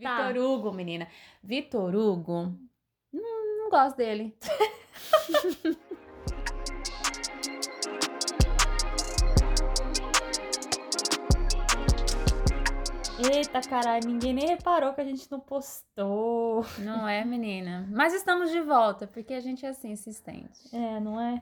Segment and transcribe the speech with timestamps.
[0.00, 0.28] Tá.
[0.28, 1.08] Vitor Hugo, menina.
[1.42, 2.54] Vitor Hugo,
[3.12, 4.36] hum, não gosto dele.
[13.18, 16.66] Eita, caralho, ninguém nem reparou que a gente não postou.
[16.78, 17.88] Não é, menina?
[17.90, 20.60] Mas estamos de volta, porque a gente é assim, insistente.
[20.70, 21.40] É, não é?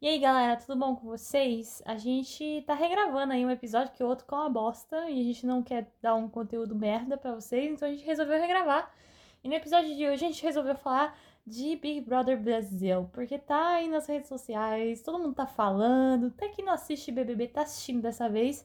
[0.00, 1.82] E aí, galera, tudo bom com vocês?
[1.84, 5.24] A gente tá regravando aí um episódio que o outro com uma bosta e a
[5.24, 8.92] gente não quer dar um conteúdo merda pra vocês, então a gente resolveu regravar.
[9.42, 13.70] E no episódio de hoje a gente resolveu falar de Big Brother Brasil, porque tá
[13.70, 18.00] aí nas redes sociais, todo mundo tá falando, até quem não assiste BBB tá assistindo
[18.00, 18.64] dessa vez,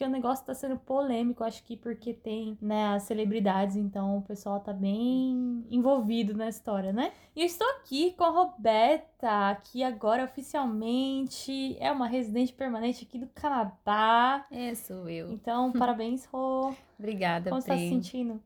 [0.00, 4.22] porque o negócio tá sendo polêmico, acho que porque tem, né, as celebridades, então o
[4.22, 7.12] pessoal tá bem envolvido na história, né?
[7.36, 13.18] E eu estou aqui com a Roberta, que agora oficialmente é uma residente permanente aqui
[13.18, 14.46] do Canadá.
[14.50, 15.30] É, sou eu.
[15.32, 16.72] Então, parabéns, Rô.
[16.98, 18.40] Obrigada, Como você tá se sentindo?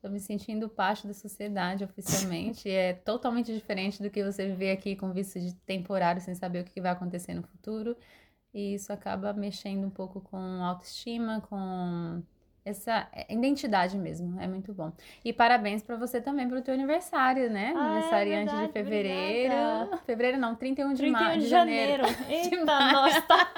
[0.00, 2.70] Tô me sentindo parte da sociedade oficialmente.
[2.70, 6.64] é totalmente diferente do que você viver aqui com visto de temporário, sem saber o
[6.64, 7.96] que vai acontecer no futuro.
[8.52, 12.22] E isso acaba mexendo um pouco com autoestima, com
[12.64, 14.40] essa identidade mesmo.
[14.40, 14.92] É muito bom.
[15.24, 17.72] E parabéns pra você também pelo teu aniversário, né?
[17.76, 19.54] Ah, é Aniversariante verdade, de fevereiro.
[19.54, 19.96] obrigada.
[19.98, 22.02] Fevereiro não, 31 de, 31 ma- de de janeiro.
[22.04, 22.50] janeiro.
[22.60, 23.52] Eita, nossa, tá,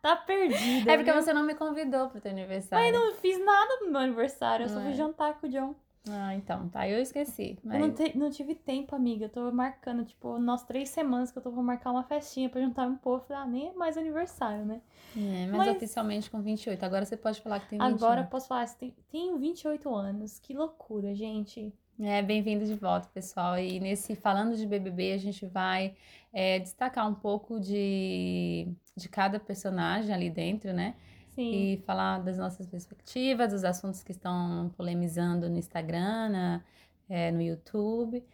[0.00, 0.92] tá perdida.
[0.92, 1.20] É porque viu?
[1.20, 2.84] você não me convidou pro teu aniversário.
[2.84, 4.94] Mas não fiz nada no meu aniversário, eu só Não fui é.
[4.94, 5.74] jantar com o John.
[6.08, 6.88] Ah, então, tá.
[6.88, 7.56] Eu esqueci.
[7.64, 7.80] Eu Mas...
[7.80, 9.26] não, te- não tive tempo, amiga.
[9.26, 12.60] Eu tô marcando, tipo, nós três semanas que eu tô pra marcar uma festinha pra
[12.60, 13.24] juntar um povo.
[13.24, 14.80] Falei, ah, nem é mais aniversário, né?
[15.16, 16.82] É, mas, Mas- oficialmente com 28.
[16.84, 17.94] Agora você pode falar que tem 21.
[17.94, 20.40] Agora eu posso falar, você tem, tenho 28 anos.
[20.40, 21.72] Que loucura, gente.
[22.00, 23.56] É, bem-vindo de volta, pessoal.
[23.56, 25.94] E nesse Falando de BBB, a gente vai
[26.32, 30.96] é, destacar um pouco de, de cada personagem ali dentro, né?
[31.34, 31.72] Sim.
[31.74, 36.64] E falar das nossas perspectivas, dos assuntos que estão polemizando no Instagram, na-
[37.08, 38.24] é, no YouTube.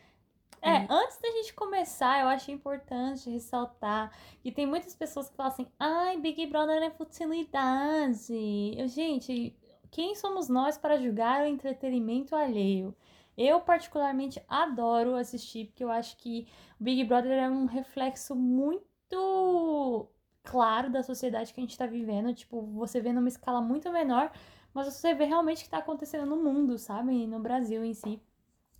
[0.61, 5.53] É, antes da gente começar, eu achei importante ressaltar que tem muitas pessoas que falam
[5.53, 8.75] assim: ai, Big Brother é futilidade.
[8.77, 9.55] Eu, gente,
[9.91, 12.95] quem somos nós para julgar o entretenimento alheio?
[13.37, 16.49] Eu, particularmente, adoro assistir, porque eu acho que
[16.81, 20.09] o Big Brother é um reflexo muito
[20.51, 22.35] claro da sociedade que a gente tá vivendo.
[22.35, 24.31] Tipo, você vê numa escala muito menor,
[24.73, 27.27] mas você vê realmente o que tá acontecendo no mundo, sabe?
[27.27, 28.21] No Brasil em si.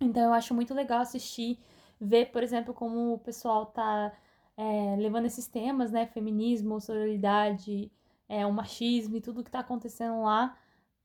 [0.01, 1.59] Então eu acho muito legal assistir,
[2.01, 4.13] ver, por exemplo, como o pessoal tá
[4.57, 6.07] é, levando esses temas, né?
[6.07, 7.91] Feminismo, sororidade,
[8.29, 10.57] é, o machismo e tudo que tá acontecendo lá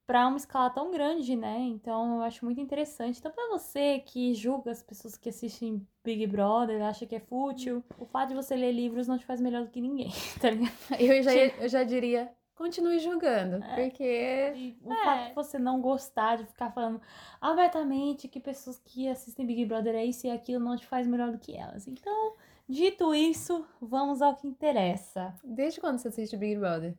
[0.05, 1.57] pra uma escala tão grande, né?
[1.59, 3.19] Então eu acho muito interessante.
[3.19, 7.83] Então, pra você que julga as pessoas que assistem Big Brother, acha que é fútil,
[7.97, 10.73] o fato de você ler livros não te faz melhor do que ninguém, tá ligado?
[10.99, 11.31] Eu já,
[11.63, 13.75] eu já diria, continue julgando, É.
[13.75, 17.01] porque o fato de você não gostar de ficar falando
[17.39, 21.31] abertamente que pessoas que assistem Big Brother é isso e aquilo não te faz melhor
[21.31, 21.87] do que elas.
[21.87, 22.33] Então,
[22.67, 25.33] dito isso, vamos ao que interessa.
[25.43, 26.93] desde quando você assiste Big Brother?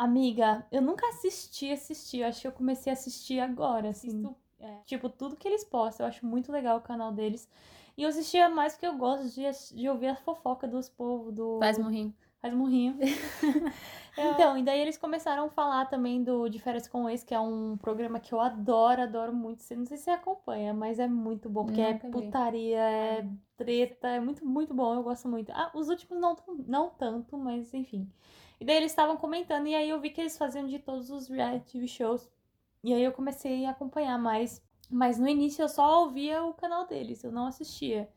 [0.00, 2.20] Amiga, eu nunca assisti, assisti.
[2.20, 3.90] Eu acho que eu comecei a assistir agora.
[3.90, 6.06] Assisto, é, tipo, tudo que eles postam.
[6.06, 7.46] Eu acho muito legal o canal deles.
[7.98, 9.42] E eu assistia mais porque eu gosto de,
[9.76, 11.58] de ouvir a fofoca dos povos do.
[11.58, 12.14] Faz morrinho.
[12.40, 12.96] Faz murrinho.
[14.16, 17.34] então, e daí eles começaram a falar também do De Férias com o Ex, que
[17.34, 19.62] é um programa que eu adoro, adoro muito.
[19.74, 21.66] Não sei se você acompanha, mas é muito bom.
[21.66, 22.12] Porque é Nunca vi.
[22.12, 24.94] putaria, é treta, é muito, muito bom.
[24.94, 25.52] Eu gosto muito.
[25.52, 26.34] Ah, os últimos não,
[26.66, 28.10] não tanto, mas enfim.
[28.60, 31.28] E daí eles estavam comentando, e aí eu vi que eles faziam de todos os
[31.28, 32.30] reality shows.
[32.84, 34.62] E aí eu comecei a acompanhar mais.
[34.90, 38.08] Mas no início eu só ouvia o canal deles, eu não assistia.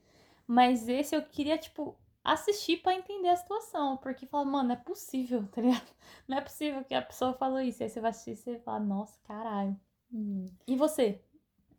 [0.46, 3.98] Mas esse eu queria, tipo, assistir pra entender a situação.
[3.98, 5.92] Porque fala, mano, não é possível, tá ligado?
[6.28, 7.84] Não é possível que a pessoa falou isso.
[7.84, 9.80] Aí você vai assistir e você fala, nossa, caralho.
[10.68, 11.22] E você?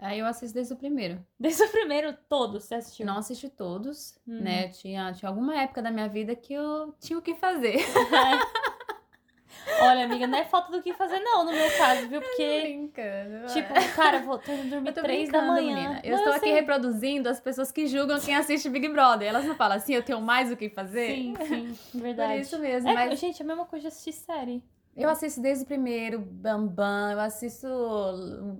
[0.04, 1.24] Aí eu assisto desde o primeiro.
[1.40, 3.06] Desde o primeiro todo, você assistiu?
[3.06, 4.40] Não assisti todos, Hum.
[4.42, 4.68] né?
[4.68, 7.76] Tinha, tinha alguma época da minha vida que eu tinha o que fazer.
[9.80, 12.20] Olha, amiga, não é falta do que fazer, não, no meu caso, viu?
[12.20, 13.46] Porque, brincando.
[13.52, 15.74] tipo, cara, eu vou tô indo dormir eu três da manhã.
[15.74, 16.00] menina.
[16.04, 16.52] Eu Não, estou aqui sei.
[16.52, 19.26] reproduzindo as pessoas que julgam quem assiste Big Brother.
[19.28, 21.14] Elas não falam assim, eu tenho mais o que fazer?
[21.14, 22.40] Sim, sim, Por verdade.
[22.42, 24.62] isso mesmo, É, mas gente, a mesma coisa de assistir série.
[24.96, 27.66] Eu assisto desde o primeiro, Bambam, eu assisto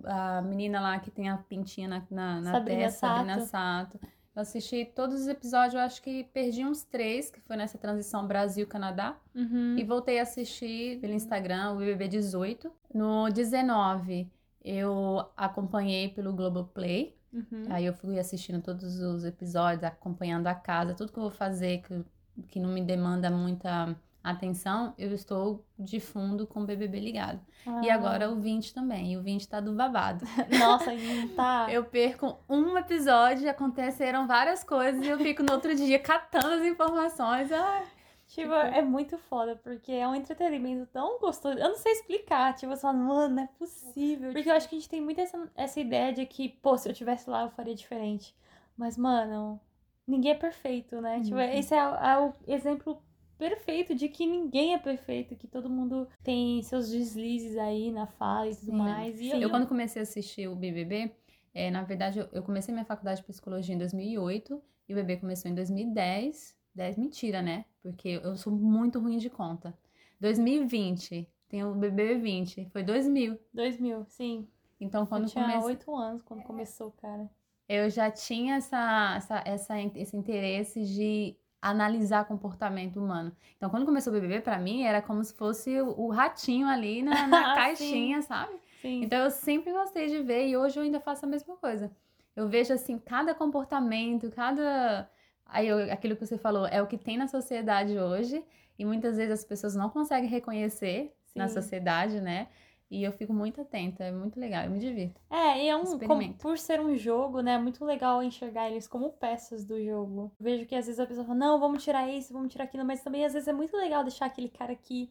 [0.05, 3.99] a menina lá que tem a pintinha na, na, na Sabrina testa, Sabrina Sato.
[3.99, 4.15] Sato.
[4.35, 8.27] Eu assisti todos os episódios, eu acho que perdi uns três, que foi nessa transição
[8.27, 9.17] Brasil-Canadá.
[9.33, 9.77] Uhum.
[9.79, 12.69] E voltei a assistir pelo Instagram, o BBB 18.
[12.93, 14.29] No 19,
[14.65, 17.17] eu acompanhei pelo Globoplay.
[17.33, 17.67] Uhum.
[17.69, 21.83] Aí eu fui assistindo todos os episódios, acompanhando a casa, tudo que eu vou fazer
[21.83, 22.05] que,
[22.49, 23.95] que não me demanda muita
[24.25, 27.41] atenção, eu estou de fundo com o BBB ligado.
[27.67, 27.83] Ah.
[27.85, 29.13] E agora o 20 também.
[29.13, 30.25] E o 20 tá do babado.
[30.59, 30.91] Nossa,
[31.37, 31.67] tá.
[31.71, 36.65] Eu perco um episódio, aconteceram várias coisas e eu fico no outro dia catando as
[36.65, 37.53] informações.
[37.53, 37.85] Ai,
[38.27, 41.57] Tipo, é muito foda, porque é um entretenimento tão gostoso.
[41.59, 42.55] Eu não sei explicar.
[42.55, 44.33] Tipo, você fala, mano, não é possível.
[44.33, 46.89] Porque eu acho que a gente tem muito essa, essa ideia de que, pô, se
[46.89, 48.35] eu tivesse lá, eu faria diferente.
[48.77, 49.61] Mas, mano,
[50.05, 51.21] ninguém é perfeito, né?
[51.21, 51.43] Tipo, Uhum.
[51.43, 53.01] esse é, é o exemplo
[53.39, 58.49] perfeito de que ninguém é perfeito, que todo mundo tem seus deslizes aí na fala
[58.49, 58.77] e tudo Sim.
[58.77, 59.21] mais.
[59.21, 61.13] E Eu, quando comecei a assistir o BBB,
[61.53, 65.21] é, na verdade, eu, eu comecei minha faculdade de psicologia em 2008 e o BBB
[65.21, 66.57] começou em 2010.
[66.75, 67.65] 10, mentira, né?
[67.83, 69.77] Porque eu sou muito ruim de conta.
[70.21, 73.39] 2020, tem o BBB 20, foi 2000.
[73.53, 74.49] 2000, sim.
[74.81, 75.71] Então, quando eu tinha comecei.
[75.71, 77.31] oito anos quando começou, cara.
[77.69, 81.37] eu já tinha essa, essa, essa, esse interesse de
[81.71, 83.33] analisar comportamento humano.
[83.57, 87.03] Então, quando começou o BBB, pra mim, era como se fosse o, o ratinho ali
[87.03, 87.55] na, na Sim.
[87.55, 88.53] caixinha, sabe?
[88.83, 89.03] Sim.
[89.03, 91.91] Então, eu sempre gostei de ver e hoje eu ainda faço a mesma coisa.
[92.37, 95.09] Eu vejo, assim, cada comportamento, cada...
[95.47, 98.45] Aí, eu- aquilo que você falou, é o que tem na sociedade hoje
[98.79, 101.55] e muitas vezes as pessoas não conseguem reconhecer na Sim.
[101.55, 102.49] sociedade, né?
[102.91, 105.21] E eu fico muito atenta, é muito legal, eu me divirto.
[105.31, 105.99] É, e é um.
[105.99, 107.55] como- por ser um jogo, né?
[107.55, 110.31] É muito legal enxergar eles como peças do jogo.
[110.39, 113.03] Vejo que às vezes a pessoa fala, não, vamos tirar isso, vamos tirar aquilo, mas
[113.03, 115.11] também às vezes é muito legal deixar aquele cara que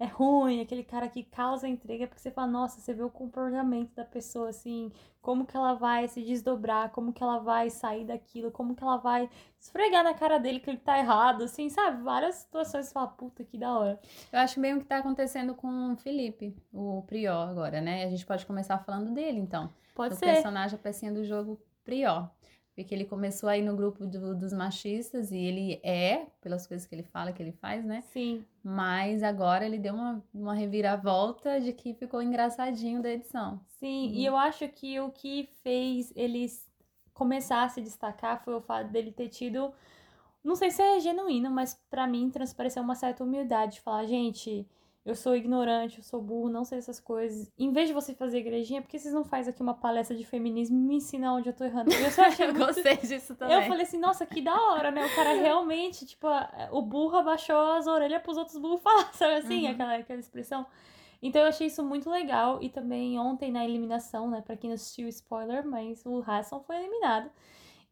[0.00, 3.94] é ruim, aquele cara que causa intriga, porque você fala, nossa, você vê o comportamento
[3.94, 8.50] da pessoa, assim, como que ela vai se desdobrar, como que ela vai sair daquilo,
[8.50, 9.28] como que ela vai
[9.60, 12.02] esfregar na cara dele que ele tá errado, assim, sabe?
[12.02, 14.00] Várias situações você fala, puta, que da hora.
[14.32, 18.04] Eu acho bem o que tá acontecendo com o Felipe, o Prior agora, né?
[18.04, 19.70] A gente pode começar falando dele, então.
[19.94, 20.32] Pode o ser.
[20.32, 22.30] personagem, a pecinha do jogo Prior.
[22.82, 26.94] Porque ele começou aí no grupo do- dos machistas e ele é, pelas coisas que
[26.94, 28.02] ele fala, que ele faz, né?
[28.12, 28.44] Sim.
[28.62, 33.60] Mas agora ele deu uma, uma reviravolta de que ficou engraçadinho da edição.
[33.78, 34.24] Sim, e Uhum.
[34.26, 36.68] eu acho que o que fez eles
[37.14, 39.72] começar a se destacar foi o fato dele ter tido,
[40.44, 44.66] não sei se é genuíno, mas pra mim transpareceu uma certa humildade de falar, gente,
[45.04, 47.50] eu sou ignorante, eu sou burro, não sei essas coisas.
[47.58, 50.24] Em vez de você fazer igrejinha, por que vocês não fazem aqui uma palestra de
[50.24, 51.92] feminismo e me ensinam onde eu tô errando?
[51.92, 52.66] Eu só achei Eu muito...
[52.66, 53.56] gostei disso também.
[53.56, 55.04] Eu falei assim, nossa, que da hora, né?
[55.06, 59.34] O cara realmente, tipo, a- o burro abaixou as orelhas pros outros burros falar, sabe
[59.34, 59.64] assim?
[59.66, 59.70] Uhum.
[59.72, 60.66] Aquela, aquela expressão.
[61.22, 62.62] Então eu achei isso muito legal.
[62.62, 64.40] E também ontem na eliminação, né?
[64.42, 67.30] Pra quem não assistiu, spoiler, mas o Hudson foi eliminado.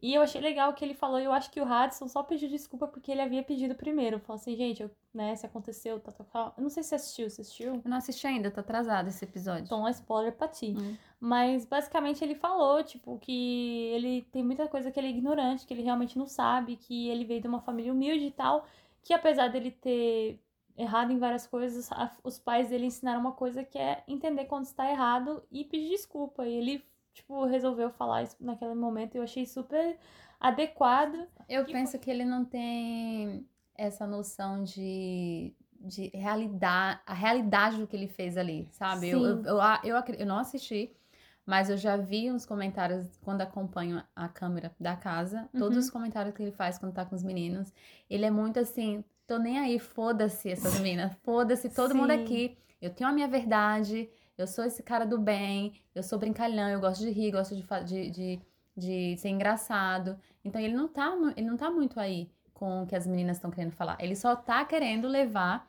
[0.00, 2.48] E eu achei legal que ele falou, e eu acho que o Hudson só pediu
[2.48, 4.20] desculpa porque ele havia pedido primeiro.
[4.20, 6.52] Falou assim, gente, eu, né, se aconteceu, tá, tá, tá.
[6.56, 7.74] Eu não sei se assistiu, você assistiu?
[7.74, 9.64] Eu não assisti ainda, tá atrasado esse episódio.
[9.64, 10.76] Então, é spoiler pra ti.
[10.78, 10.96] Hum.
[11.20, 15.74] Mas basicamente ele falou, tipo, que ele tem muita coisa que ele é ignorante, que
[15.74, 18.66] ele realmente não sabe, que ele veio de uma família humilde e tal,
[19.02, 20.40] que apesar dele ter
[20.76, 24.64] errado em várias coisas, a- os pais dele ensinaram uma coisa que é entender quando
[24.66, 26.46] está errado e pedir desculpa.
[26.46, 26.84] E ele,
[27.19, 29.99] tipo, resolveu falar isso naquele momento e eu achei super
[30.41, 31.26] adequado.
[31.49, 37.87] Eu Que penso que ele não tem essa noção de, de realidade, a realidade do
[37.87, 39.09] que ele fez ali, sabe?
[39.09, 40.94] Eu, eu, eu, eu, eu não assisti,
[41.47, 45.85] mas eu já vi uns comentários quando acompanho a câmera da casa, todos Uhum.
[45.85, 47.73] os comentários que ele faz quando tá com os meninos.
[48.11, 52.20] Ele é muito assim, tô nem aí, foda-se essas meninas, foda-se todo mundo Sim.
[52.20, 52.59] aqui.
[52.81, 56.81] Eu tenho a minha verdade, eu sou esse cara do bem, eu sou brincalhão, eu
[56.81, 58.40] gosto de rir, gosto de, de, de,
[58.76, 60.17] de ser engraçado.
[60.44, 63.51] Então ele não tá, ele não tá muito aí com o que as meninas estão
[63.51, 63.98] querendo falar.
[64.01, 65.69] Ele só tá querendo levar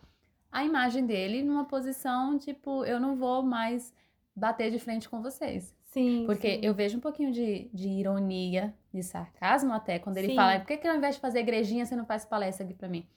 [0.51, 3.93] a imagem dele numa posição tipo, eu não vou mais
[4.36, 5.75] bater de frente com vocês.
[5.86, 6.24] Sim.
[6.25, 6.60] Porque sim.
[6.62, 10.36] eu vejo um pouquinho de, de ironia, de sarcasmo até, quando ele Sim.
[10.36, 12.88] fala, por que, que ao invés de fazer igrejinha, você não faz palestra aqui pra
[12.88, 13.08] mim?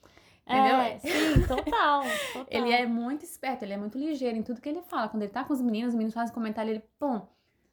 [0.45, 0.75] Entendeu?
[0.75, 2.45] É, sim, total, total.
[2.49, 5.07] Ele é muito esperto, ele é muito ligeiro em tudo que ele fala.
[5.07, 7.21] Quando ele tá com os meninos, os meninos fazem comentário, ele, pum,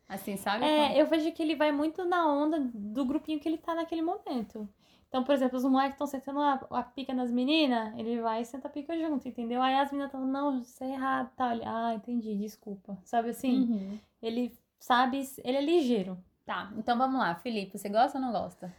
[0.08, 0.64] assim, sabe?
[0.64, 4.02] É, eu vejo que ele vai muito na onda do grupinho que ele tá naquele
[4.02, 4.68] momento.
[5.08, 8.44] Então, por exemplo, os moleques estão sentando a, a pica nas meninas, ele vai e
[8.44, 9.60] senta a pica junto, entendeu?
[9.60, 11.52] Aí as meninas estão, não, isso é errado, tá?
[11.52, 12.96] Ele, ah, entendi, desculpa.
[13.04, 13.62] Sabe assim?
[13.62, 13.98] Uhum.
[14.22, 16.16] Ele sabe, ele é ligeiro.
[16.46, 18.72] Tá, então vamos lá, Felipe, você gosta ou não gosta?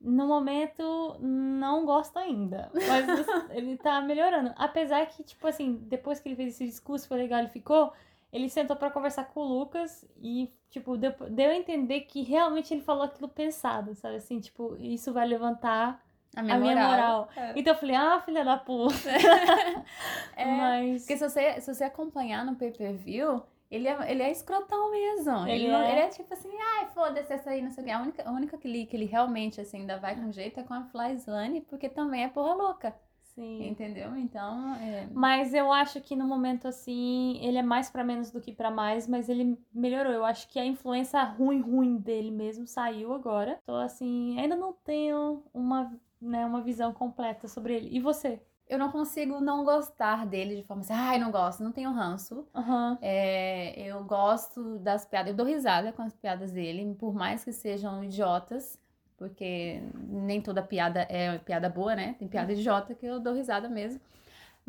[0.00, 2.70] No momento, não gosto ainda.
[2.72, 3.06] Mas
[3.50, 4.52] ele tá melhorando.
[4.56, 7.92] Apesar que, tipo assim, depois que ele fez esse discurso, foi legal, ele ficou.
[8.32, 12.72] Ele sentou pra conversar com o Lucas e, tipo, deu, deu a entender que realmente
[12.74, 14.16] ele falou aquilo pensado, sabe?
[14.16, 16.00] Assim, tipo, isso vai levantar
[16.36, 17.28] A a minha moral.
[17.34, 17.54] É.
[17.56, 18.94] Então eu falei, ah, filha da puta.
[20.36, 21.02] É, Mas.
[21.02, 25.46] Porque se você, se você acompanhar no pay-per-view, ele é, ele é escrotão mesmo.
[25.46, 25.92] Ele Ele, não- é.
[25.92, 27.92] ele é tipo assim, ai, foda-se essa aí, não sei o quê.
[27.92, 30.62] A única, a única que, ele, que ele realmente, assim, ainda vai com jeito é
[30.62, 32.94] com a Flyslane, porque também é porra louca.
[33.34, 33.68] Sim.
[33.68, 34.16] Entendeu?
[34.16, 35.06] Então, é...
[35.12, 38.68] Mas eu acho que no momento assim, ele é mais pra menos do que pra
[38.68, 40.12] mais, mas ele melhorou.
[40.12, 43.60] Eu acho que a influência ruim, ruim dele mesmo saiu agora.
[43.64, 47.88] Tô assim, ainda não tenho uma, né, uma visão completa sobre ele.
[47.96, 48.42] E você?
[48.68, 52.46] Eu não consigo não gostar dele de forma assim, ai, não gosto, não tenho ranço.
[52.54, 52.98] Aham.
[53.00, 57.52] É, eu gosto das piadas, eu dou risada com as piadas dele, por mais que
[57.52, 58.78] sejam idiotas,
[59.16, 62.14] porque nem toda piada é piada boa, né?
[62.18, 64.00] Tem piada idiota que eu dou risada mesmo.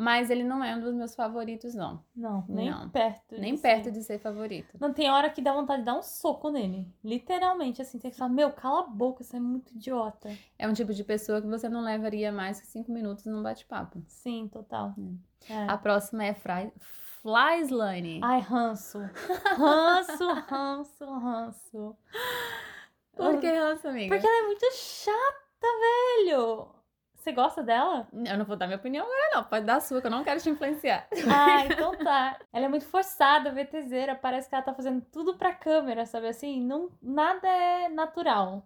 [0.02, 2.02] Mas ele não é um dos meus favoritos, não.
[2.16, 2.90] Não, nem Não.
[2.90, 3.38] perto.
[3.38, 3.92] Nem de perto ser.
[3.92, 4.78] de ser favorito.
[4.80, 6.88] Não tem hora que dá vontade de dar um soco nele.
[7.04, 10.30] Literalmente, assim, tem que falar, meu, cala a boca, você é muito idiota.
[10.58, 14.02] É um tipo de pessoa que você não levaria mais que cinco minutos num bate-papo.
[14.08, 14.96] Sim, total.
[15.50, 15.66] É.
[15.68, 16.72] A próxima é Fry...
[17.22, 18.22] Fly Slane.
[18.24, 19.00] Ai, ranço.
[19.58, 21.98] Ranço, ranço, ranço.
[23.18, 24.16] Por que ranço, amiga?
[24.16, 25.68] Porque ela é muito chata,
[26.26, 26.79] velho.
[27.20, 28.08] Você gosta dela?
[28.14, 29.44] Eu não vou dar minha opinião agora, não.
[29.44, 31.08] Pode dar a sua, que eu não quero te influenciar.
[31.30, 32.40] Ah, então tá.
[32.54, 34.16] Ela é muito forçada, VTZera.
[34.16, 36.62] Parece que ela tá fazendo tudo pra câmera, sabe assim?
[36.64, 38.66] Não, nada é natural.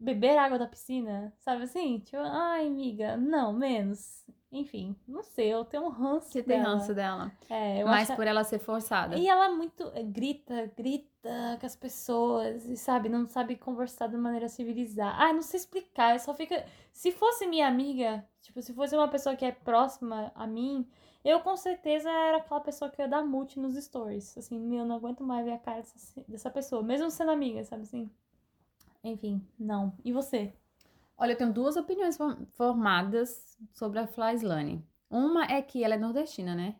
[0.00, 2.00] Beber água da piscina, sabe assim?
[2.00, 4.24] Tipo, ai, amiga, não, menos.
[4.52, 6.74] Enfim, não sei, eu tenho um ranço Você tem dela.
[6.74, 7.32] ranço dela.
[7.48, 8.16] É, eu Mas acho...
[8.16, 9.16] por ela ser forçada.
[9.16, 14.08] E ela é muito é, grita, grita com as pessoas, e sabe, não sabe conversar
[14.08, 15.16] de maneira civilizada.
[15.16, 16.66] Ai, não sei explicar, só fica.
[16.92, 20.86] Se fosse minha amiga, tipo, se fosse uma pessoa que é próxima a mim,
[21.24, 24.36] eu com certeza era aquela pessoa que ia dar mute nos stories.
[24.36, 27.64] Assim, meu, eu não aguento mais ver a cara dessa, dessa pessoa, mesmo sendo amiga,
[27.64, 28.10] sabe assim?
[29.02, 29.94] Enfim, não.
[30.04, 30.52] E você?
[31.16, 34.84] Olha, eu tenho duas opiniões form- formadas sobre a Fly Slane.
[35.10, 36.76] Uma é que ela é nordestina, né?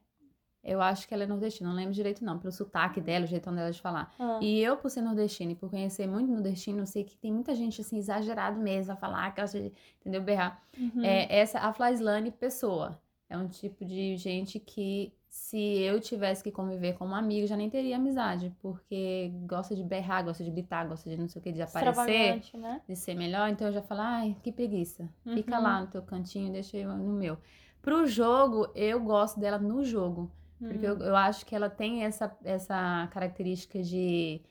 [0.64, 3.52] Eu acho que ela é nordestina, não lembro direito não, pelo sotaque dela, o jeitão
[3.52, 4.14] dela de falar.
[4.18, 7.32] Ah, E eu, por ser nordestina e por conhecer muito nordestino, eu sei que tem
[7.32, 10.62] muita gente, assim, exagerado mesmo, a falar, de, entendeu, berrar.
[10.78, 11.04] uhum.
[11.04, 13.00] É, essa, a Flyslane pessoa.
[13.28, 17.56] É um tipo de gente que, se eu tivesse que conviver com um amigo, já
[17.56, 21.42] nem teria amizade, porque gosta de berrar, gosta de gritar, gosta de não sei o
[21.42, 22.82] que, de aparecer, né?
[22.86, 23.48] de ser melhor.
[23.48, 25.08] Então eu já falo, ai, que preguiça.
[25.32, 25.62] Fica Uhum.
[25.62, 27.38] lá no teu cantinho, deixa eu no meu.
[27.80, 30.30] Pro jogo, eu gosto dela no jogo.
[30.58, 31.02] Porque eu, Uhum.
[31.02, 34.42] eu acho que ela tem essa, essa característica de.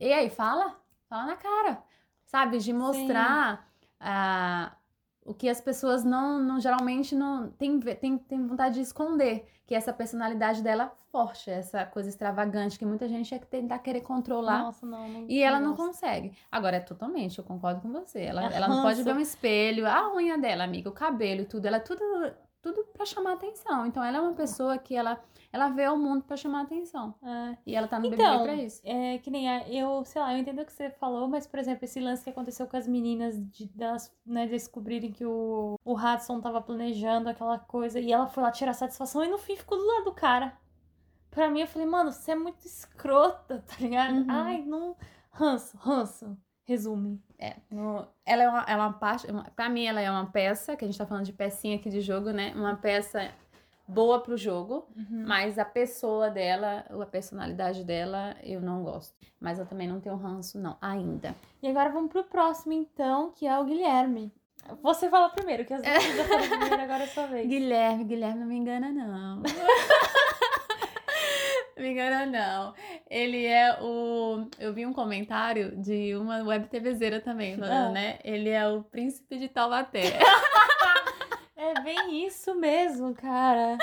[0.00, 0.74] E aí, fala?
[1.06, 1.82] Fala na cara.
[2.24, 2.58] Sabe?
[2.58, 3.70] De mostrar
[4.00, 4.74] ah,
[5.22, 9.46] o que as pessoas não, não geralmente não tem, tem, tem vontade de esconder.
[9.70, 13.78] Que é essa personalidade dela forte, essa coisa extravagante que muita gente é que tentar
[13.78, 14.64] querer controlar.
[14.64, 15.26] Nossa, não, não.
[15.28, 15.86] E ela não gosto.
[15.86, 16.32] consegue.
[16.50, 18.20] Agora, é totalmente, eu concordo com você.
[18.20, 21.44] Ela, É ela não pode ver um espelho, a unha dela, amiga, o cabelo e
[21.44, 21.66] tudo.
[21.66, 22.02] Ela é tudo,
[22.62, 23.86] tudo pra chamar atenção.
[23.86, 27.14] Então, ela é uma pessoa que ela, ela vê o mundo pra chamar atenção.
[27.22, 27.56] É.
[27.66, 28.80] E ela tá no Então, BBB pra isso.
[28.84, 31.58] É que nem a, eu, sei lá, eu entendo o que você falou, mas, por
[31.58, 35.94] exemplo, esse lance que aconteceu com as meninas de delas, né, descobrirem que o, o
[35.94, 39.78] Hudson tava planejando aquela coisa e ela foi lá tirar satisfação e no fim ficou
[39.78, 40.56] do lado do cara.
[41.30, 44.14] Pra mim, eu falei, mano, você é muito escrota, tá ligado?
[44.14, 44.26] Uhum.
[44.28, 44.96] Ai, não.
[45.30, 46.36] Ranço, ranço.
[46.70, 47.20] Resume.
[47.36, 49.26] É, no- ela é uma, é uma parte.
[49.56, 52.00] Pra mim, ela é uma peça, que a gente tá falando de pecinha aqui de
[52.00, 52.52] jogo, né?
[52.54, 53.28] Uma peça
[53.88, 54.86] boa pro jogo,
[55.26, 59.12] mas a pessoa dela, a personalidade dela, eu não gosto.
[59.40, 61.34] Mas eu também não tenho ranço, não, ainda.
[61.60, 64.32] E agora vamos pro próximo, então, que é o Guilherme.
[64.80, 67.48] Você fala primeiro, que as duas já falaram primeiro, agora é sua vez.
[67.50, 69.42] Guilherme, Guilherme não me engana, não.
[71.80, 72.74] me engana, não.
[73.08, 74.46] Ele é o.
[74.58, 77.92] Eu vi um comentário de uma web TVzeira também, falando, Ah.
[77.92, 78.18] né?
[78.24, 80.02] Ele é o príncipe de Taubaté.
[81.62, 83.76] É bem isso mesmo, cara.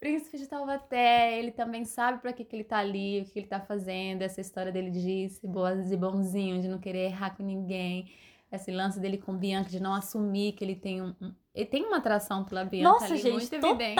[0.00, 3.38] príncipe de Taubaté, ele também sabe pra que, que ele tá ali, o que, que
[3.40, 7.36] ele tá fazendo, essa história dele de ser boa, de bonzinho, de não querer errar
[7.36, 8.10] com ninguém.
[8.50, 11.14] Esse lance dele com Bianca, de não assumir que ele tem um.
[11.54, 13.94] ele tem uma atração pela Bianca Nossa, ali, gente, muito evidente.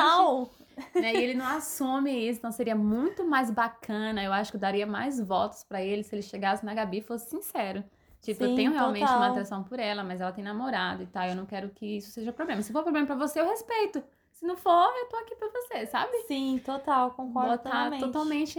[0.95, 1.15] Né?
[1.17, 4.23] E ele não assume isso, então seria muito mais bacana.
[4.23, 7.03] Eu acho que eu daria mais votos pra ele se ele chegasse na Gabi e
[7.03, 7.85] fosse sincero.
[8.21, 9.17] Tipo, eu Sim, tenho realmente total.
[9.19, 11.27] uma atração por ela, mas ela tem namorado e tal.
[11.29, 12.63] Eu não quero que isso seja problema.
[12.63, 14.03] Se for problema pra você, eu respeito.
[14.33, 16.13] Se não for, eu tô aqui pra você, sabe?
[16.27, 18.05] Sim, total, concordo Botar plenamente.
[18.05, 18.59] totalmente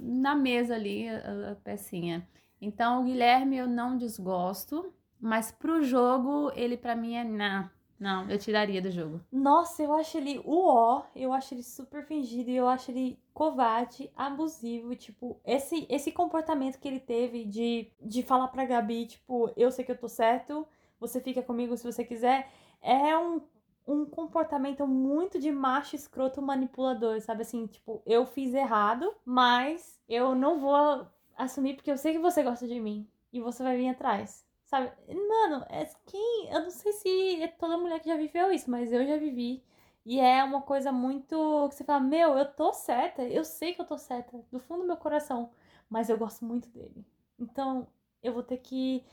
[0.00, 2.26] na mesa ali a, a pecinha.
[2.60, 7.70] Então, o Guilherme eu não desgosto, mas pro jogo, ele pra mim é não.
[8.02, 9.20] Não, eu tiraria do jogo.
[9.30, 14.10] Nossa, eu acho ele o eu acho ele super fingido e eu acho ele covarde,
[14.16, 19.70] abusivo, tipo, esse esse comportamento que ele teve de, de falar pra Gabi, tipo, eu
[19.70, 20.66] sei que eu tô certo,
[20.98, 22.50] você fica comigo se você quiser,
[22.82, 23.40] é um,
[23.86, 30.34] um comportamento muito de macho escroto manipulador, sabe assim, tipo, eu fiz errado, mas eu
[30.34, 31.06] não vou
[31.36, 34.44] assumir porque eu sei que você gosta de mim e você vai vir atrás.
[34.72, 34.90] Sabe?
[35.28, 36.48] Mano, é quem.
[36.50, 39.62] Eu não sei se é toda mulher que já viveu isso, mas eu já vivi.
[40.06, 41.68] E é uma coisa muito.
[41.68, 44.80] que você fala, meu, eu tô certa, eu sei que eu tô certa, do fundo
[44.80, 45.50] do meu coração,
[45.90, 47.04] mas eu gosto muito dele.
[47.38, 47.86] Então,
[48.22, 49.04] eu vou ter que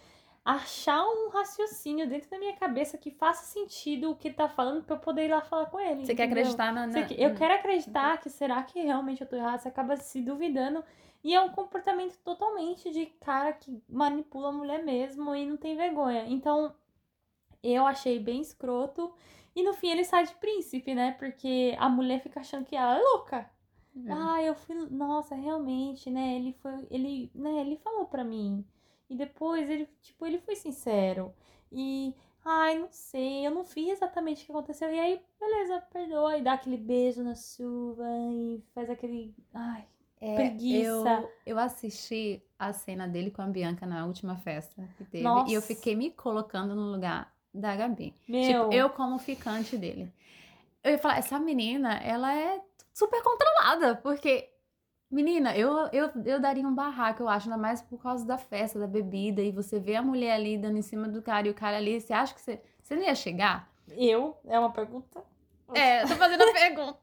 [0.45, 4.85] achar um raciocínio dentro da minha cabeça que faça sentido o que ele tá falando
[4.85, 6.05] pra eu poder ir lá falar com ele.
[6.05, 6.43] Você quer entendeu?
[6.43, 6.87] acreditar na.
[6.87, 7.03] na...
[7.03, 9.57] Que- Eu quero acreditar que será que realmente eu tô errada?
[9.57, 10.81] Você acaba se duvidando.
[11.23, 15.75] E é um comportamento totalmente de cara que manipula a mulher mesmo e não tem
[15.75, 16.25] vergonha.
[16.27, 16.73] Então,
[17.61, 19.13] eu achei bem escroto.
[19.55, 21.11] E no fim ele sai de príncipe, né?
[21.13, 23.49] Porque a mulher fica achando que ela é louca.
[24.07, 24.11] É.
[24.11, 24.75] Ah, eu fui.
[24.89, 26.35] Nossa, realmente, né?
[26.35, 26.87] Ele foi.
[26.89, 27.61] Ele, né?
[27.61, 28.65] Ele falou pra mim.
[29.09, 31.33] E depois ele, tipo, ele foi sincero.
[31.71, 32.15] E.
[32.45, 34.91] Ai, não sei, eu não vi exatamente o que aconteceu.
[34.91, 36.37] E aí, beleza, perdoa.
[36.37, 39.35] E dá aquele beijo na chuva e faz aquele.
[39.53, 39.85] Ai,
[40.21, 41.09] É, preguiça.
[41.09, 45.23] Eu, eu assisti a cena dele com a Bianca na última festa que teve.
[45.23, 45.49] Nossa.
[45.49, 48.13] E eu fiquei me colocando no lugar da Gabi.
[48.27, 48.43] meu.
[48.43, 50.11] Tipo, eu como ficante dele.
[50.83, 52.61] Eu ia falar, essa menina, ela é
[52.93, 54.49] super controlada, porque,
[55.09, 58.79] menina, eu, eu, eu daria um barraco, eu acho, ainda mais por causa da festa,
[58.79, 61.53] da bebida, e você vê a mulher ali dando em cima do cara e o
[61.53, 63.69] cara ali, você acha que você, você não ia chegar?
[63.89, 64.37] Eu?
[64.45, 65.21] É uma pergunta?
[65.73, 66.99] É, tô fazendo a pergunta.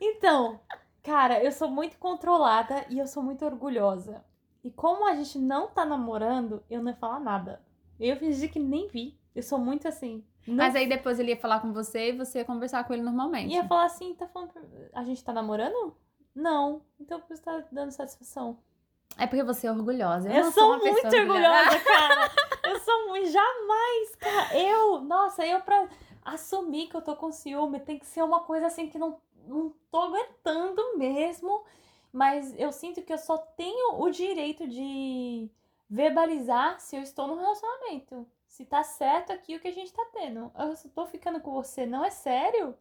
[0.00, 0.60] Então,
[1.02, 4.24] cara, eu sou muito controlada e eu sou muito orgulhosa.
[4.62, 7.62] E como a gente não tá namorando, eu não ia falar nada.
[7.98, 9.18] Eu fingi que nem vi.
[9.34, 10.24] Eu sou muito assim.
[10.46, 13.02] Não Mas aí depois ele ia falar com você e você ia conversar com ele
[13.02, 13.54] normalmente.
[13.54, 14.52] ia falar assim, tá falando.
[14.92, 15.96] A gente tá namorando?
[16.34, 16.82] Não.
[16.98, 18.58] Então por isso tá dando satisfação.
[19.18, 20.28] É porque você é orgulhosa.
[20.28, 22.30] Eu, Eu, não sou, pessoa muito orgulhosa, cara.
[22.64, 23.30] Eu sou muito.
[23.30, 24.58] Jamais, cara.
[24.58, 25.88] Eu, nossa, eu pra
[26.24, 29.74] assumir que eu tô com ciúme tem que ser uma coisa assim que não, não
[29.90, 31.64] tô aguentando mesmo.
[32.12, 35.48] Mas eu sinto que eu só tenho o direito de
[35.88, 38.26] verbalizar se eu estou no relacionamento.
[38.48, 40.50] Se tá certo aqui o que a gente tá tendo.
[40.58, 42.76] Eu só tô ficando com você, não é sério?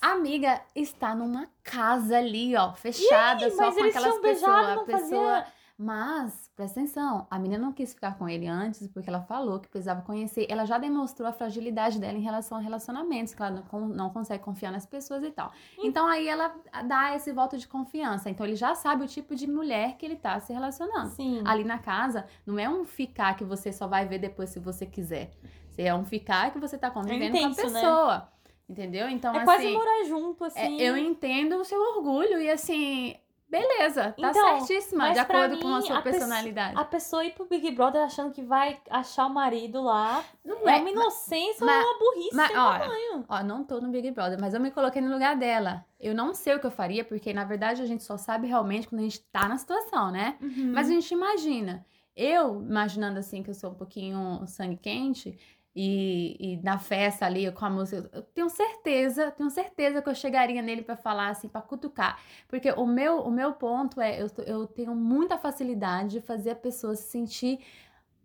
[0.00, 4.74] A amiga está numa casa ali, ó, fechada, só mas com aquelas beijado, pessoas.
[4.76, 5.34] não A pessoa.
[5.40, 5.52] fazia.
[5.76, 9.68] Mas, presta atenção, a menina não quis ficar com ele antes porque ela falou que
[9.68, 10.46] precisava conhecer.
[10.48, 14.42] Ela já demonstrou a fragilidade dela em relação a relacionamentos, que ela não, não consegue
[14.44, 15.50] confiar nas pessoas e tal.
[15.82, 16.54] Então aí ela
[16.86, 18.30] dá esse voto de confiança.
[18.30, 21.10] Então ele já sabe o tipo de mulher que ele tá se relacionando.
[21.10, 21.42] Sim.
[21.44, 24.86] Ali na casa, não é um ficar que você só vai ver depois se você
[24.86, 25.30] quiser.
[25.76, 27.80] É um ficar que você tá convivendo intenso, com a né?
[27.80, 28.28] pessoa.
[28.68, 29.08] Entendeu?
[29.08, 29.44] Então, é assim.
[29.44, 30.80] quase morar junto, É, assim.
[30.80, 33.14] eu entendo o seu orgulho e assim,
[33.52, 36.76] beleza, tá Então, certíssima, de acordo com a mim, sua a personalidade.
[36.76, 40.78] A pessoa ir pro Big Brother achando que vai achar o marido lá Não é
[40.78, 43.24] é, uma inocência mas- ou uma burrice mas, sem ó, tamanho.
[43.28, 45.84] ó, não tô no Big Brother, mas eu me coloquei no lugar dela.
[46.00, 48.88] Eu não sei o que eu faria, porque na verdade a gente só sabe realmente
[48.88, 50.36] quando a gente tá na situação, né?
[50.40, 50.72] Uhum.
[50.74, 51.84] Mas a gente imagina.
[52.16, 55.38] Eu, imaginando assim que eu sou um pouquinho sangue quente
[55.74, 60.14] e, e na festa ali com a música, eu tenho certeza, tenho certeza que eu
[60.14, 62.20] chegaria nele pra falar assim, pra cutucar.
[62.46, 66.56] Porque o meu, o meu ponto é, eu, eu tenho muita facilidade de fazer a
[66.56, 67.60] pessoa se sentir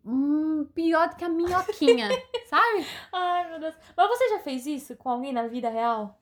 [0.06, 2.10] hum, pior do que a minhoquinha,
[2.50, 2.86] sabe?
[3.14, 3.76] Ai, meu Deus.
[3.96, 6.20] Mas você já fez isso com alguém na vida real?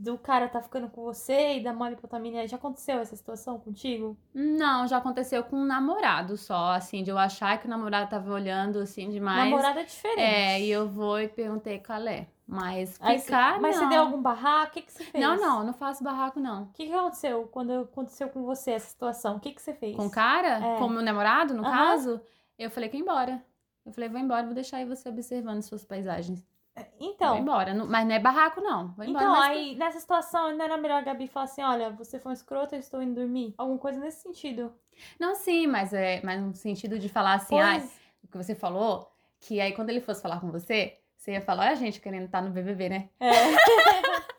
[0.00, 1.74] Do cara tá ficando com você e da
[2.18, 2.48] menina?
[2.48, 4.16] Já aconteceu essa situação contigo?
[4.32, 8.32] Não, já aconteceu com um namorado só, assim, de eu achar que o namorado tava
[8.32, 9.50] olhando assim demais.
[9.50, 10.20] Namorada é diferente.
[10.22, 12.26] É, e eu vou e perguntei qual é.
[12.46, 13.82] Mas Aí ficar, mas não.
[13.82, 14.70] você deu algum barraco?
[14.70, 15.22] O que, que você fez?
[15.22, 16.62] Não, não, não faço barraco, não.
[16.62, 19.36] O que, que aconteceu quando aconteceu com você essa situação?
[19.36, 19.94] O que, que você fez?
[19.94, 20.78] Com o cara, É.
[20.78, 22.22] com o meu namorado, no caso,
[22.58, 23.44] eu falei que ia embora.
[23.84, 26.42] Eu falei, vou embora, vou deixar aí você observando suas paisagens.
[26.76, 27.74] Vou Então, embora.
[27.74, 28.88] Não- mas não é barraco, não.
[28.94, 29.24] Vou embora.
[29.24, 32.30] então mas aí nessa situação não era melhor a Gabi falar assim: olha, você foi
[32.30, 33.54] um escroto, eu estou indo dormir?
[33.58, 34.72] Alguma coisa nesse sentido.
[35.18, 38.54] Não, sim, mas é mas no sentido de falar assim, ai, Pois- o que você
[38.54, 42.00] falou, que aí quando ele fosse falar com você, você ia falar, olha a gente
[42.00, 43.08] querendo estar no BBB, né?
[43.18, 43.30] É.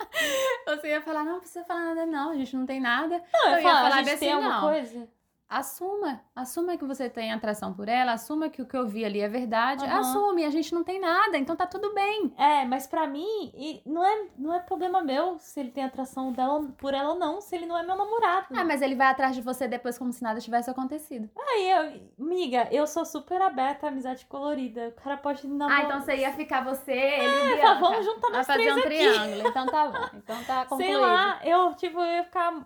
[0.67, 3.21] Você ia falar, não, não precisa falar nada, não, a gente não tem nada.
[3.33, 4.67] Não, eu Eu ia falar, falar a gente bem tem assim, alguma não.
[4.69, 5.07] coisa?
[5.51, 9.19] Assuma, assuma que você tem atração por ela, assuma que o que eu vi ali
[9.19, 9.99] é verdade, Aham.
[9.99, 12.33] assume, a gente não tem nada, então tá tudo bem.
[12.37, 16.31] É, mas pra mim, e não é, não é problema meu se ele tem atração
[16.31, 18.47] dela, por ela ou não, se ele não é meu namorado.
[18.55, 21.29] Ah, mas ele vai atrás de você depois como se nada tivesse acontecido.
[21.37, 24.87] Aí, eu, amiga, eu sou super aberta à amizade colorida.
[24.97, 25.81] O cara pode namorar.
[25.81, 27.79] Ah, então você ia ficar você, ele e fala, Bianca.
[27.89, 28.87] vamos juntar nós fazer três um aqui.
[28.87, 30.17] triângulo, então tá bom.
[30.17, 30.87] Então tá concluído.
[30.93, 32.65] Sei lá, eu, tipo, eu ia ficar.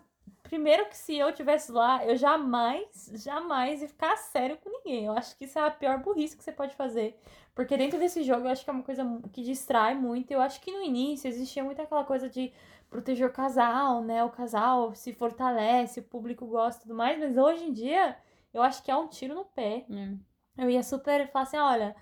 [0.56, 5.04] Primeiro que se eu tivesse lá, eu jamais, jamais ia ficar sério com ninguém.
[5.04, 7.20] Eu acho que isso é a pior burrice que você pode fazer.
[7.54, 10.32] Porque dentro desse jogo eu acho que é uma coisa que distrai muito.
[10.32, 12.54] Eu acho que no início existia muito aquela coisa de
[12.90, 14.24] proteger o casal, né?
[14.24, 17.20] O casal se fortalece, o público gosta e tudo mais.
[17.20, 18.16] Mas hoje em dia,
[18.54, 19.86] eu acho que é um tiro no pé.
[19.90, 20.18] Hum.
[20.58, 21.94] Eu ia super falar assim, olha,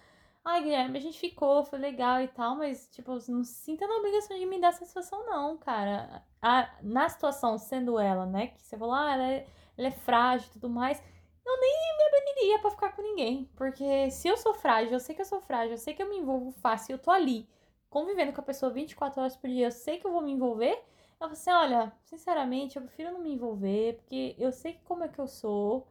[0.46, 4.38] Ai, Guilherme, a gente ficou, foi legal e tal, mas, tipo, não sinta na obrigação
[4.38, 6.22] de me dar satisfação, não, cara.
[6.42, 8.48] A, na situação, sendo ela, né?
[8.48, 11.02] Que você falou, ah, ela é, ela é frágil e tudo mais.
[11.46, 12.04] Eu nem me
[12.44, 13.50] abriria pra ficar com ninguém.
[13.56, 16.10] Porque se eu sou frágil, eu sei que eu sou frágil, eu sei que eu
[16.10, 17.48] me envolvo fácil, eu tô ali,
[17.90, 20.74] convivendo com a pessoa 24 horas por dia, eu sei que eu vou me envolver.
[20.74, 25.08] Eu falei assim, olha, sinceramente, eu prefiro não me envolver, porque eu sei como é
[25.08, 25.88] que eu sou,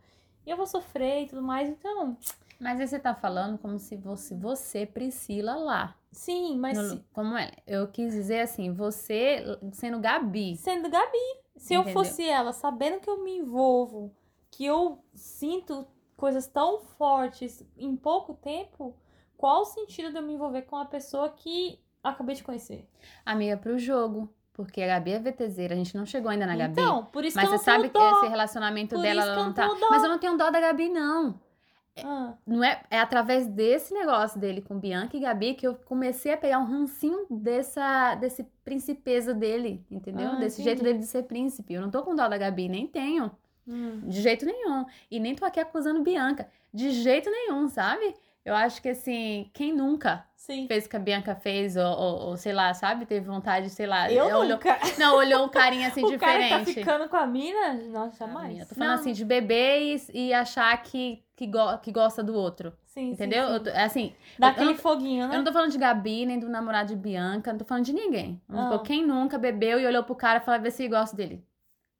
[0.46, 2.16] e eu vou sofrer e tudo mais, então
[2.62, 5.96] mas aí você tá falando como se fosse você, Priscila, lá.
[6.12, 6.78] Sim, mas.
[6.78, 7.05] No, se...
[7.12, 7.50] Como é?
[7.66, 10.57] Eu quis dizer assim, você sendo Gabi.
[10.57, 11.18] Sendo Gabi.
[11.57, 11.88] Se Entendeu?
[11.88, 14.14] eu fosse ela, sabendo que eu me envolvo,
[14.48, 15.85] que eu sinto
[16.16, 18.96] coisas tão fortes em pouco tempo,
[19.37, 22.88] qual o sentido de eu me envolver com uma pessoa que acabei de conhecer?
[23.26, 24.33] Amiga, pro jogo.
[24.52, 26.72] Porque a Gabi é VTZera, a gente não chegou ainda na Gabi.
[26.72, 29.68] Então, por isso mas que você sabe que esse relacionamento por dela ela não tá.
[29.90, 31.40] Mas eu não tenho dó da Gabi, não.
[31.94, 32.34] É, ah.
[32.46, 36.36] Não é, é através desse negócio dele com Bianca e Gabi que eu comecei a
[36.36, 40.32] pegar um rancinho dessa, desse principeza dele, entendeu?
[40.32, 40.62] Ah, desse entendi.
[40.64, 41.74] jeito dele de ser príncipe.
[41.74, 43.30] Eu não tô com dó da Gabi, nem tenho.
[43.66, 44.00] Hum.
[44.06, 44.84] De jeito nenhum.
[45.10, 46.48] E nem tô aqui acusando Bianca.
[46.72, 48.14] De jeito nenhum, sabe?
[48.44, 50.66] Eu acho que assim, quem nunca Sim.
[50.66, 53.07] fez o que a Bianca fez, ou, ou, ou, sei lá, sabe?
[53.07, 54.11] Teve vontade, sei lá.
[54.11, 54.76] Eu olhou, nunca.
[54.98, 56.48] Não, olhou um carinha assim o diferente.
[56.48, 57.74] Cara tá ficando com a mina?
[57.88, 58.59] Nossa, jamais.
[58.59, 59.00] eu tô falando não.
[59.00, 62.72] assim, de beber e, e achar que, que, go que gosta do outro.
[62.87, 63.46] Sim, Entendeu?
[63.46, 63.62] Sim, sim.
[63.62, 64.14] Tô, assim.
[64.37, 65.35] Dá aquele foguinho, né?
[65.35, 67.92] Eu não tô falando de Gabi, nem do namorado de Bianca, não tô falando de
[67.92, 68.42] ninguém.
[68.48, 68.83] Ah.
[68.85, 71.46] Quem nunca bebeu e olhou pro cara e falou, vê se gosta dele.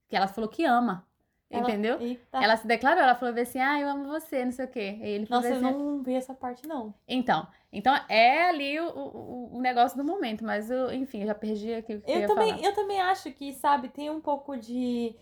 [0.09, 1.07] Que ela falou que ama.
[1.53, 2.01] Ela, entendeu?
[2.01, 2.43] Eita.
[2.43, 4.99] Ela se declarou, ela falou assim, ah, eu amo você, não sei o quê.
[5.01, 6.95] E ele Nossa, eu assim, não vi essa parte, não.
[7.07, 11.35] Então, então é ali o, o, o negócio do momento, mas eu, enfim, eu já
[11.35, 12.63] perdi aqui o que eu, eu também, falar.
[12.65, 15.15] Eu também acho que, sabe, tem um pouco de...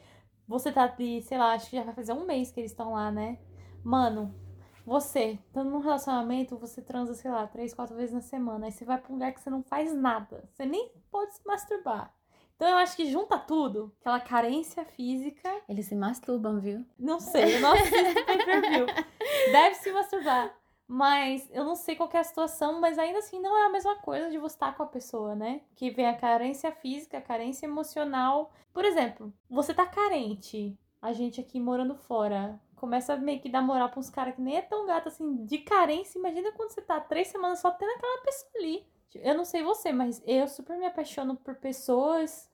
[0.47, 2.93] Você tá ali, sei lá, acho que já vai fazer um mês que eles estão
[2.93, 3.39] lá, né?
[3.85, 4.35] Mano,
[4.85, 8.67] você, estando num relacionamento, você transa, sei lá, três, quatro vezes na semana.
[8.67, 10.49] Aí você vai pra um lugar que você não faz nada.
[10.51, 12.13] Você nem pode se masturbar.
[12.61, 15.51] Então eu acho que junta tudo, aquela carência física.
[15.67, 16.85] Eles se masturbam, viu?
[16.99, 18.85] Não sei, eu não assisto pay-per-view.
[19.51, 20.55] Deve se masturbar.
[20.87, 23.97] Mas eu não sei qual é a situação, mas ainda assim não é a mesma
[24.03, 25.63] coisa de você estar com a pessoa, né?
[25.75, 28.53] Que vem a carência física, a carência emocional.
[28.75, 33.63] Por exemplo, você tá carente, a gente aqui morando fora, começa a meio que dar
[33.63, 36.19] moral pra uns caras que nem é tão gato assim, de carência.
[36.19, 38.87] Imagina quando você tá três semanas só tendo aquela pessoa ali.
[39.15, 42.49] Eu não sei você, mas eu super me apaixono por pessoas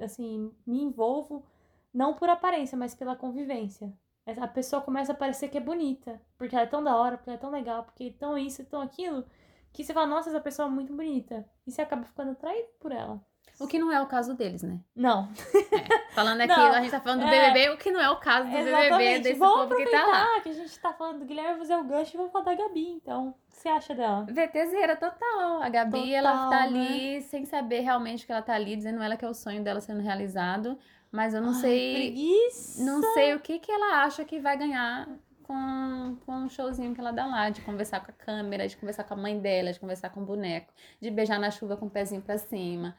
[0.00, 1.44] assim, me envolvo
[1.92, 3.92] não por aparência, mas pela convivência.
[4.26, 7.30] A pessoa começa a parecer que é bonita, porque ela é tão da hora, porque
[7.30, 9.24] ela é tão legal, porque é tão isso tão aquilo,
[9.72, 11.48] que você fala, nossa, essa pessoa é muito bonita.
[11.66, 13.24] E você acaba ficando atraído por ela.
[13.58, 14.78] O que não é o caso deles, né?
[14.94, 15.28] Não.
[15.72, 16.12] É.
[16.14, 18.16] Falando aqui, não, a gente tá falando do BBB, é, o que não é o
[18.16, 18.90] caso do exatamente.
[18.90, 20.40] BBB, desse Vamos povo que tá lá.
[20.40, 22.88] que a gente tá falando do Guilherme fazer o gancho e vou falar da Gabi,
[22.90, 23.28] então.
[23.28, 24.26] O que você acha dela?
[24.28, 25.62] VTZera total.
[25.62, 27.20] A Gabi, total, ela tá ali né?
[27.22, 30.00] sem saber realmente que ela tá ali, dizendo ela que é o sonho dela sendo
[30.00, 30.78] realizado.
[31.10, 31.94] Mas eu não Ai, sei.
[31.94, 32.84] Preguiça.
[32.84, 35.08] Não sei o que, que ela acha que vai ganhar
[35.42, 39.04] com, com um showzinho que ela dá lá, de conversar com a câmera, de conversar
[39.04, 41.90] com a mãe dela, de conversar com o boneco, de beijar na chuva com o
[41.90, 42.94] pezinho pra cima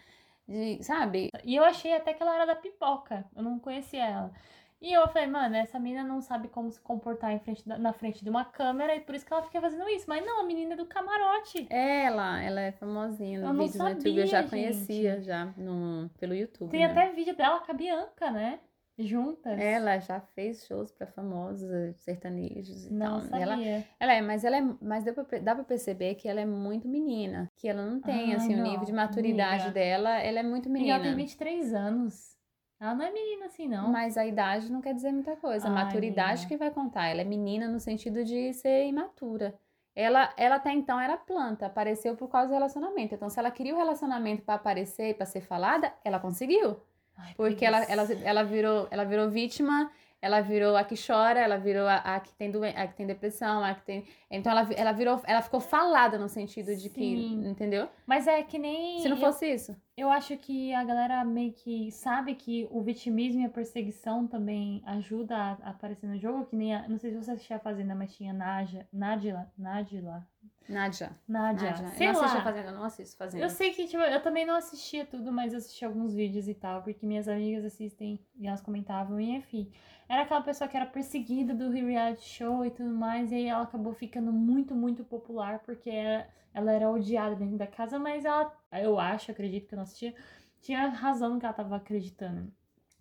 [0.47, 1.29] de, sabe?
[1.43, 3.25] E eu achei até que ela era da pipoca.
[3.36, 4.31] Eu não conhecia ela.
[4.79, 7.93] E eu falei, mano, essa menina não sabe como se comportar em frente da, na
[7.93, 10.05] frente de uma câmera e por isso que ela fica fazendo isso.
[10.07, 11.65] Mas não, a menina é do camarote.
[11.69, 14.17] Ela, ela é famosinha no vídeo no YouTube.
[14.19, 14.49] Eu já gente.
[14.51, 16.69] conhecia já no, pelo YouTube.
[16.69, 16.91] Tem né?
[16.91, 18.60] até vídeo dela com a Bianca, né?
[18.97, 19.60] Juntas.
[19.60, 23.29] Ela já fez shows para famosos sertanejos e não tal.
[23.29, 23.41] Sabia.
[23.43, 26.45] Ela, ela é, mas ela é, mas dá pra, dá pra perceber que ela é
[26.45, 29.71] muito menina, que ela não tem Ai, assim não, o nível de maturidade amiga.
[29.71, 30.88] dela, ela é muito menina.
[30.88, 32.36] E ela tem 23 anos.
[32.79, 33.89] Ela não é menina assim, não.
[33.89, 35.67] Mas a idade não quer dizer muita coisa.
[35.67, 36.47] A maturidade amiga.
[36.47, 37.07] que vai contar.
[37.07, 39.57] Ela é menina no sentido de ser imatura.
[39.95, 43.15] Ela, ela até então era planta, apareceu por causa do relacionamento.
[43.15, 46.79] Então, se ela queria o relacionamento para aparecer, para ser falada, ela conseguiu.
[47.17, 51.58] Ai, porque ela, ela, ela, virou, ela virou vítima, ela virou a que chora, ela
[51.58, 54.06] virou a, a que tem doen a que tem depressão, a que tem.
[54.30, 56.89] Então ela, ela virou, ela ficou falada no sentido de Sim.
[56.89, 57.88] que, entendeu?
[58.06, 58.99] Mas é que nem.
[59.01, 59.75] Se não fosse eu, isso.
[59.97, 64.83] Eu acho que a galera meio que sabe que o vitimismo e a perseguição também
[64.86, 67.60] ajuda a, a aparecer no jogo, que nem a, não sei se você assistia a
[67.60, 70.27] Fazenda, mas tinha Naja, Nadila, Nadila,
[70.69, 71.17] Nádia.
[71.27, 71.71] Nádia.
[71.71, 71.89] Nádia.
[71.91, 72.25] Sei eu não lá.
[72.25, 73.43] assisto Fazenda, eu não assisto Fazenda.
[73.43, 76.53] Eu sei que, tipo, eu também não assistia tudo, mas eu assisti alguns vídeos e
[76.53, 79.71] tal, porque minhas amigas assistem e elas comentavam, e enfim.
[80.10, 83.63] Era aquela pessoa que era perseguida do reality show e tudo mais, e aí ela
[83.63, 86.27] acabou ficando muito, muito popular, porque ela,
[86.58, 90.15] ela era odiada dentro da casa, mas ela, eu acho, acredito que eu não assistia,
[90.60, 92.52] tinha razão no que ela tava acreditando.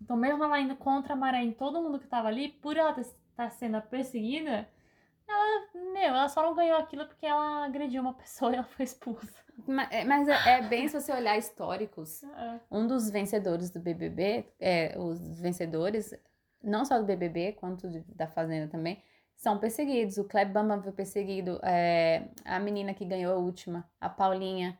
[0.00, 2.90] Então, mesmo ela indo contra a maré em todo mundo que tava ali, por ela
[3.00, 4.68] estar tá sendo perseguida,
[5.26, 8.84] ela, meu, ela só não ganhou aquilo porque ela agrediu uma pessoa e ela foi
[8.84, 9.42] expulsa.
[9.66, 12.22] Ma- é- Mas é, é bem se você olhar históricos.
[12.36, 12.60] É.
[12.70, 16.14] Um dos vencedores do BBB, é, os vencedores,
[16.62, 19.02] não só do BBB, quanto de- da Fazenda também,
[19.36, 20.18] são perseguidos.
[20.18, 24.78] O Kleb Bambam foi perseguido, é, a menina que ganhou a última, a Paulinha,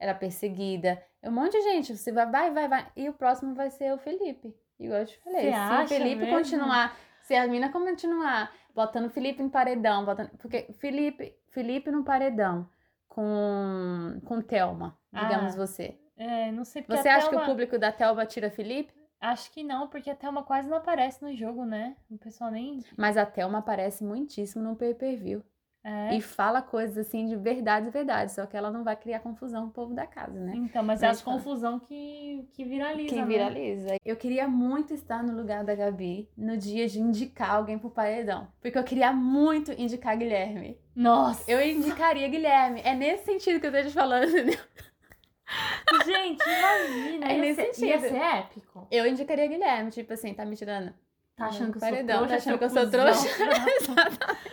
[0.00, 1.02] era perseguida.
[1.22, 2.86] Um monte de gente, você vai, vai, vai, vai.
[2.96, 4.54] E o próximo vai ser o Felipe.
[4.78, 6.36] Igual eu te falei, Você se o Felipe mesmo?
[6.36, 12.04] continuar, se a mina continuar botando o Felipe em paredão, botando, porque Felipe, Felipe no
[12.04, 12.68] paredão
[13.08, 15.98] com, com Thelma, digamos Ah, você.
[16.16, 18.92] É, não sei porque Você acha que o Thelma- público da Thelma tira Felipe?
[19.20, 21.96] Acho que não, porque a Thelma quase não aparece no jogo, né?
[22.10, 22.82] O pessoal nem.
[22.96, 25.42] Mas a Thelma aparece muitíssimo no pay-per-view.
[25.84, 26.14] É.
[26.16, 28.32] E fala coisas assim de verdade, verdade.
[28.32, 30.52] Só que ela não vai criar confusão com o povo da casa, né?
[30.54, 31.36] Então, mas é Mas as fala.
[31.36, 33.08] confusão que, que viraliza.
[33.08, 33.26] Que né?
[33.26, 33.96] viraliza.
[34.04, 38.48] Eu queria muito estar no lugar da Gabi no dia de indicar alguém pro paredão.
[38.60, 40.78] Porque eu queria muito indicar Guilherme.
[40.94, 41.50] Nossa!
[41.50, 42.82] Eu indicaria Guilherme.
[42.84, 44.58] É nesse sentido que eu tô te falando, entendeu?
[46.04, 47.26] Gente, imagina!
[47.26, 48.86] É ia, nesse ser, ia ser épico.
[48.90, 49.90] Eu indicaria Guilherme.
[49.90, 50.92] Tipo assim, tá me tirando.
[51.36, 52.28] Tá achando que eu sou Paredão, trouxa?
[52.30, 53.00] tá achando que eu sou cuzão.
[53.00, 53.28] trouxa?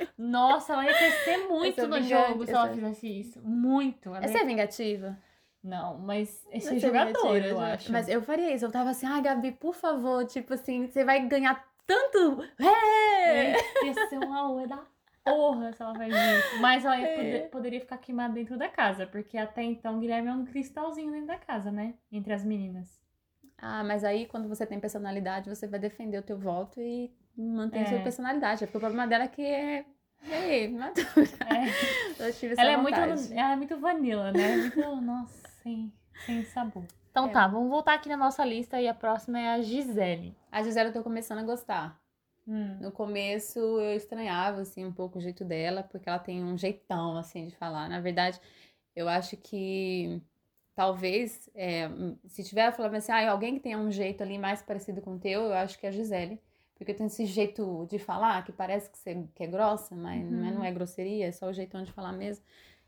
[0.17, 3.41] Nossa, ela ia crescer muito sou no jogo se ela sou- fizesse isso.
[3.43, 4.09] Muito.
[4.09, 5.17] Ela É ia- ser vingativa?
[5.63, 7.91] Não, mas esse é ser jogador, vingativa, eu acho.
[7.91, 8.65] Mas eu faria isso.
[8.65, 12.43] Eu tava assim, ah, Gabi, por favor, tipo assim, você vai ganhar tanto.
[12.59, 13.53] É!
[13.83, 14.79] Ia ser uma ué da
[15.25, 16.61] porra se ela faz isso.
[16.61, 17.15] Mas ela É.
[17.15, 21.11] poder- poderia ficar queimada dentro da casa, porque até então o Guilherme é um cristalzinho
[21.11, 21.95] dentro da casa, né?
[22.11, 23.03] Entre as meninas.
[23.57, 27.81] Ah, mas aí quando você tem personalidade, você vai defender o teu voto e mantém
[27.81, 27.87] a É.
[27.87, 28.65] sua personalidade.
[28.65, 29.85] Porque o problema dela é que é.
[30.29, 31.05] É, madura.
[31.05, 31.65] É.
[32.29, 34.55] Eu tive essa Ela é, muito, ela é muito vanilla, né?
[34.57, 35.91] Muito, nossa, sem,
[36.25, 36.83] sem sabor.
[37.11, 37.29] Então É.
[37.29, 40.35] tá, vamos voltar aqui na nossa lista e a próxima é a Gisele.
[40.51, 41.99] A Gisele eu tô começando a gostar.
[42.47, 42.77] Hum.
[42.79, 47.17] No começo eu estranhava, assim, um pouco o jeito dela, porque ela tem um jeitão,
[47.17, 47.89] assim, de falar.
[47.89, 48.39] Na verdade,
[48.95, 50.21] eu acho que
[50.75, 51.89] talvez, é,
[52.27, 55.19] se tiver falando assim, ah, alguém que tenha um jeito ali mais parecido com o
[55.19, 56.39] teu, eu acho que é a Gisele.
[56.75, 60.37] Porque tem esse jeito de falar que parece que, você, que é grossa, mas Uhum.
[60.37, 62.43] não, é, não é grosseria, é só o jeitão de falar mesmo.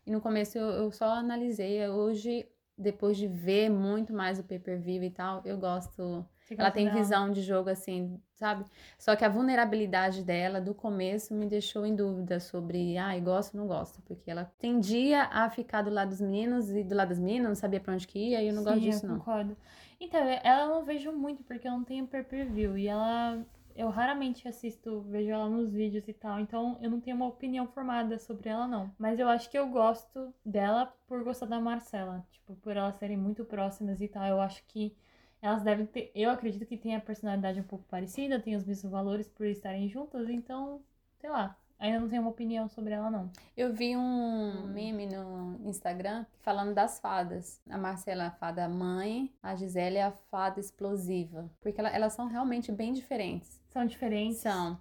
[0.06, 1.86] E no começo eu, eu só analisei.
[1.88, 6.24] Hoje, depois de ver muito mais o pay-per-view e tal, eu gosto
[6.56, 8.64] ela tem visão de jogo assim, sabe?
[8.98, 13.60] Só que a vulnerabilidade dela do começo me deixou em dúvida sobre, ai, gosto ou
[13.60, 17.18] não gosto, porque ela tendia a ficar do lado dos meninos e do lado das
[17.18, 19.18] meninas, não sabia pra onde que ia, e eu não gosto Sim, disso eu não.
[19.18, 19.56] concordo.
[20.00, 22.78] Então, ela eu não vejo muito, porque eu não tenho pay-per-view.
[22.78, 23.44] E ela.
[23.74, 26.40] Eu raramente assisto, vejo ela nos vídeos e tal.
[26.40, 28.90] Então, eu não tenho uma opinião formada sobre ela, não.
[28.98, 32.26] Mas eu acho que eu gosto dela por gostar da Marcela.
[32.32, 34.26] Tipo, por elas serem muito próximas e tal.
[34.26, 34.96] Eu acho que
[35.40, 36.10] elas devem ter.
[36.14, 39.88] Eu acredito que tem a personalidade um pouco parecida, tem os mesmos valores por estarem
[39.88, 40.28] juntas.
[40.28, 40.80] Então,
[41.20, 41.56] sei lá.
[41.80, 43.30] Ainda não tenho uma opinião sobre ela, não.
[43.56, 44.66] Eu vi um Hum.
[44.66, 47.60] meme no Instagram falando das fadas.
[47.70, 51.48] A Marcela é a fada mãe, a Gisele é a fada explosiva.
[51.60, 53.60] Porque ela- elas são realmente bem diferentes.
[53.68, 54.38] São diferentes.
[54.38, 54.76] São.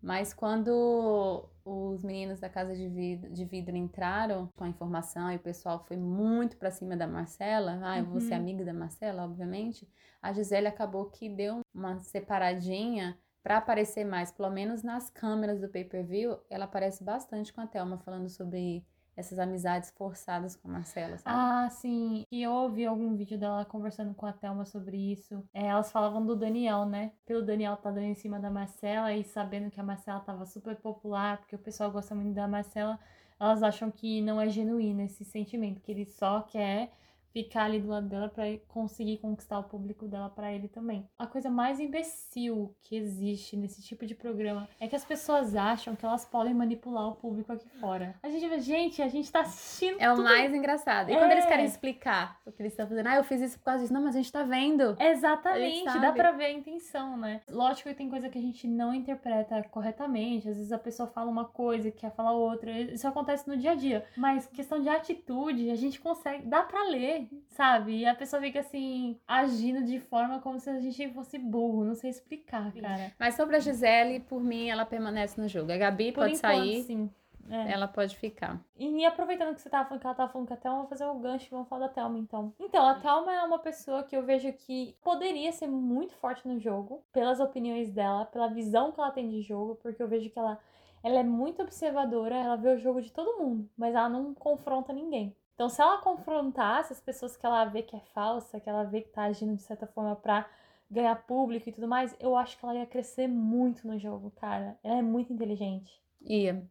[0.00, 5.36] Mas quando os meninos da Casa de Vidro, de Vidro entraram com a informação e
[5.36, 8.40] o pessoal foi muito pra cima da Marcela, ah, eu vou ser Uhum.
[8.40, 9.88] amiga da Marcela, obviamente,
[10.22, 15.68] a Gisele acabou que deu uma separadinha pra aparecer mais, pelo menos nas câmeras do
[15.68, 18.84] pay-per-view, ela aparece bastante com a Thelma falando sobre
[19.16, 21.36] essas amizades forçadas com a Marcela, sabe?
[21.36, 22.24] Ah, sim.
[22.30, 25.42] E eu ouvi algum vídeo dela conversando com a Thelma sobre isso.
[25.54, 27.12] É, elas falavam do Daniel, né?
[27.24, 30.76] Pelo Daniel tá dando em cima da Marcela e sabendo que a Marcela tava super
[30.76, 32.98] popular, porque o pessoal gosta muito da Marcela,
[33.40, 36.90] elas acham que não é genuíno esse sentimento, que ele só quer
[37.36, 41.06] ficar ali do lado dela pra conseguir conquistar o público dela pra ele também.
[41.18, 45.94] A coisa mais imbecil que existe nesse tipo de programa é que as pessoas acham
[45.94, 48.14] que elas podem manipular o público aqui fora.
[48.22, 51.10] A gente vê, gente, a gente tá assistindo É o tudo mais engraçado.
[51.10, 51.48] E quando eles É.
[51.48, 53.92] querem explicar o que eles estão fazendo, ah, eu fiz isso por causa disso.
[53.92, 54.96] Não, mas a gente tá vendo.
[54.98, 57.42] Exatamente, dá pra ver a intenção, né?
[57.50, 61.30] Lógico que tem coisa que a gente não interpreta corretamente, às vezes a pessoa fala
[61.30, 64.06] uma coisa e quer falar outra, isso acontece no dia a dia.
[64.16, 67.98] Mas questão de atitude, a gente consegue, dá pra ler, sabe?
[67.98, 71.94] E a pessoa fica assim, agindo de forma como se a gente fosse burro, não
[71.94, 73.12] sei explicar, cara.
[73.18, 75.72] Mas sobre a Gisele, por mim, ela permanece no jogo.
[75.72, 77.10] A Gabi Por pode enquanto, sair, sim.
[77.50, 77.72] É.
[77.72, 78.60] ela pode ficar.
[78.76, 81.06] E aproveitando que você tava falando que ela tava falando com a Thelma, vou fazer
[81.06, 82.52] o gancho e vamos falar da Thelma, então.
[82.58, 86.58] Então, a Thelma é uma pessoa que eu vejo que poderia ser muito forte no
[86.58, 90.38] jogo, pelas opiniões dela, pela visão que ela tem de jogo, porque eu vejo que
[90.38, 90.58] ela,
[91.02, 94.92] ela é muito observadora, ela vê o jogo de todo mundo, mas ela não confronta
[94.92, 95.34] ninguém.
[95.56, 99.00] Então, se ela confrontasse as pessoas que ela vê que é falsa, que ela vê
[99.00, 100.46] que tá agindo de certa forma pra
[100.90, 104.78] ganhar público e tudo mais, eu acho que ela ia crescer muito no jogo, cara.
[104.84, 105.98] Ela é muito inteligente.
[106.20, 106.62] Ia.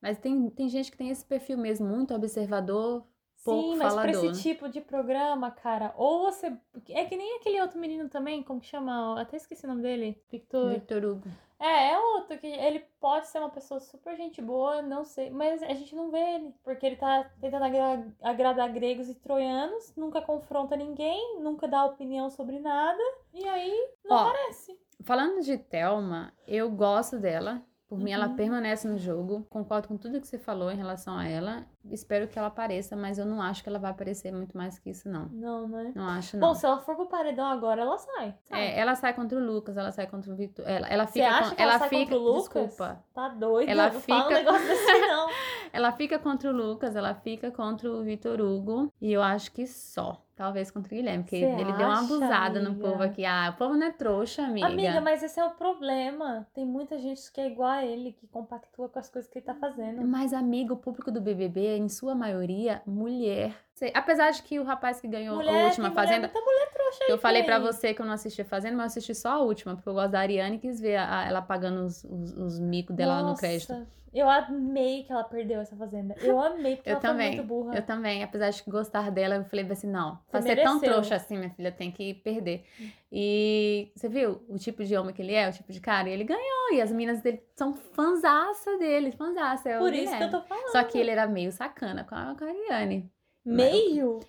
[0.00, 3.04] Mas tem, tem gente que tem esse perfil mesmo, muito observador,
[3.44, 4.30] pouco Sim, mas pra falador.
[4.32, 6.50] esse tipo de programa, cara, ou você.
[6.88, 9.20] É que nem aquele outro menino também, como que chama?
[9.20, 10.18] Até esqueci o nome dele.
[10.30, 10.72] Victor.
[10.72, 11.28] Victor Hugo.
[11.60, 15.62] É, é outro que ele pode ser uma pessoa super gente boa, não sei, mas
[15.62, 20.22] a gente não vê ele, porque ele tá tentando agra- agradar gregos e troianos, nunca
[20.22, 23.02] confronta ninguém, nunca dá opinião sobre nada,
[23.34, 24.80] e aí não Ó, aparece.
[25.02, 27.62] Falando de Thelma, eu gosto dela.
[27.90, 28.36] Por mim, ela Uhum.
[28.36, 29.44] permanece no jogo.
[29.50, 31.66] Concordo com tudo que você falou em relação a ela.
[31.90, 34.90] Espero que ela apareça, mas eu não acho que ela vai aparecer muito mais que
[34.90, 35.26] isso, não.
[35.32, 35.90] Não, né?
[35.96, 36.48] Não acho, não.
[36.48, 38.34] Bom, se ela for pro paredão agora, ela sai.
[38.44, 38.60] sai.
[38.60, 40.64] É, ela sai contra o Lucas, ela sai contra o Victor.
[40.68, 42.42] Ela, ela Você fica acha com- que ela, ela sai fica, contra o Lucas?
[42.64, 43.04] desculpa.
[43.12, 43.72] Tá doida?
[43.72, 45.28] Ela não fala um fica- negócio desse não.
[45.72, 48.92] Ela fica contra o Lucas, ela fica contra o Vitor Hugo.
[49.00, 50.22] E eu acho que só.
[50.40, 52.88] Talvez contra o Guilherme, porque Cê ele deu uma acha, abusada no amiga?
[52.88, 53.26] povo aqui.
[53.26, 54.68] Ah, o povo não é trouxa, amiga.
[54.68, 56.48] Amiga, mas esse é o problema.
[56.54, 59.44] Tem muita gente que é igual a ele, que compactua com as coisas que ele
[59.44, 60.00] tá fazendo.
[60.00, 63.54] Mas, amigo, o público do BBB é, em sua maioria, mulher.
[63.80, 66.20] Sei- Apesar de que o rapaz que ganhou Mulher, a última mulher, Fazenda.
[66.28, 67.72] muita mulher trouxa aí Eu falei pra também.
[67.72, 69.94] você que eu não assisti a Fazenda, mas eu assisti só a última, porque eu
[69.94, 73.14] gosto da Ariane e quis ver a- a- ela pagando os, os, os micos dela
[73.14, 73.86] lá no Nossa, crédito.
[74.12, 76.14] Eu amei que ela perdeu essa fazenda.
[76.20, 77.28] Eu amei, porque Eu ela também.
[77.28, 77.74] foi muito burra.
[77.76, 80.92] Eu também, apesar de gostar dela, eu falei assim, não, Você pra ser tão mereceu.
[80.92, 82.64] trouxa assim, minha filha, tem que perder.
[83.10, 86.08] E você viu o tipo de homem que ele é, o tipo de cara?
[86.08, 89.70] E ele ganhou, e as meninas dele são fãzaça dele, fãzaça.
[89.70, 90.72] É Por isso que eu tô falando.
[90.72, 93.10] Só que ele era meio sacana com a, com a Ariane.
[93.44, 94.20] Meio?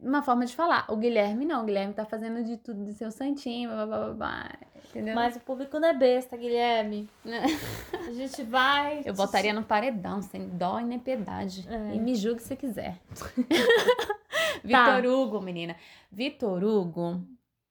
[0.00, 0.84] Uma forma de falar.
[0.88, 4.14] O Guilherme não, o Guilherme tá fazendo de tudo de seu santinho, blá, blá, blá,
[4.14, 4.50] blá,
[4.90, 5.14] entendeu?
[5.14, 7.08] Mas o público não é besta, Guilherme.
[8.08, 9.02] A gente vai.
[9.04, 11.66] Eu botaria no paredão, sem dó e nem piedade.
[11.68, 11.94] É.
[11.94, 12.98] E me julgue se quiser.
[14.62, 15.76] Vitor Hugo, menina.
[16.10, 17.22] Vitor Hugo,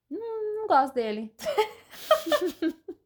[0.10, 1.34] hum, não gosto dele.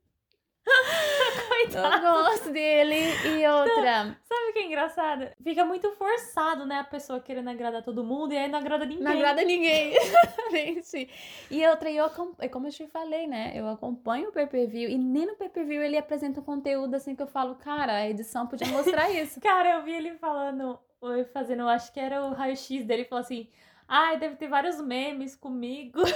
[1.75, 2.95] Eu gosto dele.
[3.25, 5.28] E outra, Sabe o que é engraçado?
[5.43, 6.80] Fica muito forçado, né?
[6.80, 9.04] A pessoa querendo agradar todo mundo e aí não agrada ninguém.
[9.04, 9.93] não agrada ninguém.
[10.51, 11.10] Gente.
[11.49, 12.06] E outra, eu,
[12.39, 13.54] é como eu te falei, né?
[13.56, 17.28] Eu acompanho o pay-per-view e nem no pay-per-view ele apresenta um conteúdo assim que eu
[17.28, 19.39] falo, cara, a edição podia mostrar isso.
[19.45, 23.23] Cara, eu vi ele falando, ou fazendo, acho que era o raio-x dele, ele falou
[23.23, 23.47] assim.
[23.88, 26.00] Ai, deve ter vários memes comigo.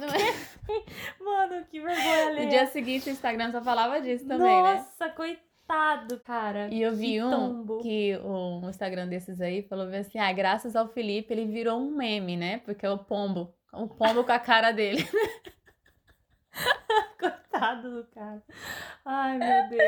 [0.00, 1.22] É?
[1.22, 2.48] Mano, que vergonha No alheia.
[2.48, 4.74] dia seguinte o Instagram só falava disso também, né?
[4.74, 6.68] Nossa, coitado, cara.
[6.72, 7.78] E eu vi Que um tombo.
[7.82, 12.36] que o Instagram desses aí falou assim: ah, graças ao Felipe ele virou um meme,
[12.36, 12.58] né?
[12.58, 13.52] Porque é o pombo.
[13.72, 15.06] O pombo com a cara dele.
[17.18, 18.42] Coitado do cara.
[19.04, 19.82] Ai, meu Deus.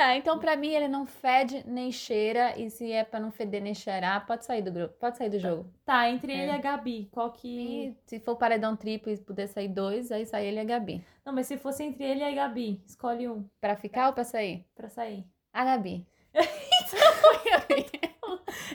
[0.00, 2.58] É, então pra mim ele não fede nem cheira.
[2.58, 5.38] E se é pra não feder nem cheirar, pode sair do grupo, pode sair do
[5.38, 5.70] jogo.
[5.84, 6.36] Tá, entre É.
[6.38, 7.48] ele e a Gabi, qual que.
[7.88, 11.04] E se for paredão triplo e puder sair dois, aí sai ele e a Gabi.
[11.24, 14.24] Não, mas se fosse entre ele e a Gabi, escolhe um Pra ficar ou pra
[14.24, 14.64] sair?
[14.74, 15.24] pra sair.
[15.52, 16.06] A Gabi.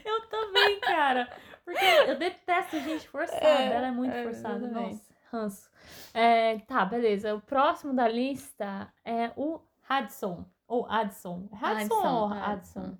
[0.05, 1.27] Eu também, cara.
[1.63, 3.43] Porque eu detesto gente forçada.
[3.45, 4.57] É, ela é muito é, forçada.
[4.65, 4.93] exatamente.
[4.93, 5.69] Nossa, ranço.
[6.13, 7.35] É, tá, beleza.
[7.35, 9.59] O próximo da lista é o
[9.89, 10.45] Hudson.
[10.67, 11.47] Ou Adson.
[11.51, 12.97] Hudson ou Adson, Adson?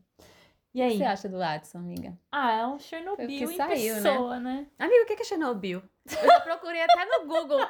[0.73, 0.91] E O aí?
[0.91, 2.17] que você acha do Adson, amiga?
[2.31, 4.01] Ah, é um Chernobyl o que em saiu, né?
[4.11, 4.67] pessoa, né?
[4.77, 5.81] Amigo, o que é Chernobyl?
[6.21, 7.65] Eu já procurei até no Google.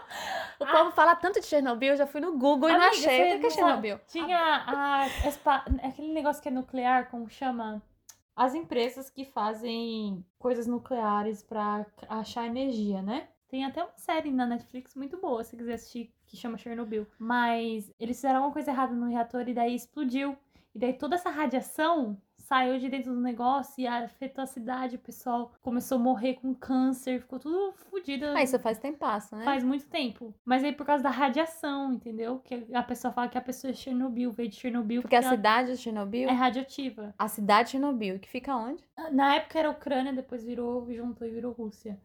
[0.60, 3.38] O povo fala tanto de Chernobyl, eu já fui no Google e não Amiga, achei.
[3.38, 4.00] O que é sabe- Chernobyl?
[4.08, 7.82] Tinha a, espa- aquele negócio que é nuclear, como chama?
[8.36, 13.30] As empresas que fazem coisas nucleares pra achar energia, né?
[13.48, 17.08] Tem até uma série na Netflix muito boa, se quiser assistir, que chama Chernobyl.
[17.20, 20.36] Mas eles fizeram uma coisa errada no reator e daí explodiu.
[20.74, 24.98] E daí toda essa radiação saiu de dentro do negócio e afetou a cidade.
[24.98, 28.26] O pessoal começou a morrer com câncer, ficou tudo fodido.
[28.28, 29.46] Ah, isso faz tempasso, né?
[29.46, 30.34] Faz muito tempo.
[30.44, 32.40] Mas aí por causa da radiação, entendeu?
[32.40, 35.02] Que a pessoa fala que a pessoa é Chernobyl, veio de Chernobyl.
[35.02, 36.30] Porque a ela cidade de Chernobyl.
[36.30, 37.14] é radioativa.
[37.18, 38.84] A cidade de Chernobyl, que fica onde?
[39.12, 42.00] Na época era Ucrânia, depois virou, juntou e virou Rússia.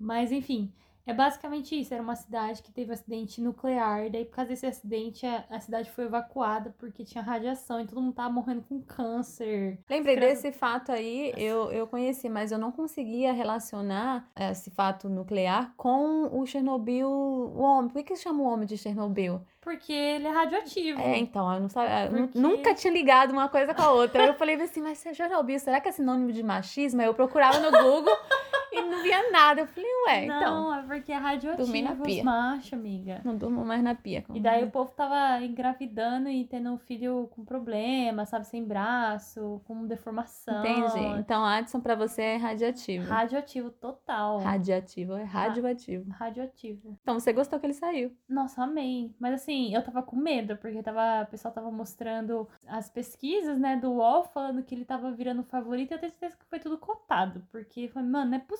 [0.00, 0.72] Mas enfim,
[1.06, 1.92] é basicamente isso.
[1.92, 4.06] Era uma cidade que teve um acidente nuclear.
[4.06, 7.86] E daí, por causa desse acidente, a, a cidade foi evacuada porque tinha radiação e
[7.86, 9.78] todo mundo tava morrendo com câncer.
[9.88, 15.72] Lembrei desse fato aí, eu, eu conheci, mas eu não conseguia relacionar esse fato nuclear
[15.76, 17.90] com o Chernobyl, o homem.
[17.90, 19.40] Por que, que chama o homem de Chernobyl?
[19.60, 20.98] Porque ele é radioativo.
[21.00, 24.24] É, então, eu não sabia, Porque- nunca tinha ligado uma coisa com a outra.
[24.24, 27.00] Eu falei assim, mas Chernobyl, será que é sinônimo de machismo?
[27.02, 28.16] Aí eu procurava no Google
[28.72, 29.62] e não via nada.
[29.62, 30.74] Eu falei, ué, não, então.
[30.74, 32.24] é porque é radioativo dormi na pia.
[32.72, 33.20] amiga.
[33.24, 34.24] Não durmo mais na pia.
[34.34, 39.60] E daí o povo tava engravidando e tendo um filho com problema, sabe, sem braço,
[39.64, 40.64] com deformação.
[40.64, 41.04] Entendi.
[41.18, 43.08] Então, Adson pra você é radioativo.
[43.08, 44.38] Radioativo total.
[44.38, 46.10] Radioativo, é radioativo.
[46.10, 46.98] Radioativo.
[47.02, 48.12] Então, você gostou que ele saiu.
[48.28, 49.14] Nossa, amei.
[49.18, 53.76] Mas assim, eu tava com medo, porque tava, o pessoal tava mostrando as pesquisas, né,
[53.76, 55.90] do UOL, falando que ele tava virando favorito.
[55.90, 57.42] E eu tenho certeza que foi tudo cotado.
[57.50, 58.59] Porque foi, mano, não é possível.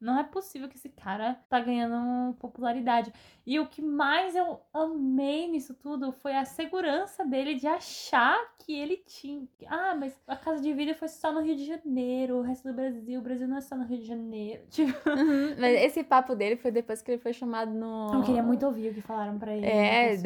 [0.00, 3.12] Não é possível que esse cara tá ganhando popularidade.
[3.46, 8.72] E o que mais eu amei nisso tudo foi a segurança dele de achar que
[8.74, 9.46] ele tinha.
[9.66, 12.74] Ah, mas a casa de vidro foi só no Rio de Janeiro, o resto do
[12.74, 13.18] Brasil.
[13.20, 14.62] O Brasil não é só no Rio de Janeiro.
[14.70, 18.14] Tipo, Uhum, Mas esse papo dele foi depois que ele foi chamado no.
[18.14, 19.66] eu queria muito ouvir o que falaram pra ele.
[19.66, 20.16] É,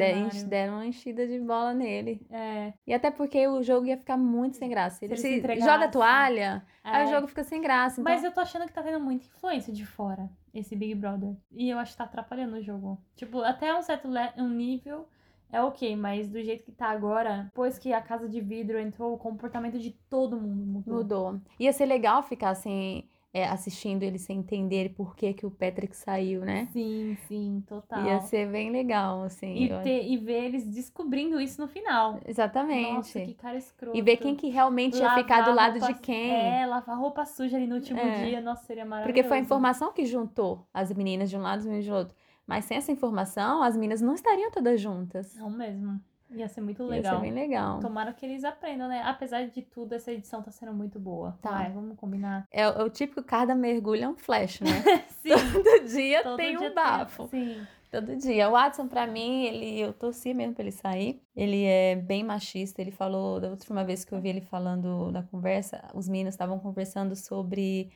[0.47, 2.25] deram uma enchida de bola nele.
[2.31, 5.03] É, E até porque o jogo ia ficar muito sem graça.
[5.03, 5.69] Ele ele se se entregasse.
[5.69, 7.07] joga a toalha, aí é.
[7.07, 7.99] o jogo fica sem graça.
[7.99, 8.13] Então...
[8.13, 11.35] Mas eu tô achando que tá tendo muita influência de fora, esse Big Brother.
[11.51, 12.99] E eu acho que tá atrapalhando o jogo.
[13.15, 15.07] Tipo, até um certo um nível
[15.51, 19.13] é ok, mas do jeito que tá agora, depois que a casa de vidro entrou,
[19.13, 20.95] o comportamento de todo mundo mudou.
[20.95, 21.41] Mudou.
[21.59, 23.03] Ia ser legal ficar assim,
[23.33, 26.67] é, assistindo ele sem entender por que, que o Patrick saiu, né?
[26.73, 28.03] Sim, sim, total.
[28.05, 29.53] Ia ser bem legal, assim.
[29.53, 32.19] E, eu- ter, e ver eles descobrindo isso no final.
[32.25, 32.93] Exatamente.
[32.93, 33.95] Nossa, que cara escroto.
[33.95, 36.31] E ver quem que realmente ia Lavar ficar do lado de quem.
[36.31, 38.25] É, lavar roupa suja ali no último É.
[38.25, 38.41] dia.
[38.41, 39.13] Nossa, seria maravilhoso.
[39.13, 41.91] Porque foi a informação que juntou as meninas de um lado e as meninas de
[41.91, 42.15] outro.
[42.47, 45.35] Mas sem essa informação, as meninas não estariam todas juntas.
[45.35, 46.01] Não mesmo.
[46.31, 47.15] Ia ser muito Ia legal.
[47.15, 47.79] ser bem legal.
[47.79, 49.01] Tomara que eles aprendam, né?
[49.03, 51.37] Apesar de tudo, essa edição tá sendo muito boa.
[51.41, 51.51] Tá.
[51.51, 52.45] Vai, vamos combinar.
[52.51, 54.69] É, o- é o típico cada mergulho é um flash, né?
[55.23, 57.27] Sim, Todo dia todo tem dia um bafo.
[57.29, 57.65] Sim.
[57.91, 58.47] Todo dia.
[58.47, 61.19] O Watson, pra mim, ele, eu torci mesmo pra ele sair.
[61.35, 62.79] Ele é bem machista.
[62.79, 66.59] Ele falou, da última vez que eu vi ele falando na conversa, os meninos estavam
[66.59, 67.89] conversando sobre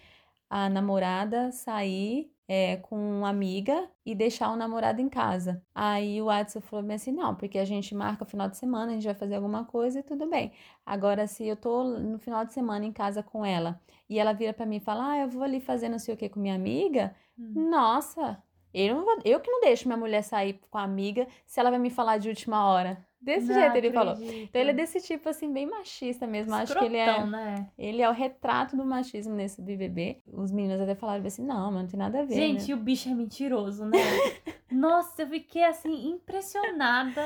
[0.49, 5.63] a namorada sair é, com uma amiga e deixar o namorado em casa.
[5.73, 8.91] Aí o Watson falou bem assim: não, porque a gente marca o final de semana,
[8.91, 10.51] a gente vai fazer alguma coisa e tudo bem.
[10.85, 13.79] Agora, se eu tô no final de semana em casa com ela
[14.09, 16.17] e ela vira pra mim e fala: ah, eu vou ali fazer não sei o
[16.17, 17.15] que com minha amiga.
[17.37, 17.53] Hum.
[17.69, 18.41] Nossa,
[18.73, 21.69] eu, não vou- eu que não deixo minha mulher sair com a amiga se ela
[21.69, 23.05] vai me falar de última hora.
[23.23, 24.15] Desse Não jeito ele falou.
[24.21, 26.53] Então ele é desse tipo assim, bem machista mesmo.
[26.53, 27.69] Acho que ele é, Escrotão, né?
[27.77, 30.21] ele é o retrato do machismo nesse BBB.
[30.27, 32.35] Os meninos até falaram assim: não, mas não tem nada a ver.
[32.35, 32.73] Gente, né?
[32.73, 33.97] o bicho é mentiroso, né?
[34.69, 37.23] Nossa, eu fiquei assim, impressionada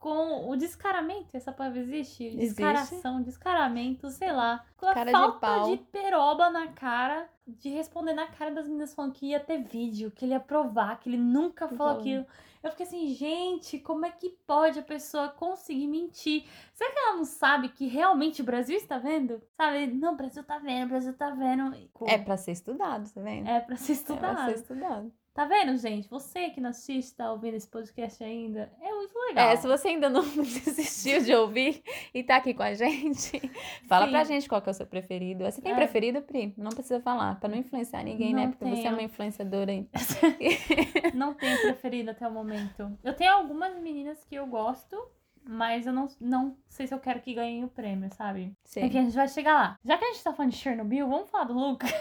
[0.00, 1.36] com o descaramento.
[1.36, 2.24] Essa palavra existe?
[2.24, 2.38] Existe.
[2.46, 4.64] Descaração, descaramento, sei lá.
[4.76, 5.70] Com a Cara de falta pau.
[5.70, 10.10] de peroba na cara, de responder na cara das meninas falando que ia ter vídeo,
[10.10, 12.00] que ele ia provar, que ele nunca falou falou.
[12.00, 12.26] aquilo.
[12.66, 16.44] Eu fiquei assim, gente, como é que pode a pessoa conseguir mentir?
[16.74, 19.40] Será que ela não sabe que realmente o Brasil está vendo?
[19.56, 19.86] Sabe?
[19.86, 21.74] Não, o Brasil tá vendo, o Brasil tá vendo.
[22.06, 23.48] É pra ser estudado, tá vendo?
[23.48, 24.44] É pra ser É pra estudado.
[24.50, 25.12] ser estudado.
[25.36, 26.08] Tá vendo, gente?
[26.08, 29.50] Você que não assiste, tá ouvindo esse podcast ainda, é muito legal.
[29.50, 31.82] É, se você ainda não desistiu de ouvir
[32.14, 33.38] e tá aqui com a gente,
[33.86, 34.10] fala Sim.
[34.12, 35.44] pra gente qual que é o seu preferido.
[35.44, 35.74] Você tem É.
[35.74, 36.54] preferido, Pri?
[36.56, 38.44] Não precisa falar, pra não influenciar ninguém, né?
[38.46, 38.94] Não Porque você é tenho.
[38.94, 39.86] uma influenciadora aí.
[41.14, 42.98] Não tenho preferido até o momento.
[43.04, 44.96] Eu tenho algumas meninas que eu gosto,
[45.44, 48.52] mas eu não, não sei se eu quero que ganhem o prêmio, sabe?
[48.64, 48.84] Sei.
[48.84, 49.76] Enfim, a gente vai chegar lá.
[49.84, 51.92] Já que a gente tá falando de Chernobyl, vamos falar do Lucas.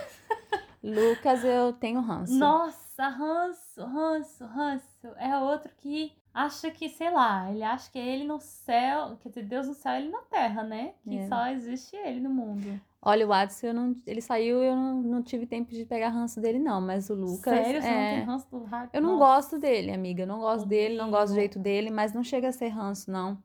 [0.81, 2.33] Lucas, eu tenho ranço.
[2.37, 5.07] Nossa, ranço, ranço, ranço.
[5.17, 9.29] É outro que acha que, sei lá, ele acha que é ele no céu, quer
[9.29, 10.93] dizer, Deus no céu, ele na terra, né?
[11.03, 11.27] Que É.
[11.27, 12.79] só existe ele no mundo.
[13.01, 16.41] Olha, o Adson, não, ele saiu e eu não, não tive tempo de pegar ranço
[16.41, 16.81] dele, não.
[16.81, 17.53] Mas o Lucas.
[17.53, 18.15] Sério, você não é...
[18.15, 18.89] tem ranço do Rato?
[18.93, 19.25] Eu não Nossa.
[19.25, 20.23] gosto dele, amiga.
[20.23, 23.11] Eu não gosto dele, não gosto do jeito dele, mas não chega a ser ranço,
[23.11, 23.37] não.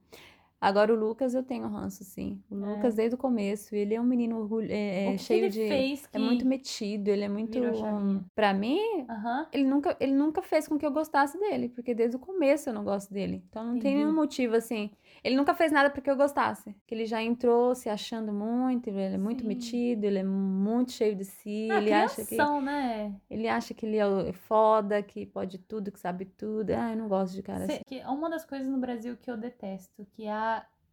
[0.61, 2.43] Agora o Lucas eu tenho ranço, sim.
[2.51, 5.49] O Lucas desde o começo, ele é um menino orgulho, é, é, que cheio ele
[5.49, 5.67] de.
[5.69, 6.17] fez que...
[6.17, 7.59] É muito metido, ele é muito.
[7.77, 8.25] chavinha?
[8.35, 8.79] Pra mim,
[9.53, 12.75] ele nunca, ele nunca fez com que eu gostasse dele, porque desde o começo eu
[12.75, 13.43] não gosto dele.
[13.49, 13.97] Então não tem Entendi.
[13.97, 14.91] nenhum motivo assim.
[15.25, 16.75] Ele nunca fez nada porque eu gostasse.
[16.87, 19.49] Que ele já entrou se achando muito, ele é muito Sim.
[19.49, 23.15] metido, ele é muito cheio de si, Ah, ele acha que né?
[23.31, 26.71] ele acha que ele é foda, que pode tudo, que sabe tudo.
[26.71, 27.83] Ah, eu não gosto de cara Cê- assim.
[27.87, 30.50] que é uma das coisas no Brasil que eu detesto, que é a-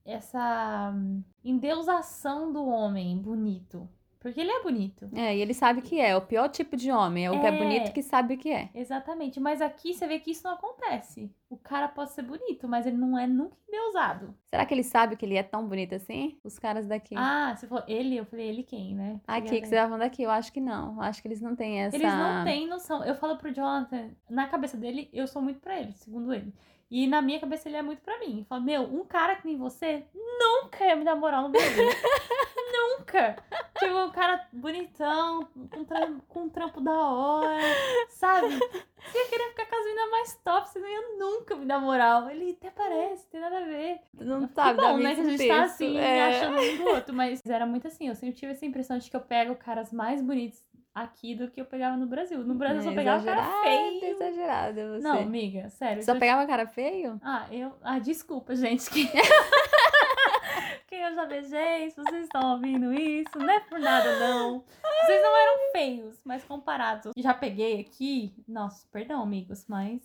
[0.08, 3.88] essa hum, endeusação do homem bonito.
[4.20, 5.08] Porque ele é bonito.
[5.14, 6.18] É, e ele sabe que é.
[6.18, 7.58] O pior tipo de homem é o que é É.
[7.58, 8.70] bonito que sabe o que é.
[8.74, 9.39] Exatamente.
[9.39, 11.32] Mas aqui você vê que isso não acontece.
[11.49, 14.34] O cara pode ser bonito, mas ele não é nunca endeusado.
[14.47, 16.38] Será que ele sabe que ele é tão bonito assim?
[16.43, 17.14] Os caras daqui.
[17.16, 19.22] Ah, você falou ele, eu falei ele quem, né?
[19.28, 20.95] Aqui, Cheguei que a você tá falando daqui, eu acho que não.
[20.95, 21.95] Eu acho que eles não têm essa.
[21.95, 23.03] Eles não têm noção.
[23.05, 26.51] Eu falo pro Jonathan, na cabeça dele, eu sou muito pra ele, segundo ele.
[26.89, 28.39] E na minha cabeça ele é muito pra mim.
[28.39, 31.85] Eu falo, meu, um cara que nem você nunca ia me dar moral no Brasil.
[32.71, 33.35] nunca!
[33.77, 37.61] Tipo, um cara bonitão, com, tra com um trampo da hora,
[38.09, 38.47] sabe?
[38.47, 41.79] Você ia querer ficar com as meninas mais top, você não ia nunca me dar
[41.79, 42.29] moral.
[42.29, 43.99] Ele até parece, tem nada a ver.
[44.13, 45.15] Não sabe, bom, né?
[45.15, 46.29] Que a gente tá assim, é.
[46.29, 47.15] achando um do outro.
[47.15, 50.21] Mas era muito assim, eu sempre tive essa impressão de que eu pego caras mais
[50.21, 50.63] bonitos
[51.03, 52.43] aqui do que eu pegava no Brasil.
[52.43, 54.05] No Brasil eu só É pegava cara feio.
[54.05, 55.03] exagerada você.
[55.03, 56.03] Não, amiga, sério.
[56.03, 57.19] Só pegava cara feio?
[57.23, 57.73] Ah, eu.
[57.81, 58.89] Ah, desculpa, gente.
[58.89, 59.07] Que...
[60.87, 64.63] Quem eu já beijei, se vocês estão ouvindo isso, não é por nada, não.
[65.05, 67.11] Vocês não eram feios, mas comparados.
[67.17, 68.33] Já peguei aqui.
[68.47, 70.01] Nossa, perdão, amigos, mas.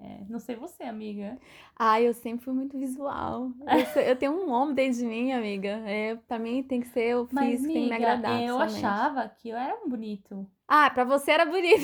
[0.00, 1.36] É, não sei você, amiga.
[1.76, 3.50] Ah, eu sempre fui muito visual.
[3.66, 5.82] Eu, sou- eu tenho um homem dentro de mim, amiga.
[5.86, 8.40] É, pra mim tem que ser o Mas, físico tem que me agradar.
[8.42, 8.76] eu somente.
[8.76, 10.46] achava que eu era um bonito.
[10.68, 11.82] Ah, pra você era bonito.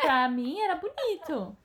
[0.00, 1.56] Pra mim era bonito.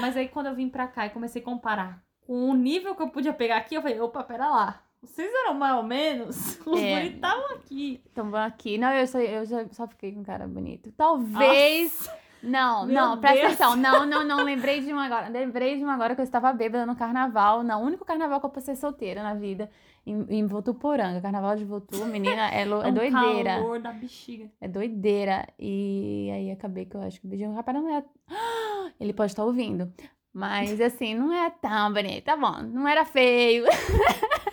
[0.00, 3.02] Mas aí quando eu vim pra cá e comecei a comparar com o nível que
[3.02, 4.82] eu podia pegar aqui, eu falei, opa, pera lá.
[5.00, 6.58] Vocês eram mais ou menos?
[6.66, 6.96] Os É.
[6.96, 8.02] bonitos estavam aqui.
[8.10, 8.76] Então vamos aqui.
[8.78, 10.90] Não, eu só, eu já só fiquei com cara bonito.
[10.96, 12.10] Talvez.
[12.42, 13.52] Não, Meu não, presta Deus.
[13.54, 13.76] atenção.
[13.76, 14.44] Não, não, não.
[14.44, 15.28] Lembrei de um agora.
[15.28, 17.62] Lembrei de um agora que eu estava bêbada no carnaval.
[17.62, 19.70] No único carnaval que eu passei solteira na vida.
[20.06, 21.20] Em, em Votuporanga.
[21.20, 23.56] Carnaval de Votu, menina, é, lou- é um doideira.
[23.56, 24.50] calor da bexiga.
[24.60, 25.46] É doideira.
[25.58, 28.02] E aí acabei que eu acho que o beijinho rapaz não é.
[28.98, 29.92] Ele pode estar ouvindo.
[30.32, 32.24] Mas assim, não é tão bonito.
[32.24, 33.64] Tá bom, não era feio.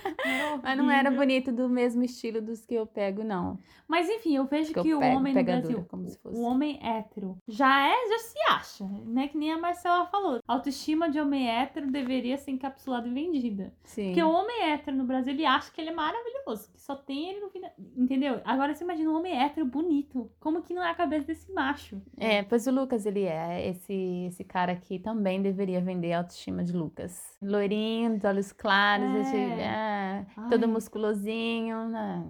[0.61, 3.57] Mas não era bonito do mesmo estilo dos que eu pego, não.
[3.88, 5.86] Mas enfim, eu vejo Que que, eu o pego, homem no Brasil,
[6.23, 9.28] o homem hétero, já é, já se acha, né?
[9.28, 10.39] Que nem a Marcela falou.
[10.47, 13.73] A autoestima de homem hétero deveria ser encapsulada e vendida.
[13.84, 14.07] Sim.
[14.07, 17.30] Porque o homem hétero no Brasil, ele acha que ele é maravilhoso, que só tem
[17.30, 17.69] ele no final.
[17.95, 18.41] Entendeu?
[18.43, 20.32] Agora você imagina um homem hétero bonito.
[20.39, 22.01] Como que não é a cabeça desse macho?
[22.17, 26.63] É, pois o Lucas, ele é esse, esse cara aqui também deveria vender a autoestima
[26.63, 27.36] de Lucas.
[27.41, 29.21] Loirinho, olhos claros, É.
[29.21, 30.49] esse, é, Ai.
[30.49, 32.24] todo musculosinho, né?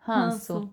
[0.00, 0.72] Ranço.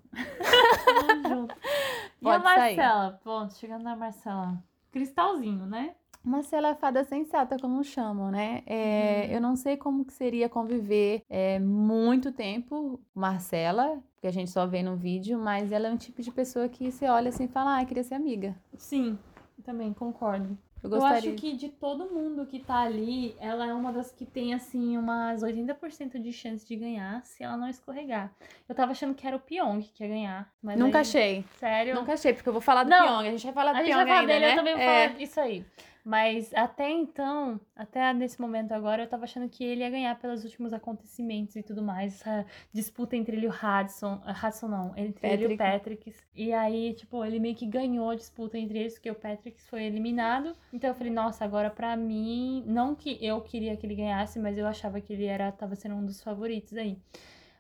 [1.28, 1.56] Junto.
[2.22, 2.78] e a Pode sair.
[2.78, 3.20] Marcela?
[3.24, 4.64] Pronto, chegando na Marcela.
[4.92, 5.96] Cristalzinho, né?
[6.24, 8.64] Marcela é fada sensata, como chamam, né?
[8.66, 9.36] É, Uhum.
[9.36, 14.50] Eu não sei como que seria conviver é, muito tempo com Marcela, porque a gente
[14.50, 17.44] só vê no vídeo, mas ela é um tipo de pessoa que você olha assim
[17.46, 18.56] e fala, ah, queria ser amiga.
[18.78, 19.20] Sim,
[19.64, 20.58] também concordo.
[20.86, 21.18] Eu Eu gostaria.
[21.32, 24.96] acho que de todo mundo que tá ali, ela é uma das que tem, assim,
[24.98, 28.32] umas 80% de chance de ganhar se ela não escorregar.
[28.70, 30.50] Eu tava achando que era o Pyong que ia ganhar.
[30.62, 31.46] Mas Nunca aí- achei.
[31.58, 31.96] Sério?
[31.96, 33.28] Nunca achei, porque eu vou falar do Não, Pyong.
[33.28, 34.52] A gente vai falar do Pyong ainda, dele, né?
[34.52, 35.08] eu também vou É.
[35.08, 35.66] falar disso aí.
[36.06, 40.44] Mas até então, até nesse momento agora, eu tava achando que ele ia ganhar pelos
[40.44, 42.22] últimos acontecimentos e tudo mais.
[42.22, 44.22] Essa disputa entre ele e o Hudson.
[44.24, 46.14] ah, Hudson não, entre ele e o Patrick.
[46.36, 49.84] E aí, tipo, ele meio que ganhou a disputa entre eles, porque o Patrick foi
[49.86, 50.56] eliminado.
[50.72, 54.60] Então eu falei, nossa, agora pra mim, não que eu queria que ele ganhasse, mas
[54.60, 57.00] eu achava que ele era, tava sendo um dos favoritos aí.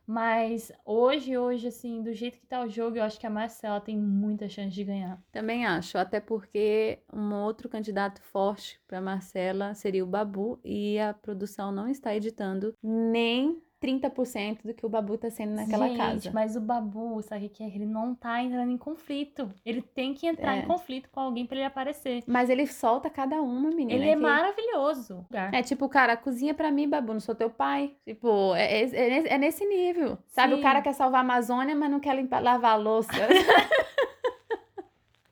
[0.07, 3.81] Mas hoje, hoje, assim, do jeito que tá o jogo, eu acho que a Marcela
[3.81, 5.21] tem muita chance de ganhar.
[5.31, 11.13] Também acho, até porque um outro candidato forte para Marcela seria o Babu e a
[11.13, 16.31] produção não está editando nem 30% do que o Babu está sendo naquela Gente, casa.
[16.33, 17.67] mas o Babu, sabe o que é?
[17.67, 19.51] Ele não tá entrando em conflito.
[19.65, 20.59] Ele tem que entrar É.
[20.59, 22.23] em conflito com alguém pra ele aparecer.
[22.25, 23.93] Mas ele solta cada uma, menina.
[23.93, 25.25] Ele é que- maravilhoso.
[25.51, 27.93] É tipo, cara, cozinha pra mim, Babu, não sou teu pai.
[28.05, 30.17] Tipo, é, é, é nesse- é nesse nível.
[30.27, 30.59] Sabe, Sim.
[30.59, 33.11] o cara quer salvar a Amazônia, mas não quer limpar, lavar a louça.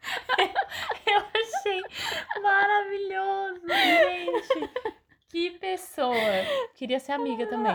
[1.07, 1.81] Eu achei
[2.41, 4.69] maravilhoso, gente.
[5.33, 6.13] Que pessoa.
[6.75, 7.73] Queria ser amiga também.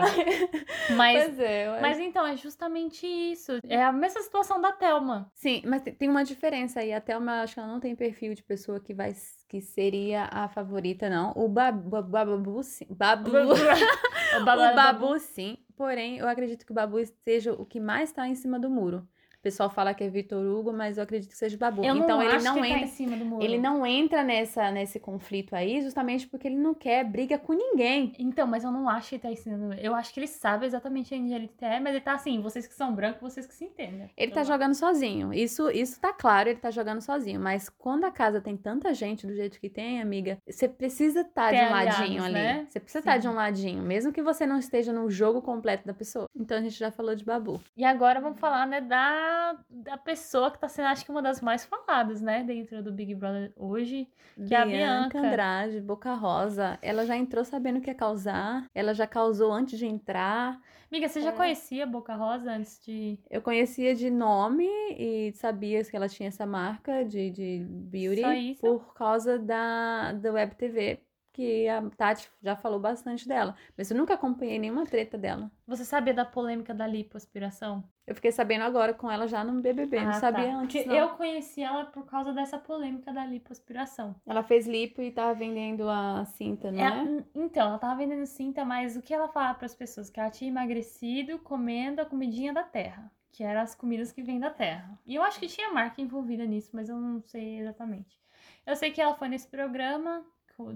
[0.95, 3.59] Mas, é, mas então, é justamente isso.
[3.67, 5.29] É a mesma situação da Thelma.
[5.35, 6.93] Sim, mas tem- uma diferença aí.
[6.93, 9.13] A Thelma, acho que ela não tem perfil de pessoa que vai
[9.49, 11.33] que seria a favorita, não.
[11.35, 12.87] O Babu, Babu, Babu sim.
[12.89, 13.29] Babu.
[14.37, 15.57] O o Babu- Babu, sim.
[15.75, 19.05] Porém, eu acredito que o Babu seja o que mais tá em cima do muro.
[19.39, 21.81] O pessoal fala que é Vitor Hugo, mas eu acredito que seja Babu.
[21.81, 22.85] Eu então não ele não ele tá entra.
[22.85, 23.41] em cima do muro.
[23.41, 28.11] Ele não entra nessa, nesse conflito aí, justamente porque ele não quer briga com ninguém.
[28.19, 29.73] Então, mas eu não acho que ele tá ensinando.
[29.75, 32.73] Eu acho que ele sabe exatamente onde ele tá, mas ele tá assim, vocês que
[32.73, 34.09] são brancos, vocês que se entendem.
[34.17, 35.33] Ele tá Eu jogando sozinho.
[35.33, 37.39] Isso, isso tá claro, ele tá jogando sozinho.
[37.39, 41.51] Mas quando a casa tem tanta gente do jeito que tem, amiga, você precisa estar
[41.51, 42.33] Ter de um ladinho aliados, ali.
[42.33, 42.65] né?
[42.69, 43.19] Você precisa estar Sim.
[43.21, 46.27] de um ladinho, mesmo que você não esteja no jogo completo da pessoa.
[46.35, 47.61] Então a gente já falou de Babu.
[47.77, 49.28] E agora vamos falar, né, da,
[49.69, 53.13] da pessoa que tá sendo, acho que uma das mais faladas, né, dentro do Big
[53.15, 54.07] Brother hoje.
[54.47, 55.19] Que é a Bianca.
[55.19, 58.65] Andrade, Boca Rosa, ela já entrou sabendo o que ia causar.
[58.73, 60.59] Ela já causou antes de entrar.
[60.91, 61.33] Amiga, você já É.
[61.33, 63.19] conhecia a Boca Rosa antes de.
[63.29, 64.67] Eu conhecia de nome
[64.97, 70.55] e sabia que ela tinha essa marca de, de beauty por causa da, da Web
[70.55, 70.99] TV
[71.39, 73.55] que a Tati já falou bastante dela.
[73.77, 75.49] Mas eu nunca acompanhei nenhuma treta dela.
[75.65, 77.81] Você sabia da polêmica da lipoaspiração?
[78.05, 80.55] Eu fiquei sabendo agora com ela já no BBB, ah, não sabia tá.
[80.55, 80.85] antes.
[80.85, 80.93] Não.
[80.93, 84.13] Eu conheci ela por causa dessa polêmica da lipoaspiração.
[84.27, 87.03] Ela fez lipo e tava vendendo a cinta, não é?
[87.05, 87.23] é?
[87.33, 90.09] Então, ela tava vendendo cinta, mas o que ela falava para as pessoas?
[90.09, 94.39] Que ela tinha emagrecido comendo a comidinha da terra que eram as comidas que vêm
[94.39, 94.99] da terra.
[95.05, 98.19] E eu acho que tinha marca envolvida nisso, mas eu não sei exatamente.
[98.65, 100.25] Eu sei que ela foi nesse programa,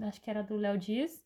[0.06, 1.24] acho que era do Léo Dias,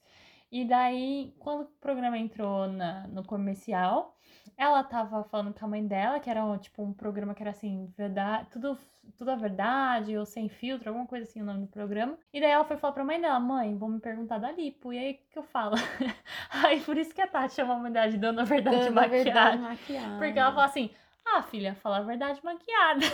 [0.50, 4.16] e daí, quando o programa entrou na, no comercial,
[4.56, 7.50] ela tava falando com a mãe dela, que era um, tipo um programa que era
[7.50, 8.78] assim, verdade, tudo,
[9.16, 12.18] tudo a verdade, ou sem filtro, alguma coisa assim o nome do programa.
[12.32, 14.90] E daí ela foi falar pra mãe dela, mãe, vou me perguntar da lipo.
[14.90, 15.76] E aí o que eu falo?
[16.50, 19.24] aí por isso que a Tati chama a mãe dela de Dona Verdade Dona Maquiagem.
[19.24, 20.18] Verdade maquiagem.
[20.18, 20.90] Porque ela fala assim,
[21.36, 23.06] ah, filha, falar a verdade maquiada.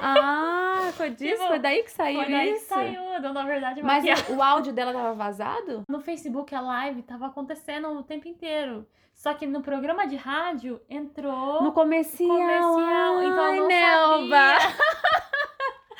[0.00, 1.34] Ah, foi disso?
[1.34, 2.60] Tipo, foi daí que saiu foi daí isso?
[2.60, 4.32] que saiu, dando a verdade Mas maquiada.
[4.32, 5.82] o áudio dela tava vazado?
[5.88, 8.86] No Facebook, a live tava acontecendo o tempo inteiro.
[9.14, 11.62] Só que no programa de rádio entrou...
[11.62, 12.28] No comercial.
[12.28, 14.58] comercial então ela não Nelva.
[14.60, 14.76] sabia.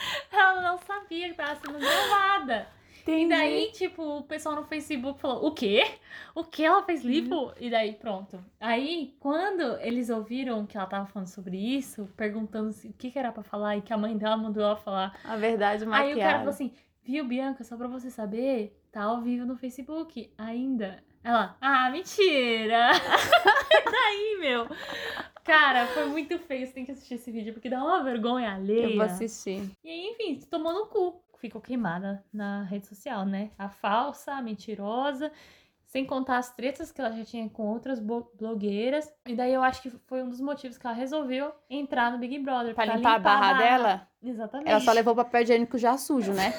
[0.33, 2.69] ela não sabia que tava sendo gravada.
[3.03, 3.25] Entendi.
[3.25, 5.85] E daí, tipo, o pessoal no Facebook falou: o quê?
[6.35, 7.35] O que ela fez lipo?
[7.35, 7.53] Uhum.
[7.61, 8.43] E daí, pronto.
[8.61, 13.33] Aí, quando eles ouviram que ela tava falando sobre isso, perguntando o que, que era
[13.33, 15.19] para falar e que a mãe dela mandou ela falar.
[15.25, 16.09] A verdade maquiada.
[16.09, 16.73] Aí o cara falou assim:
[17.03, 21.03] viu, Bianca, só pra você saber, tá ao vivo no Facebook ainda.
[21.25, 22.91] Ela, ah, mentira!
[23.91, 24.67] daí, meu.
[25.45, 26.67] Cara, foi muito feio.
[26.67, 28.89] Você tem que assistir esse vídeo, porque dá uma vergonha alheia.
[28.89, 29.71] Eu vou assistir.
[29.85, 33.51] E aí, enfim, tomou no cu ficou queimada na rede social, né?
[33.59, 35.33] A falsa, a mentirosa,
[35.89, 39.13] sem contar as tretas que ela já tinha com outras blogueiras.
[39.27, 42.39] E daí eu acho que foi um dos motivos que ela resolveu entrar no Big
[42.39, 42.77] Brother.
[42.77, 44.09] Pra, pra limpar, limpar, a barra, a dela?
[44.23, 44.71] Exatamente.
[44.71, 46.55] Ela só levou papel higiênico já sujo, né?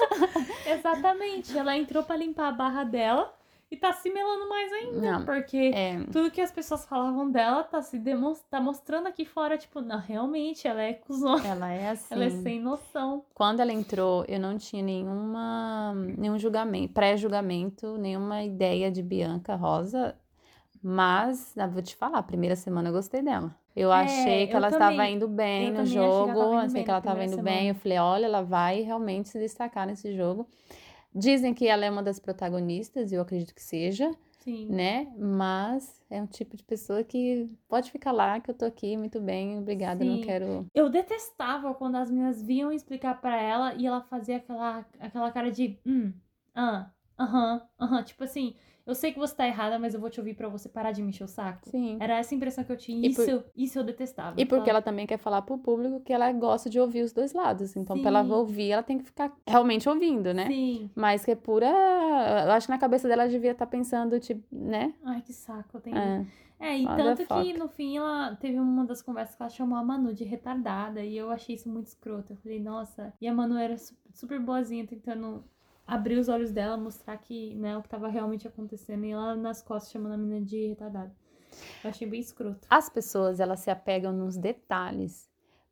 [0.66, 1.56] Exatamente.
[1.56, 3.37] Ela entrou para limpar a barra dela
[3.70, 5.00] e tá se melando mais ainda.
[5.00, 6.00] Não, porque é...
[6.10, 9.98] tudo que as pessoas falavam dela tá se demonstrando, tá mostrando aqui fora, tipo, não,
[9.98, 11.46] realmente, ela é cuzona.
[11.46, 12.08] Ela é assim.
[12.14, 13.24] Ela é sem noção.
[13.34, 20.16] Quando ela entrou, eu não tinha nenhuma, nenhum julgamento, pré-julgamento, nenhuma ideia de Bianca Rosa.
[20.82, 23.54] Mas, vou te falar, a primeira semana eu gostei dela.
[23.76, 27.24] Eu é, achei que eu ela estava indo bem no jogo, achei que ela estava
[27.24, 27.68] indo bem.
[27.68, 30.48] Eu falei, olha, ela vai realmente se destacar nesse jogo.
[31.14, 34.10] Dizem que ela é uma das protagonistas, e eu acredito que seja.
[34.40, 34.68] Sim.
[34.68, 35.06] Né?
[35.18, 39.20] Mas é um tipo de pessoa que pode ficar lá, que eu tô aqui, muito
[39.20, 40.10] bem, obrigada, Sim.
[40.10, 40.66] não quero.
[40.74, 45.50] Eu detestava quando as meninas vinham explicar para ela e ela fazia aquela, aquela cara
[45.50, 46.12] de hum,
[46.54, 48.02] ah, aham, aham.
[48.02, 48.54] Tipo assim,
[48.88, 51.02] eu sei que você tá errada, mas eu vou te ouvir para você parar de
[51.02, 51.68] me encher o saco.
[51.68, 51.98] Sim.
[52.00, 53.06] Era essa impressão que eu tinha.
[53.06, 53.44] Isso, por...
[53.54, 54.40] isso eu detestava.
[54.40, 57.34] E porque ela também quer falar pro público que ela gosta de ouvir os dois
[57.34, 57.76] lados.
[57.76, 58.02] Então, Sim.
[58.02, 60.46] pra ela ouvir, ela tem que ficar realmente ouvindo, né?
[60.46, 60.90] Sim.
[60.94, 61.66] Mas que é pura.
[61.66, 64.94] Eu acho que na cabeça dela devia estar tá pensando, tipo, né?
[65.04, 65.98] Ai, que saco, eu tenho.
[65.98, 66.26] É.
[66.60, 69.84] É, e tanto que no fim ela teve uma das conversas que ela chamou a
[69.84, 72.32] Manu de retardada e eu achei isso muito escroto.
[72.32, 73.76] Eu falei, nossa, e a Manu era
[74.12, 75.44] super boazinha tentando
[75.88, 79.62] abrir os olhos dela, mostrar que, né, o que tava realmente acontecendo e ela nas
[79.62, 81.12] costas chamando a menina de retardada.
[81.82, 82.66] Eu achei bem escroto.
[82.68, 85.27] As pessoas, elas se apegam nos detalhes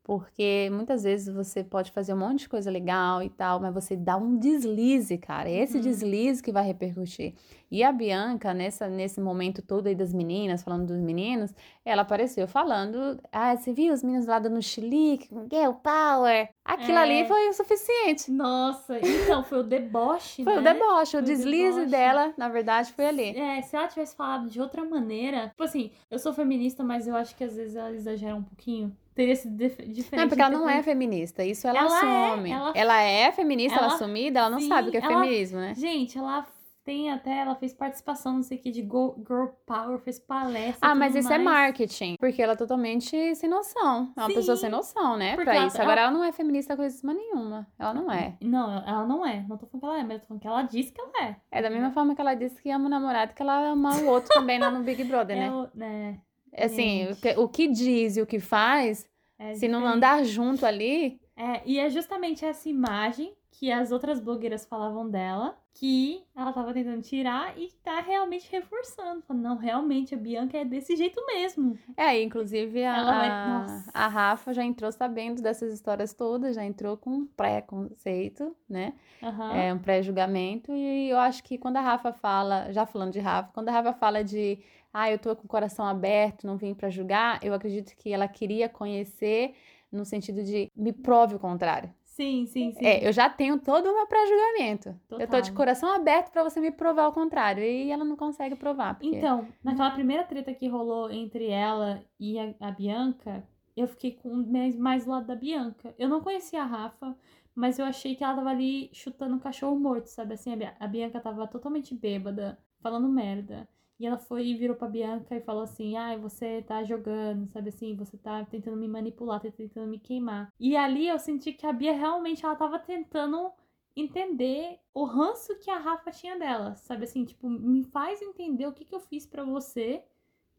[0.06, 3.96] porque muitas vezes você pode fazer um monte de coisa legal e tal, mas você
[3.96, 5.50] dá um deslize, cara.
[5.50, 5.82] É esse uhum.
[5.82, 7.34] deslize que vai repercutir.
[7.68, 11.52] E a Bianca, nessa, nesse momento todo aí das meninas, falando dos meninos,
[11.84, 16.50] ela apareceu falando: Ah, você viu os meninos lá dando chilique, girl power?
[16.64, 17.02] Aquilo é.
[17.02, 18.30] ali foi o suficiente.
[18.30, 20.60] Nossa, então foi o deboche, Foi né?
[20.60, 21.90] o deboche, foi o deslize deboche.
[21.90, 23.36] dela, na verdade, foi ali.
[23.36, 25.48] É, se ela tivesse falado de outra maneira.
[25.48, 28.96] Tipo assim, eu sou feminista, mas eu acho que às vezes ela exagera um pouquinho
[29.16, 30.12] teria sido diferente.
[30.12, 32.50] Não, porque ela não é feminista, isso ela, ela é, assume.
[32.50, 32.72] É, ela...
[32.76, 33.02] ela...
[33.02, 35.08] é feminista, ela, ela assumida, ela não sim, sabe o que é ela...
[35.08, 35.74] feminismo, né?
[35.74, 36.46] Gente, ela
[36.84, 40.88] tem até, ela fez participação, não sei o que, de Girl Power, fez palestra.
[40.88, 41.40] Ah, mas isso mais.
[41.40, 42.14] é marketing.
[42.16, 44.12] Porque ela é totalmente sem noção.
[44.16, 45.34] É uma Sim, pessoa sem noção, né?
[45.34, 45.82] Pra ela, isso.
[45.82, 46.10] Agora ela...
[46.12, 47.66] não é feminista coisa nenhuma.
[47.76, 48.36] Ela não é.
[48.40, 49.44] Não, ela não é.
[49.48, 51.24] Não tô falando que ela é, mas eu tô falando que ela disse que ela
[51.24, 51.36] é.
[51.50, 54.06] É da mesma forma que ela disse que ama o namorado, que ela ama o
[54.06, 55.46] outro também lá no Big Brother, né?
[55.46, 56.20] É, né?
[56.56, 59.06] Assim, o que, o que diz e o que faz
[59.38, 61.20] é Se não andar junto ali.
[61.36, 66.74] É, e é justamente essa imagem que as outras blogueiras falavam dela, que ela tava
[66.74, 69.22] tentando tirar e tá realmente reforçando.
[69.22, 71.78] Falando, não, realmente, a Bianca é desse jeito mesmo.
[71.96, 77.10] É, inclusive a, a, a, Rafa já entrou sabendo dessas histórias todas, já entrou com
[77.10, 78.92] um pré-conceito, né?
[79.22, 79.50] Uhum.
[79.52, 80.72] É, um pré-julgamento.
[80.72, 83.94] E eu acho que quando a Rafa fala, já falando de Rafa, quando a Rafa
[83.94, 84.58] fala de
[84.98, 88.26] ah, eu tô com o coração aberto, não vim para julgar, eu acredito que ela
[88.26, 89.54] queria conhecer
[89.92, 91.92] no sentido de me prove o contrário.
[92.02, 92.82] Sim, sim, sim.
[92.82, 94.98] É, eu já tenho todo o meu pré-julgamento.
[95.10, 97.62] Eu tô de coração aberto pra você me provar o contrário.
[97.62, 98.94] E ela não consegue provar.
[98.94, 99.14] Porque...
[99.14, 104.34] Então, naquela primeira treta que rolou entre ela e a, a Bianca, eu fiquei com
[104.34, 105.94] mais, mais do lado da Bianca.
[105.98, 107.14] Eu não conhecia a Rafa,
[107.54, 110.32] mas eu achei que ela tava ali chutando um cachorro morto, sabe?
[110.32, 113.68] Assim, a, a Bianca tava totalmente bêbada, falando merda.
[113.98, 117.70] E ela foi e virou pra Bianca e falou assim: Ai, você tá jogando, sabe
[117.70, 117.96] assim?
[117.96, 120.52] Você tá tentando me manipular, tá tentando me queimar.
[120.60, 123.50] E ali eu senti que a Bia realmente ela tava tentando
[123.96, 127.24] entender o ranço que a Rafa tinha dela, sabe assim?
[127.24, 130.04] Tipo, me faz entender o que, que eu fiz pra você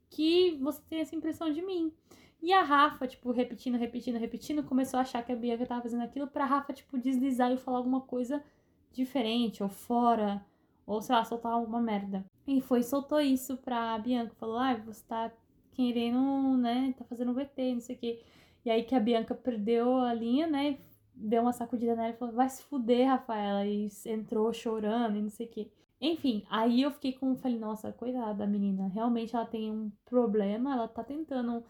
[0.10, 1.94] que você tem essa impressão de mim.
[2.42, 6.04] E a Rafa, tipo, repetindo, repetindo, repetindo, começou a achar que a Bianca tava fazendo
[6.04, 8.44] aquilo pra Rafa, tipo, deslizar e falar alguma coisa
[8.92, 10.44] diferente, ou fora,
[10.88, 12.26] ou sei lá, soltar alguma merda.
[12.48, 14.34] E foi soltou isso pra Bianca.
[14.36, 15.32] Falou, ah, você tá
[15.74, 18.24] querendo, né, tá fazendo VT, não sei o quê.
[18.66, 20.80] E aí que a Bianca perdeu a linha, né,
[21.14, 23.66] deu uma sacudida nela e falou, vai se fuder, Rafaela.
[23.66, 25.72] E entrou chorando e não sei o quê.
[26.00, 28.88] Enfim, aí eu fiquei com, falei, nossa, coitada da menina.
[28.88, 31.64] Realmente ela tem um problema, ela tá tentando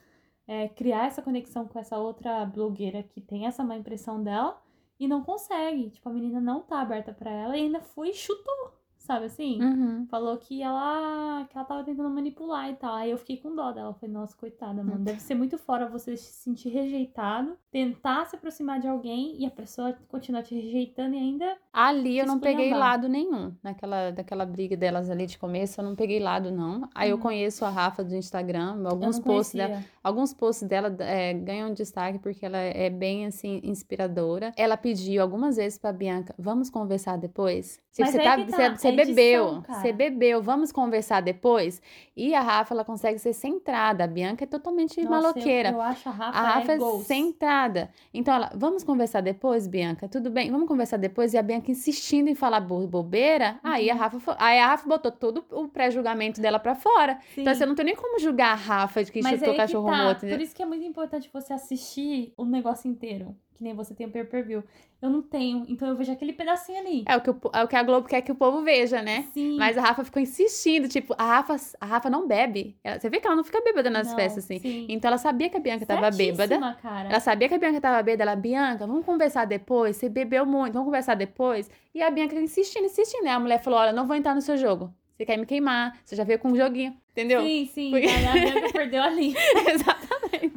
[0.48, 4.62] é, criar essa conexão com essa outra blogueira que tem essa má impressão dela
[5.00, 5.90] e não consegue.
[5.92, 8.74] Tipo, a menina não tá aberta pra ela e ainda foi e chutou,
[9.08, 9.62] sabe assim?
[9.62, 10.06] Uhum.
[10.08, 12.94] Falou que ela, que ela tava tentando manipular e tal.
[12.94, 13.94] Aí eu fiquei com dó dela.
[13.94, 15.04] Falei, nossa, coitada, mano.
[15.04, 19.52] Deve ser muito fora você se sentir rejeitado, tentar se aproximar de alguém e a
[19.52, 21.58] pessoa continuar te rejeitando e ainda.
[21.74, 23.54] Ali eu não peguei lado nenhum.
[23.64, 26.88] Naquela daquela briga delas ali de começo, eu não peguei lado, não.
[26.94, 27.22] Aí eu Uhum.
[27.22, 29.84] conheço a Rafa do Instagram, alguns posts dela.
[30.04, 34.52] Alguns posts dela é, ganham destaque porque ela é bem assim inspiradora.
[34.56, 37.80] Ela pediu algumas vezes pra Bianca, vamos conversar depois.
[37.92, 41.82] Tipo, Mas você aí tá, tá, você, você é bebeu, você bebeu, vamos conversar depois.
[42.16, 44.04] E a Rafa ela consegue ser centrada.
[44.04, 45.70] A Bianca é totalmente Nossa, eu- maloqueira.
[45.70, 47.90] Eu, acho a Rafa, A Rafa é é centrada.
[48.14, 50.08] Então ela, vamos conversar depois, Bianca?
[50.08, 50.50] Tudo bem?
[50.52, 51.34] Vamos conversar depois?
[51.34, 53.60] E a Bianca insistindo em falar bo- bobeira.
[53.64, 54.00] Aí a Uhum.
[54.00, 57.20] Rafa, aí a Rafa botou todo o pré-julgamento dela pra fora.
[57.36, 57.42] Sim.
[57.42, 59.54] Então assim, eu não tenho nem como julgar a Rafa de que Mas chutou aí
[59.56, 60.04] que cachorro tá.
[60.04, 60.22] morto.
[60.28, 63.36] Por isso que é muito importante você assistir o negócio inteiro.
[63.58, 64.64] Que nem você tem o pay-per-view.
[65.02, 67.04] Eu não tenho, então eu vejo aquele pedacinho ali.
[67.08, 69.26] É o, que o, é o que a Globo quer que o povo veja, né?
[69.34, 69.58] Sim.
[69.58, 72.78] Mas a Rafa ficou insistindo, tipo, a Rafa, a Rafa não bebe.
[72.84, 74.60] Ela- você vê que ela não fica bêbada nas Não, festas, assim.
[74.60, 74.86] sim.
[74.88, 76.48] Então ela sabia que a Bianca tava bêbada.
[76.56, 77.10] Certíssima, cara.
[77.10, 78.24] Ela sabia que a Bianca tava bêbada.
[78.30, 79.98] Ela, Bianca, vamos conversar depois.
[79.98, 81.68] Você bebeu muito, vamos conversar depois.
[81.96, 83.24] E a Bianca insistindo, insistindo.
[83.24, 83.32] Né?
[83.32, 84.94] A mulher falou: Olha, não vou entrar no seu jogo.
[85.16, 85.98] Você quer me queimar.
[86.06, 86.96] Você já veio com um joguinho.
[87.12, 87.42] Entendeu?
[87.42, 87.96] Sim, sim.
[87.96, 89.34] Aí a Bianca perdeu ali.
[89.68, 90.07] Exatamente.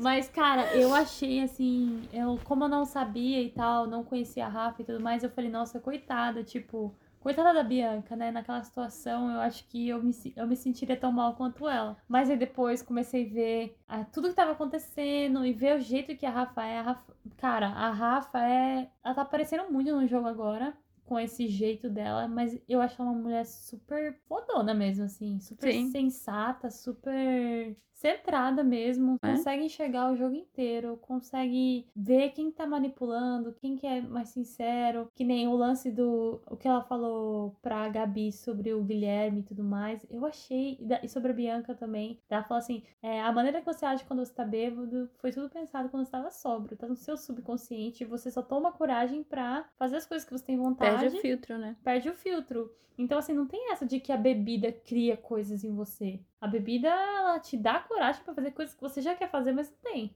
[0.00, 4.48] Mas, cara, eu achei assim, eu, como eu não sabia e tal, não conhecia a
[4.48, 8.30] Rafa e tudo mais, eu falei, nossa, coitada, tipo, coitada da Bianca, né?
[8.30, 11.96] Naquela situação, eu acho que eu me, eu me sentiria tão mal quanto ela.
[12.08, 16.16] Mas aí depois comecei a ver ah, tudo que tava acontecendo e ver o jeito
[16.16, 16.78] que a Rafa é.
[16.78, 18.90] A Rafa- cara, a Rafa é.
[19.04, 20.74] Ela tá aparecendo muito no jogo agora.
[21.04, 25.40] Com esse jeito dela, mas eu acho ela uma mulher super fodona mesmo, assim.
[25.40, 25.90] Super Sim.
[25.90, 29.16] sensata, super centrada mesmo.
[29.22, 29.30] É.
[29.30, 35.08] Consegue enxergar o jogo inteiro, consegue ver quem tá manipulando, quem que é mais sincero.
[35.14, 36.40] Que nem o lance do.
[36.50, 40.04] O que ela falou pra Gabi sobre o Guilherme e tudo mais.
[40.10, 40.78] Eu achei.
[41.02, 42.18] e sobre a Bianca também.
[42.28, 45.50] Ela falou assim: é, a maneira que você age quando você tá bêbado foi tudo
[45.50, 46.76] pensado quando você tava sóbrio.
[46.76, 48.04] Tá no seu subconsciente.
[48.04, 51.58] Você só toma coragem pra fazer as coisas que você tem vontade Perde o filtro,
[51.58, 51.76] né?
[51.84, 52.70] perde o filtro.
[52.98, 56.20] Então, assim, não tem essa de que a bebida cria coisas em você.
[56.40, 59.68] A bebida, ela te dá coragem pra fazer coisas que você já quer fazer, mas
[59.70, 60.14] não tem.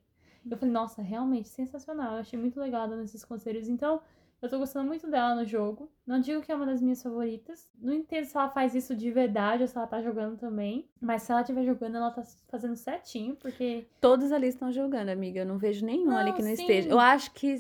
[0.51, 2.15] Eu falei, nossa, realmente sensacional.
[2.15, 3.69] Eu achei muito legal dando esses conselhos.
[3.69, 4.01] Então,
[4.43, 5.91] eu tô gostando muito dela no jogo.
[6.07, 7.71] Não digo que é uma das minhas favoritas.
[7.81, 10.87] Não entendo se ela faz isso de verdade ou se ela tá jogando também.
[11.01, 13.87] Mas se ela estiver jogando, ela tá fazendo certinho, porque.
[14.01, 15.41] Todos ali estão jogando, amiga.
[15.41, 16.61] Eu não vejo nenhum Não, ali que não sim.
[16.63, 16.91] esteja.
[16.91, 17.59] Eu acho que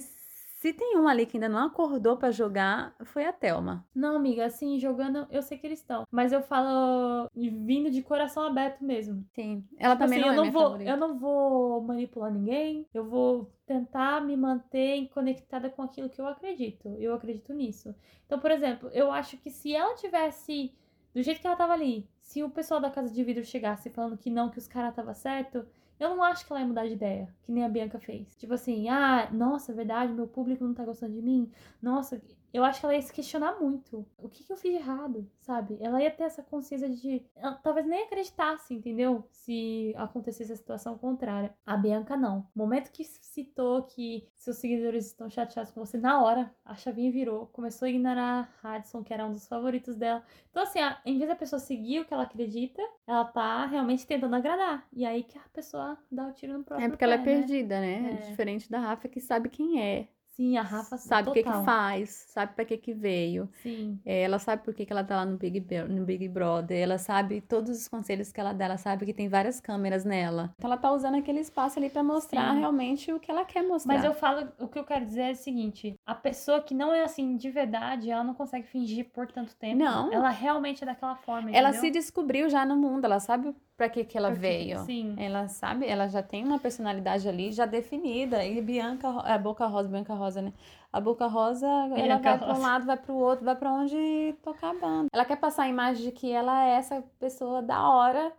[0.64, 3.86] se tem um ali que ainda não acordou pra jogar, foi a Thelma.
[3.94, 6.06] Não, amiga, assim, jogando, eu sei que eles estão.
[6.10, 9.26] Mas eu falo vindo de coração aberto mesmo.
[9.34, 9.62] Sim.
[9.76, 10.90] Ela Tipo também assim, não eu é não minha vou, favorita.
[10.90, 12.86] Eu não vou manipular ninguém.
[12.94, 16.96] Eu vou tentar me manter conectada com aquilo que eu acredito.
[16.98, 17.94] Eu acredito nisso.
[18.24, 20.72] Então, por exemplo, eu acho que se ela tivesse
[21.14, 24.16] do jeito que ela tava ali, se o pessoal da casa de vidro chegasse falando
[24.16, 25.66] que não, que os caras tava certo,
[25.98, 28.34] eu não acho que ela ia mudar de ideia, que nem a Bianca fez.
[28.36, 31.50] Tipo assim, ah, nossa, é verdade, meu público não tá gostando de mim.
[31.82, 32.20] Nossa,
[32.54, 34.06] eu acho que ela ia se questionar muito.
[34.16, 35.76] O que, que eu fiz de errado, sabe?
[35.80, 37.22] Ela ia ter essa consciência de.
[37.36, 39.24] Ela talvez nem acreditasse, entendeu?
[39.30, 41.52] Se acontecesse a situação contrária.
[41.66, 42.46] A Bianca não.
[42.54, 47.10] No momento que citou que seus seguidores estão chateados com você, na hora a chavinha
[47.10, 47.46] virou.
[47.48, 50.22] Começou a ignorar a Hudson, que era um dos favoritos dela.
[50.50, 54.06] Então, assim, a- em vez da pessoa seguir o que ela acredita, ela tá realmente
[54.06, 54.86] tentando agradar.
[54.92, 57.24] E aí que a pessoa dá o tiro no próprio É porque ela é pé,
[57.24, 57.38] né?
[57.40, 58.10] perdida, né?
[58.22, 58.30] É.
[58.30, 60.08] Diferente da Rafa que sabe quem é.
[60.36, 63.48] Sim, a Rafa sabe o que que faz, sabe pra que que veio.
[63.62, 64.00] Sim.
[64.04, 66.98] É, ela sabe por que que ela tá lá no Big, no Big Brother, ela
[66.98, 70.52] sabe todos os conselhos que ela dá, ela sabe que tem várias câmeras nela.
[70.58, 72.58] Então ela tá usando aquele espaço ali pra mostrar Sim.
[72.58, 73.94] realmente o que ela quer mostrar.
[73.94, 76.92] Mas eu falo, o que eu quero dizer é o seguinte: a pessoa que não
[76.92, 79.78] é assim de verdade, ela não consegue fingir por tanto tempo.
[79.78, 80.12] Não.
[80.12, 81.50] Ela realmente é daquela forma.
[81.50, 81.80] Ela entendeu?
[81.80, 84.78] se descobriu já no mundo, ela sabe pra que que ela Porque- veio.
[84.80, 85.14] Sim.
[85.18, 88.44] Ela sabe, ela já tem uma personalidade ali já definida.
[88.44, 90.52] E Bianca, Ro- é Boca Rosa, Bianca Rosa, né?
[90.92, 94.34] A Boca Rosa, ela Bianca vai pra um lado, vai pro outro, vai pra onde
[94.42, 95.08] tocar a banda.
[95.12, 98.32] Ela quer passar a imagem de que ela é essa pessoa da hora,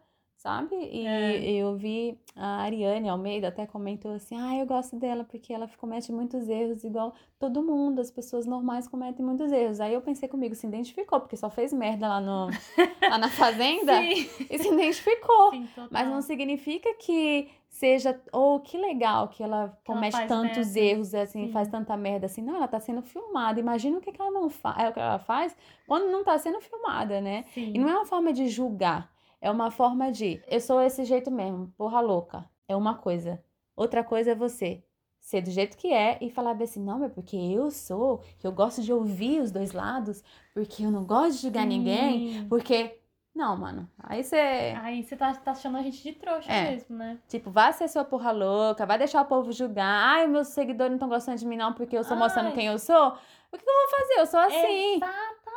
[0.46, 0.76] sabe?
[0.76, 1.52] E É.
[1.54, 6.12] eu vi a Ariane Almeida até comentou assim: ah, eu gosto dela porque ela comete
[6.12, 9.80] muitos erros, igual todo mundo, as pessoas normais cometem muitos erros.
[9.82, 12.48] Aí eu pensei comigo, se identificou, porque só fez merda lá, no,
[13.10, 14.30] lá na fazenda Sim.
[14.52, 15.50] e se identificou.
[15.50, 15.68] Sim.
[15.90, 20.80] Mas não significa que seja, ou que legal que ela ela comete faz tantos merda.
[20.80, 21.52] erros, assim, Sim.
[21.52, 22.42] faz tanta merda assim.
[22.44, 23.60] Não, ela tá sendo filmada.
[23.60, 25.56] Imagina o que, que ela não faz, é o que ela faz
[25.88, 27.44] quando não tá sendo filmada, né?
[27.54, 27.72] Sim.
[27.74, 29.12] E não é uma forma de julgar,
[29.46, 32.50] é uma forma de, eu sou esse jeito mesmo, porra louca.
[32.68, 33.40] É uma coisa.
[33.76, 34.84] Outra coisa é você
[35.20, 38.52] ser do jeito que é e falar assim, não, é porque eu sou, que eu
[38.52, 42.48] gosto de ouvir os dois lados, porque eu não gosto de julgar ninguém, Sim.
[42.48, 43.00] porque
[43.36, 43.88] não, mano.
[44.00, 44.36] Aí você
[44.82, 46.72] Aí você tá, tá achando a gente de trouxa É.
[46.72, 47.20] mesmo, né?
[47.28, 49.86] Tipo, vai ser sua porra louca, vai deixar o povo julgar.
[49.86, 52.80] Ai, meus seguidores não estão gostando de mim, não, porque eu estou mostrando quem eu
[52.80, 53.10] sou.
[53.52, 54.20] O que eu vou fazer?
[54.22, 55.00] Eu sou assim.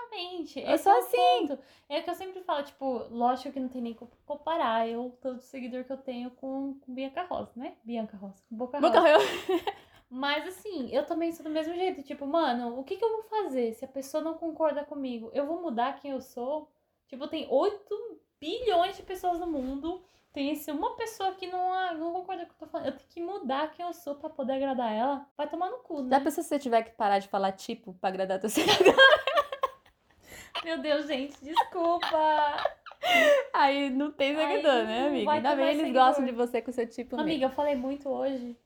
[0.09, 0.61] Exatamente.
[0.61, 1.17] Eu Esse sou é assim.
[1.17, 1.59] ponto.
[1.89, 5.17] É o que eu sempre falo, tipo, lógico que não tem nem como comparar eu,
[5.21, 7.75] todo seguidor que eu tenho com, com Bianca Rosa, né?
[7.85, 8.93] Bianca Rosa, com Boca Rosa.
[8.93, 9.19] Boca eu...
[10.11, 12.03] Mas assim, eu também sou do mesmo jeito.
[12.03, 15.31] Tipo, mano, o que, que eu vou fazer se a pessoa não concorda comigo?
[15.35, 16.71] Eu vou mudar quem eu sou?
[17.07, 20.03] Tipo, tem 8 bilhões de pessoas no mundo.
[20.33, 22.87] Tem esse uma pessoa que não, ah, não concorda com o que eu tô falando.
[22.87, 25.27] Eu tenho que mudar quem eu sou pra poder agradar ela.
[25.37, 26.17] Vai tomar no cu, né?
[26.17, 28.95] Já pensou se você tiver que parar de falar tipo pra agradar teu seguidor?
[30.65, 32.57] Meu Deus, gente, desculpa.
[33.55, 35.31] Aí não tem Aí seguidor, né, não amiga?
[35.31, 36.05] Ainda bem eles seguidor.
[36.07, 37.29] gostam de você com seu tipo mesmo.
[37.29, 38.57] Amiga, eu falei muito hoje.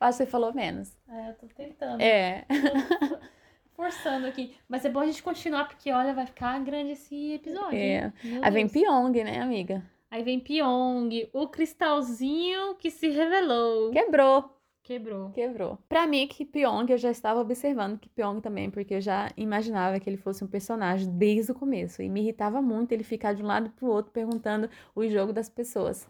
[0.00, 0.96] Eu Acho que você falou menos.
[1.08, 2.00] É, eu tô tentando.
[2.00, 2.46] É.
[2.48, 3.18] Tô
[3.74, 4.56] forçando aqui.
[4.68, 7.78] Mas é bom a gente continuar, porque olha, vai ficar grande esse episódio.
[7.78, 8.12] É.
[8.42, 8.68] Aí vem.
[8.68, 9.82] Pyong, né, amiga?
[10.10, 13.90] Aí vem Pyong, o cristalzinho que se revelou.
[13.90, 14.59] Quebrou.
[14.90, 15.30] Quebrou.
[15.30, 15.78] Quebrou.
[15.88, 20.00] Pra mim, que Pyong, eu já estava observando que Pyong também, porque eu já imaginava
[20.00, 22.02] que ele fosse um personagem desde o começo.
[22.02, 25.48] E me irritava muito ele ficar de um lado pro outro perguntando o jogo das
[25.48, 26.08] pessoas.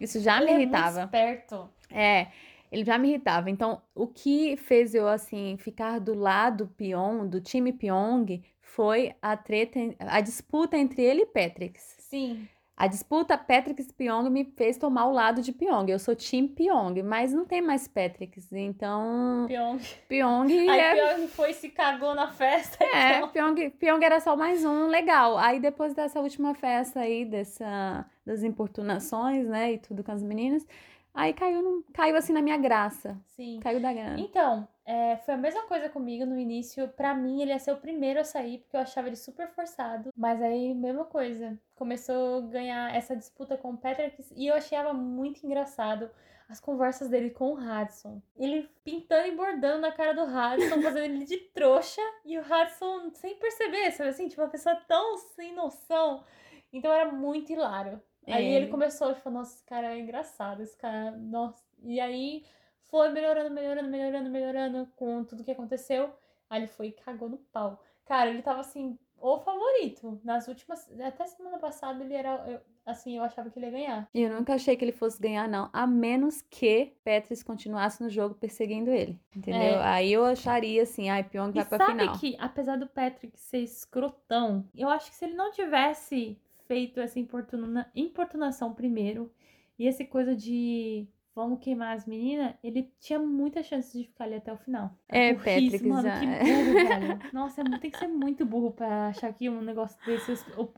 [0.00, 1.00] Isso já Ele me é muito irritava.
[1.02, 1.68] esperto.
[1.90, 2.28] É,
[2.72, 3.50] ele já me irritava.
[3.50, 9.36] Então, o que fez eu, assim, ficar do lado Pyong, do time Pyong, foi a
[9.36, 11.96] treta, a disputa entre ele e Patrix.
[11.98, 12.48] Sim.
[12.76, 15.88] A disputa Patrix Pyong me fez tomar o lado de Pyong.
[15.88, 18.52] Eu sou time Pyong, mas não tem mais Patrix.
[18.52, 19.78] Então, Pyong.
[20.08, 22.82] Pyong Aí é Pyong foi e se cagou na festa.
[22.84, 23.28] é, então.
[23.28, 25.38] Pyong, Pyong era só mais um legal.
[25.38, 30.66] Aí depois dessa última festa aí, dessa, das importunações, né, e tudo com as meninas,
[31.14, 33.16] aí caiu, caiu assim na minha graça.
[33.28, 33.60] Sim.
[33.60, 34.20] Caiu da graça.
[34.20, 36.88] Então, é, foi a mesma coisa comigo no início.
[36.88, 40.10] Pra mim, ele ia ser o primeiro a sair, porque eu achava ele super forçado.
[40.16, 41.58] Mas aí, mesma coisa.
[41.74, 46.10] Começou a ganhar essa disputa com o Patrick e eu achava muito engraçado
[46.48, 48.20] as conversas dele com o Hudson.
[48.36, 53.10] Ele pintando e bordando na cara do Hudson, fazendo ele de trouxa, e o Hudson
[53.14, 54.28] sem perceber, sabe assim?
[54.28, 56.24] Tipo, uma pessoa tão sem noção.
[56.72, 58.00] Então era muito hilário.
[58.26, 58.52] Aí É.
[58.56, 61.62] ele começou a falar, nossa, esse cara é engraçado, esse cara, nossa.
[61.82, 62.44] E aí
[62.90, 66.10] foi melhorando, melhorando, melhorando, melhorando com tudo que aconteceu.
[66.48, 67.82] Aí ele foi e cagou no pau.
[68.06, 70.20] Cara, ele tava assim, o favorito.
[70.22, 70.88] Nas últimas.
[71.00, 72.44] Até semana passada ele era.
[72.46, 74.08] eu- assim, eu achava que ele ia ganhar.
[74.12, 75.70] E eu nunca achei que ele fosse ganhar, não.
[75.72, 79.18] A menos que Petris continuasse no jogo perseguindo ele.
[79.34, 79.60] Entendeu?
[79.80, 79.82] É.
[79.86, 82.18] Aí eu acharia assim, ai, Pyong vai e pra sabe final.
[82.18, 86.38] que, apesar do Patrick ser escrotão, eu acho que se ele não tivesse
[86.74, 89.32] feito essa importuna, importunação primeiro,
[89.78, 94.34] e essa coisa de vamos queimar as meninas, ele tinha muita chance de ficar ali
[94.34, 94.90] até o final.
[95.08, 97.32] É, Burrice, Patrick, mano, que burro, velho.
[97.32, 100.32] Nossa, é tem que ser muito burro pra achar que um negócio desse.
[100.56, 100.68] O,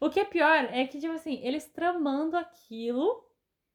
[0.00, 3.24] o que é pior é que, tipo assim, eles tramando aquilo,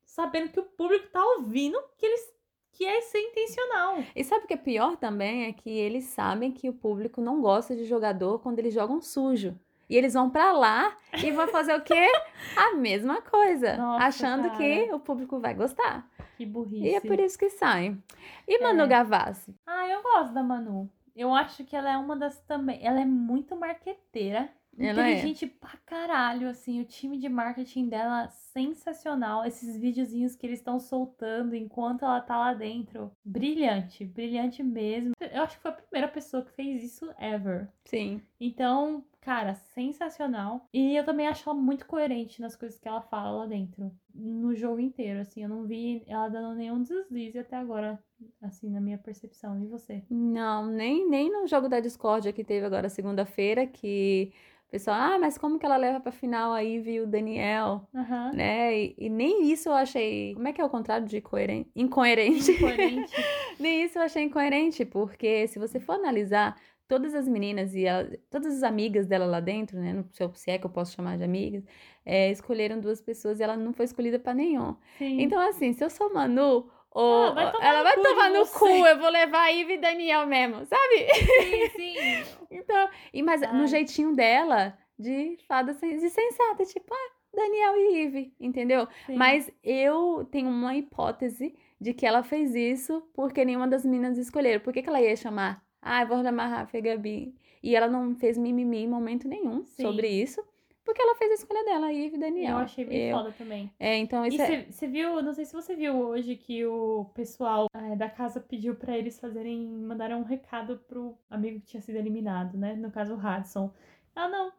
[0.05, 2.34] sabendo que o público tá ouvindo, que eles.
[2.74, 3.97] que é ser intencional.
[4.15, 5.45] E sabe o que é pior também?
[5.45, 9.59] É que eles sabem que o público não gosta de jogador quando eles jogam sujo.
[9.90, 12.08] E eles vão pra lá e vão fazer o quê?
[12.56, 13.76] A mesma coisa.
[13.76, 14.96] Nossa, achando que cara.
[14.96, 16.08] o público vai gostar.
[16.38, 16.88] Que burrice.
[16.88, 18.02] E é por isso que saem.
[18.48, 18.88] E Manu É.
[18.88, 19.56] Gavassi?
[19.66, 20.90] Ah, eu gosto da Manu.
[21.16, 22.80] Eu acho que ela é uma das também.
[22.86, 24.50] Ela é muito marqueteira.
[24.80, 25.12] Ela é.
[25.12, 26.80] Inteligente pra caralho, assim.
[26.82, 29.46] O time de marketing dela sensacional.
[29.46, 33.12] Esses videozinhos que eles estão soltando enquanto ela tá lá dentro.
[33.24, 35.14] Brilhante, brilhante mesmo.
[35.20, 37.68] Eu acho que foi a primeira pessoa que fez isso ever.
[37.86, 38.22] Sim.
[38.40, 40.66] Então, cara, sensacional.
[40.74, 43.92] E eu também acho ela muito coerente nas coisas que ela fala lá dentro.
[44.14, 45.44] No jogo inteiro, assim.
[45.44, 48.02] Eu não vi ela dando nenhum deslize até agora,
[48.42, 49.62] assim, na minha percepção.
[49.62, 50.04] E você?
[50.10, 54.32] Não, nem, nem no jogo da Discord que teve agora segunda-feira, que
[54.70, 58.32] pessoal, ah, mas como que ela leva pra final a Ivy e o Daniel, Aham.
[58.34, 58.78] né?
[58.78, 60.34] E, e nem isso eu achei.
[60.36, 61.70] Como é que é o contrário de coerente?
[61.76, 62.53] Incoerente.
[62.59, 63.13] Coerente.
[63.59, 66.55] Nem isso eu achei incoerente, porque se você for analisar
[66.88, 69.93] todas as meninas e ela- todas as amigas dela lá dentro, né?
[69.93, 71.63] no- Se eu- se é que eu posso chamar de amigas,
[72.05, 74.76] é, escolheram duas pessoas e ela não foi escolhida pra nenhum.
[74.97, 75.22] Sim.
[75.22, 78.98] Então, assim, se eu sou Manu, ou Ah, vai ela vai tomar no cu, eu
[79.00, 81.08] vou levar a Ivy e Daniel mesmo, sabe?
[81.14, 82.24] sim, sim.
[82.52, 83.54] Então, e, mas Ai.
[83.54, 88.88] no jeitinho dela, de fada de sensata, tipo, ah, Daniel e Ivy, entendeu?
[89.06, 89.16] sim.
[89.16, 94.60] Mas eu tenho uma hipótese de que ela fez isso porque nenhuma das meninas escolheram.
[94.62, 95.64] Por que, que ela ia chamar?
[95.82, 97.36] Ah, eu vou chamar Rafa e Gabi.
[97.62, 99.84] E ela não fez mimimi em momento nenhum Sim.
[99.84, 100.44] sobre isso,
[100.86, 102.52] porque ela fez a escolha dela, Ivy e Daniel.
[102.58, 103.72] Eu achei bem Eu- foda também.
[103.80, 104.66] É, então E isso é.
[104.72, 108.76] você viu, não sei se você viu hoje que o pessoal eh, da casa pediu
[108.76, 112.76] pra eles fazerem, mandaram um recado pro amigo que tinha sido eliminado, né?
[112.76, 113.72] No caso, o Hudson.
[114.16, 114.52] Ah, não.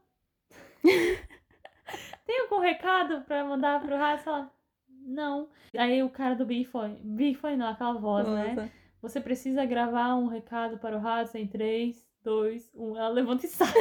[2.27, 4.31] Tem algum recado pra mandar pro Hudson?
[4.31, 4.53] Ela,
[4.89, 5.49] Não.
[5.77, 8.55] Aí o cara do Big foi, Big foi não, aquela voz, né?
[8.55, 8.71] Nossa.
[9.03, 12.97] Você precisa gravar um recado para o Hudson em 3, 2, 1.
[12.97, 13.73] Ela levanta e sai.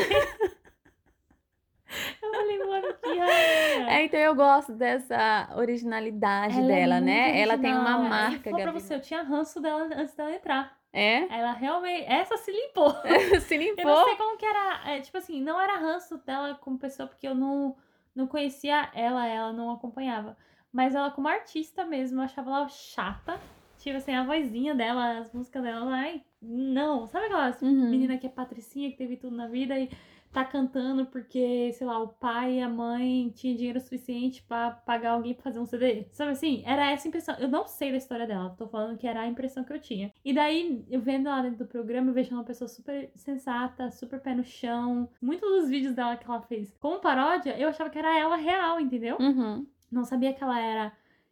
[2.29, 3.89] Eu falei, mano, que rainha.
[3.89, 7.41] É, então eu gosto dessa originalidade Ela é dela, muito né?
[7.41, 8.09] Ela tem uma original.
[8.09, 10.77] Marca, falar pra você, eu tinha ranço dela antes dela entrar.
[10.91, 11.17] É?
[11.39, 12.05] Ela realmente.
[12.07, 12.91] Essa se limpou.
[13.41, 14.05] Se Eu não limpou.
[14.05, 14.81] sei como que era.
[14.87, 17.75] é, tipo assim, não era ranço dela como pessoa, porque eu não,
[18.15, 20.35] não conhecia ela, ela não acompanhava.
[20.71, 23.39] Mas ela, como artista mesmo, eu achava ela chata.
[23.77, 27.07] Tipo assim, a vozinha dela, as músicas dela, ai, não.
[27.07, 27.89] Sabe aquelas Uhum.
[27.89, 29.89] menina que é patricinha, que teve tudo na vida e
[30.31, 35.11] tá cantando porque, sei lá, o pai e a mãe tinham dinheiro suficiente pra pagar
[35.11, 36.07] alguém pra fazer um CD?
[36.11, 36.63] Sabe assim?
[36.65, 37.35] Era essa a impressão.
[37.39, 40.13] Eu não sei da história dela, tô falando que era a impressão que eu tinha.
[40.23, 43.91] E daí, eu vendo ela dentro do programa, eu vejo ela uma pessoa super sensata,
[43.91, 45.09] super pé no chão.
[45.21, 48.79] Muitos dos vídeos dela que ela fez como paródia, eu achava que era ela real,
[48.79, 49.17] entendeu?
[49.19, 49.65] Uhum.
[49.91, 50.91] Não sabia que ela era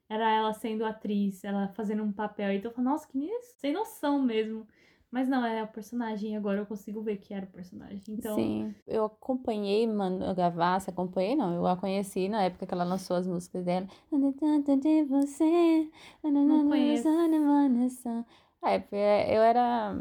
[0.09, 2.53] era ela sendo atriz, ela fazendo um papel.
[2.53, 4.65] Então eu falei, nossa, que menina sem noção mesmo.
[5.12, 8.03] Mas não, é o personagem, agora eu consigo ver que era o personagem.
[8.08, 12.84] Então, Sim, eu acompanhei Manu Gavassi, acompanhei não, eu a conheci na época que ela
[12.84, 13.88] lançou as músicas dela.
[14.39, 15.89] Tanto de você,
[16.24, 17.08] Não conheço.
[18.91, 19.93] É, eu era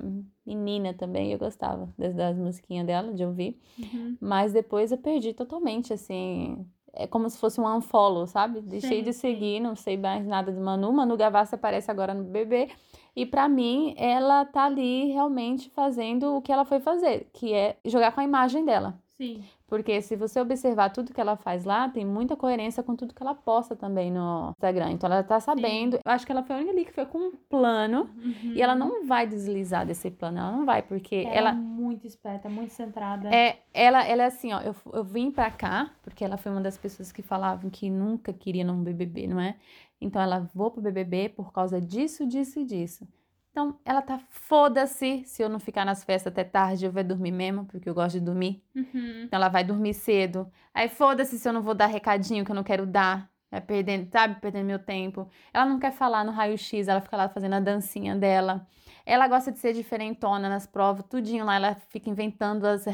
[0.45, 3.61] menina também, eu gostava das, das musiquinhas dela, de ouvir.
[3.79, 4.19] uhum.
[4.21, 6.67] Mas depois eu perdi totalmente, assim.
[6.93, 8.61] É como se fosse um unfollow, sabe?
[8.63, 9.21] Deixei Sim, de sim.
[9.21, 10.93] seguir, não sei mais nada de Manu.
[10.93, 12.69] Manu Gavassi aparece agora no BBB.
[13.17, 17.77] E pra mim, ela tá ali realmente fazendo o que ela foi fazer, que é
[17.85, 19.01] jogar com a imagem dela.
[19.17, 19.43] sim.
[19.69, 23.21] Porque se você observar tudo que ela faz lá, tem muita coerência com tudo que
[23.21, 24.93] ela posta também no Instagram.
[24.93, 25.97] Então ela tá sabendo.
[25.97, 28.09] Eu acho que ela foi a única ali que foi com um plano.
[28.25, 28.53] Uhum.
[28.55, 30.39] E ela não vai deslizar desse plano.
[30.39, 33.29] Ela não vai, porque Ela, ela é muito esperta, muito centrada.
[33.35, 36.61] é, ela, ela é assim, ó, eu, eu vim pra cá, porque ela foi uma
[36.61, 39.57] das pessoas que falavam que nunca queria num BBB, não é?
[40.01, 43.09] Então ela vou pro BBB por causa disso, disso e disso.
[43.51, 47.32] Então ela tá foda-se se eu não ficar nas festas até tarde, eu vou dormir
[47.32, 48.62] mesmo, porque eu gosto de dormir.
[48.74, 49.22] Uhum.
[49.24, 50.51] Então ela vai dormir cedo.
[50.74, 53.30] Aí foda-se se eu não vou dar recadinho que eu não quero dar.
[53.51, 55.30] É perdendo, sabe, perdendo meu tempo.
[55.55, 58.66] Ela não quer falar no raio-x, ela fica lá fazendo a dancinha dela.
[59.07, 62.84] Ela gosta de ser diferentona nas provas, tudinho lá, ela fica inventando as,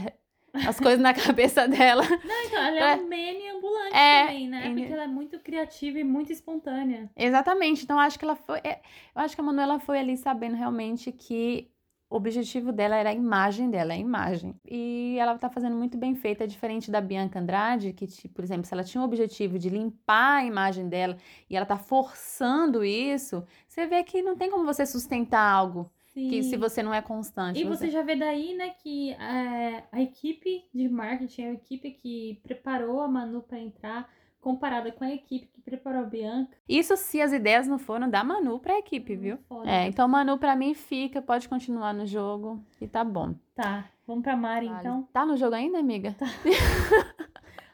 [0.55, 2.03] as coisas na cabeça dela.
[2.03, 2.96] Não, então, ela é, É.
[2.96, 4.68] um meme ambulante É, também, né?
[4.70, 7.11] Porque ela é muito criativa e muito espontânea.
[7.16, 7.84] Exatamente.
[7.84, 8.59] Então, acho que ela foi.
[8.64, 8.80] é,
[9.14, 11.68] Eu acho que a Manuela foi ali sabendo realmente que
[12.11, 14.55] o objetivo dela era a imagem dela, a imagem.
[14.70, 18.66] E ela tá fazendo muito bem feita, é diferente da Bianca Andrade, que, por exemplo,
[18.66, 21.16] se ela tinha o objetivo de limpar a imagem dela
[21.48, 26.43] e ela tá forçando isso, você vê que não tem como você sustentar algo que
[26.43, 26.51] Sim.
[26.51, 27.61] se você não é constante.
[27.61, 32.41] E você já vê daí, né, que é, a equipe de marketing, a equipe que
[32.43, 34.09] preparou a Manu pra entrar,
[34.41, 36.57] comparada com a equipe que preparou a Bianca.
[36.69, 39.39] Isso se as ideias não foram da Manu pra equipe, viu?
[39.49, 39.71] Foda.
[39.71, 43.35] É, então Manu pra mim fica, pode continuar no jogo e tá bom.
[43.55, 44.81] Tá, vamos pra Mari Vale.
[44.81, 45.09] então.
[45.13, 46.17] Tá no jogo ainda, amiga?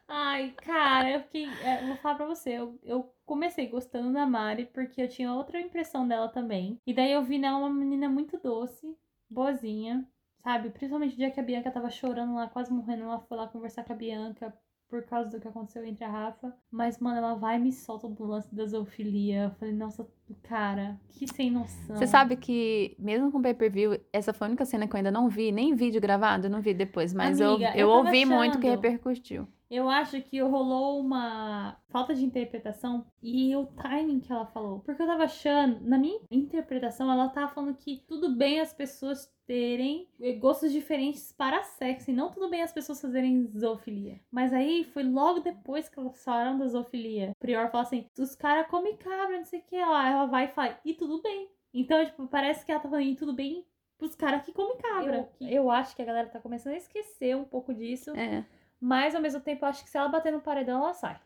[0.09, 1.47] Ai, cara, eu fiquei.
[1.63, 5.61] é, vou falar pra você, eu, eu comecei gostando da Mari porque eu tinha outra
[5.61, 6.81] impressão dela também.
[6.87, 8.97] E daí eu vi nela uma menina muito doce,
[9.31, 10.07] boazinha.
[10.43, 10.71] sabe?
[10.71, 13.85] Principalmente o dia que a Bianca tava chorando lá, quase morrendo, ela foi lá conversar
[13.85, 14.55] com a Bianca
[14.89, 16.55] por causa do que aconteceu entre a Rafa.
[16.71, 19.45] Mas, mano, ela vai e me solta do lance da zoofilia.
[19.45, 20.09] Eu falei, nossa,
[20.45, 21.97] cara, que sem noção.
[21.97, 25.29] Você sabe que, mesmo com pay-per-view, essa foi a única cena que eu ainda não
[25.29, 28.67] vi, nem vídeo gravado, não vi depois, mas Amiga, eu, eu eu ouvi muito que
[28.67, 28.81] achando.
[28.81, 29.47] repercutiu.
[29.71, 34.81] Eu acho que rolou uma falta de interpretação e o timing que ela falou.
[34.81, 39.31] Porque eu tava achando, na minha interpretação, ela tava falando que tudo bem as pessoas
[39.47, 40.09] terem
[40.39, 44.21] gostos diferentes para sexo e não tudo bem as pessoas fazerem zoofilia.
[44.31, 47.31] Mas aí foi logo depois que elas falaram da zoofilia.
[47.31, 49.77] O Prior fala assim: os caras comem cabra, não sei o que.
[49.77, 51.51] Ela, ela vai e fala: e tudo bem.
[51.73, 53.65] Então, tipo, parece que ela tá falando: e tudo bem
[53.99, 55.29] pros caras que comem cabra.
[55.41, 58.17] Eu, eu acho que a galera tá começando a esquecer um pouco disso.
[58.17, 58.45] É.
[58.81, 61.17] Mas ao mesmo tempo, eu acho que se ela bater no paredão, ela sai.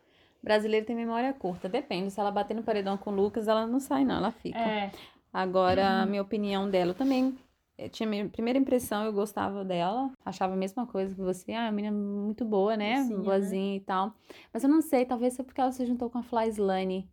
[0.41, 2.11] Brasileiro tem memória curta, depende.
[2.11, 4.59] Se ela bater no paredão com o Lucas, ela não sai, não, ela fica.
[4.59, 4.91] É.
[5.31, 7.35] Agora, a minha opinião dela eu também.
[7.77, 10.11] eh, Tinha minha primeira impressão, eu gostava dela.
[10.25, 11.53] Achava a mesma coisa que você.
[11.53, 13.03] Ah, a menina muito boa, né?
[13.03, 13.15] Né?
[13.23, 14.13] Boazinha e tal.
[14.51, 17.09] Mas eu não sei, talvez seja porque ela se juntou com a Fly Slane.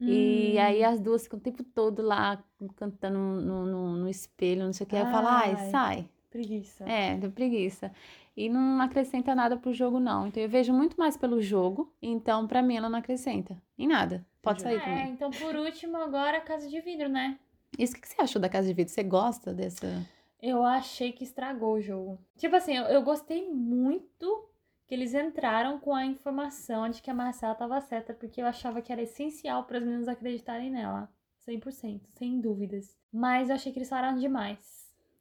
[0.00, 0.62] E Hum.
[0.62, 2.42] aí as duas ficam o tempo todo lá
[2.76, 4.94] cantando no, no, no espelho, não sei o que.
[4.96, 5.56] Aí eu falo, Ai.
[5.72, 6.08] sai.
[6.30, 6.84] Preguiça.
[6.84, 7.90] É, deu preguiça.
[8.40, 10.28] E não acrescenta nada pro jogo, não.
[10.28, 11.92] Então eu vejo muito mais pelo jogo.
[12.00, 14.24] Então, pra mim, ela não acrescenta em nada.
[14.40, 15.10] Pode sair É, também.
[15.10, 17.36] então por último, agora Casa de Vidro, né?
[17.76, 18.92] Isso, o que você achou da Casa de Vidro?
[18.92, 20.06] Você gosta dessa.
[20.40, 22.16] Eu achei que estragou o jogo.
[22.36, 24.48] Tipo assim, eu, eu gostei muito
[24.86, 28.80] que eles entraram com a informação de que a Marcela tava certa, porque eu achava
[28.80, 31.10] que era essencial para as meninas acreditarem nela.
[31.44, 32.96] 100%, sem dúvidas.
[33.12, 34.77] Mas eu achei que eles falaram demais.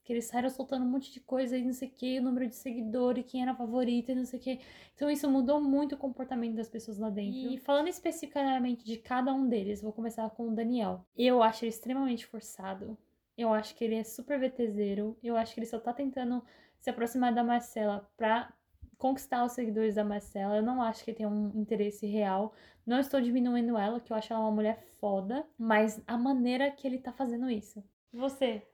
[0.07, 2.47] Que eles saíram soltando um monte de coisa e não sei o que, o número
[2.47, 4.61] de seguidores, quem era a favorita e não sei o que.
[4.95, 7.37] Então isso mudou muito o comportamento das pessoas lá dentro.
[7.37, 11.05] E falando especificamente de cada um deles, vou começar com o Daniel.
[11.13, 12.97] Eu acho ele extremamente forçado.
[13.37, 15.17] Eu acho que ele é super VTZero.
[15.21, 16.41] Eu acho que ele só tá tentando
[16.79, 18.53] se aproximar da Marcela pra
[18.97, 20.55] conquistar os seguidores da Marcela.
[20.55, 22.53] Eu não acho que ele tem um interesse real.
[22.85, 25.45] Não estou diminuindo ela, que eu acho ela uma mulher foda.
[25.57, 27.83] Mas a maneira que ele tá fazendo isso.
[28.13, 28.65] Você?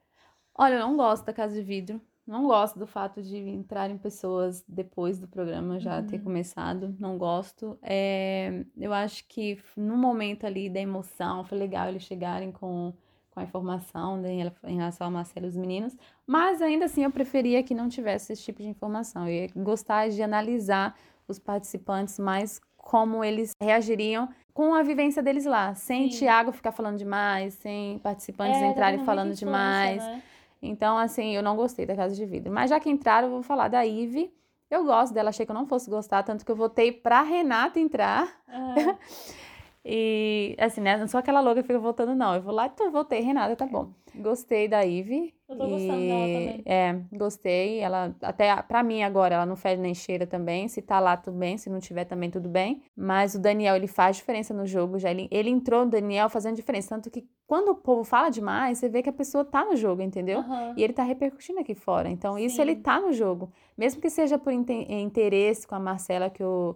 [0.56, 2.00] Olha, eu não gosto da Casa de Vidro.
[2.26, 6.24] Não gosto do fato de entrarem pessoas depois do programa já ter Uhum.
[6.24, 6.96] começado.
[6.98, 7.78] Não gosto.
[7.82, 12.94] É, eu acho que no momento ali da emoção foi legal eles chegarem com,
[13.30, 15.98] com a informação né, em rela- em relação a Marcelo e os meninos.
[16.26, 19.28] Mas ainda assim eu preferia que não tivesse esse tipo de informação.
[19.28, 20.96] Eu ia gostar de analisar
[21.28, 26.20] os participantes mais como eles reagiriam com a vivência deles lá, sem Sim.
[26.20, 29.98] Tiago ficar falando demais, sem participantes É, tá entrarem falando demais.
[30.06, 30.22] né?
[30.64, 32.52] Então, assim, eu não gostei da Casa de Vidro.
[32.52, 34.34] Mas já que entraram, eu vou falar da Ive.
[34.70, 37.80] Eu gosto dela, achei que eu não fosse gostar, tanto que eu votei pra Renata
[37.80, 38.42] entrar.
[38.48, 38.98] Ah,
[39.86, 40.96] E, assim, né?
[40.96, 42.36] Não sou aquela louca que fica votando, não.
[42.36, 43.90] Eu vou lá, então votei Renata, tá bom.
[44.16, 45.34] Gostei da Ive.
[45.50, 46.62] Eu tô gostando dela também.
[46.66, 47.80] É, gostei.
[47.80, 50.68] Ela, até pra mim agora, ela não fede nem cheira também.
[50.68, 51.58] Se tá lá, tudo bem.
[51.58, 52.82] Se não tiver, também tudo bem.
[52.96, 54.98] Mas o Daniel, ele faz diferença no jogo.
[55.00, 56.90] Já ele, ele entrou, o Daniel, fazendo diferença.
[56.96, 60.02] Tanto que quando o povo fala demais, você vê que a pessoa tá no jogo,
[60.02, 60.40] entendeu?
[60.40, 60.74] aham.
[60.78, 62.10] E ele tá repercutindo aqui fora.
[62.10, 62.62] Então, isso Sim.
[62.62, 63.52] ele tá no jogo.
[63.78, 66.76] Mesmo que seja por inte- interesse com a Marcela, que o,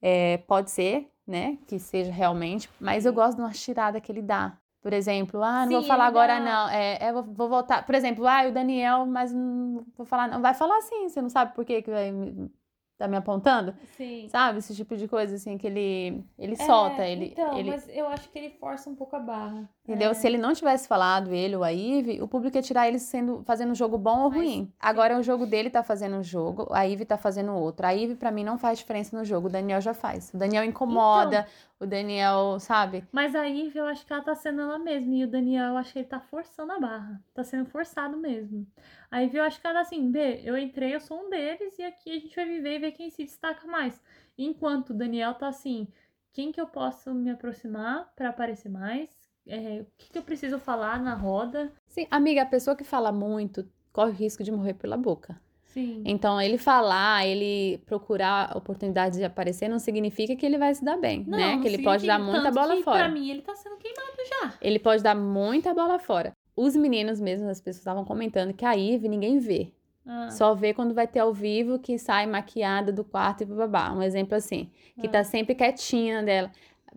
[0.00, 1.58] é, pode ser, né?
[1.66, 2.68] Que seja realmente.
[2.80, 4.56] Mas eu gosto de uma tirada que ele dá.
[4.82, 6.68] Por exemplo, ah, não vou Sim, falar ele agora dá- não.
[6.68, 7.84] É, é, vou, vou voltar.
[7.84, 10.40] Por exemplo, ah, o Daniel, mas não vou falar não.
[10.40, 12.48] Vai falar sim, você não sabe por que que vai me-
[12.96, 13.74] tá me apontando?
[13.96, 14.28] Sim.
[14.28, 14.58] Sabe?
[14.58, 17.04] Esse tipo de coisa, assim, que ele, ele É, solta.
[17.04, 19.68] Ele, Então, ele, mas eu acho que ele força um pouco a barra.
[19.86, 20.10] Entendeu?
[20.10, 20.14] É.
[20.14, 23.44] Se ele não tivesse falado, ele ou a Ive, o público ia tirar ele sendo,
[23.44, 24.72] fazendo um jogo bom ou Mas, ruim.
[24.80, 27.86] Agora o jogo dele tá fazendo um jogo, a Ive tá fazendo outro.
[27.86, 29.46] A Ive, pra mim, não faz diferença no jogo.
[29.46, 30.32] O Daniel já faz.
[30.34, 31.46] O Daniel incomoda,
[31.78, 33.04] o Daniel, sabe?
[33.12, 35.14] Mas a Ivy, eu acho que ela tá sendo ela mesma.
[35.14, 37.22] E o Daniel, eu acho que ele tá forçando a barra.
[37.34, 38.66] Tá sendo forçado mesmo.
[39.10, 41.78] A Ivy, eu acho que ela tá assim, B, eu entrei, eu sou um deles.
[41.78, 44.00] E aqui a gente vai viver e ver quem se destaca mais.
[44.38, 45.86] Enquanto o Daniel tá assim,
[46.32, 49.10] quem que eu posso me aproximar pra aparecer mais?
[49.46, 51.72] É, o que, que eu preciso falar na roda?
[51.88, 55.40] Sim, amiga, a pessoa que fala muito corre o risco de morrer pela boca.
[55.66, 56.02] Sim.
[56.06, 60.96] Então, ele falar, ele procurar oportunidades de aparecer, não significa que ele vai se dar
[60.96, 61.52] bem, Não, né?
[61.54, 62.98] não Que ele pode dar muita bola que, fora.
[63.04, 64.54] Pra mim, ele tá sendo queimado já.
[64.60, 66.32] Ele pode dar muita bola fora.
[66.56, 69.70] Os meninos mesmo, as pessoas estavam comentando que a Ive ninguém vê.
[70.06, 73.92] Ah, Só vê quando vai ter ao vivo que sai maquiada do quarto e babá.
[73.92, 75.10] Um exemplo assim, que Ah.
[75.10, 76.50] tá sempre quietinha dela.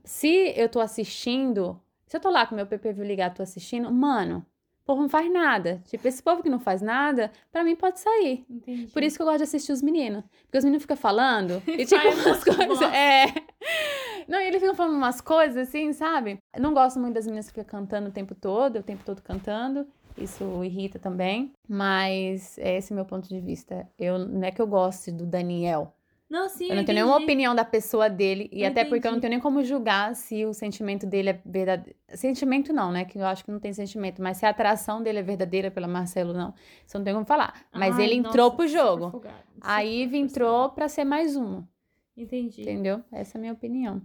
[0.06, 1.80] Se eu tô assistindo,
[2.10, 4.44] se eu tô lá com meu PPV ligado, tô assistindo, mano,
[4.82, 5.80] o povo não faz nada.
[5.86, 8.44] Tipo, esse povo que não faz nada, pra mim pode sair.
[8.50, 8.88] entendi.
[8.88, 10.24] Por isso que eu gosto de assistir os meninos.
[10.46, 12.82] Porque os meninos ficam falando e tipo umas coisas.
[12.92, 13.28] É.
[14.28, 16.40] Não, e eles ficam falando umas coisas assim, sabe?
[16.52, 19.22] Eu não gosto muito das meninas que ficam cantando o tempo todo, o tempo todo
[19.22, 19.86] cantando.
[20.18, 21.54] Isso irrita também.
[21.68, 23.88] Mas esse é o meu ponto de vista.
[24.00, 25.94] Eu, não é que eu goste do Daniel.
[26.30, 28.48] Não, sim, Eu não tenho nenhuma opinião da pessoa dele.
[28.54, 31.98] E até porque eu não tenho nem como julgar se o sentimento dele é verdadeiro.
[32.10, 33.04] Sentimento não, né?
[33.04, 34.22] Que eu acho que não tem sentimento.
[34.22, 36.54] Mas se a atração dele é verdadeira pela Marcelo, não.
[36.86, 37.66] Isso eu não tenho como falar.
[37.74, 39.24] Mas Ai, ele entrou nossa, pro super jogo.
[39.60, 41.68] A Ive entrou pra ser mais uma.
[42.16, 42.62] Entendi.
[42.62, 43.02] Entendeu?
[43.12, 44.00] Essa é a minha opinião.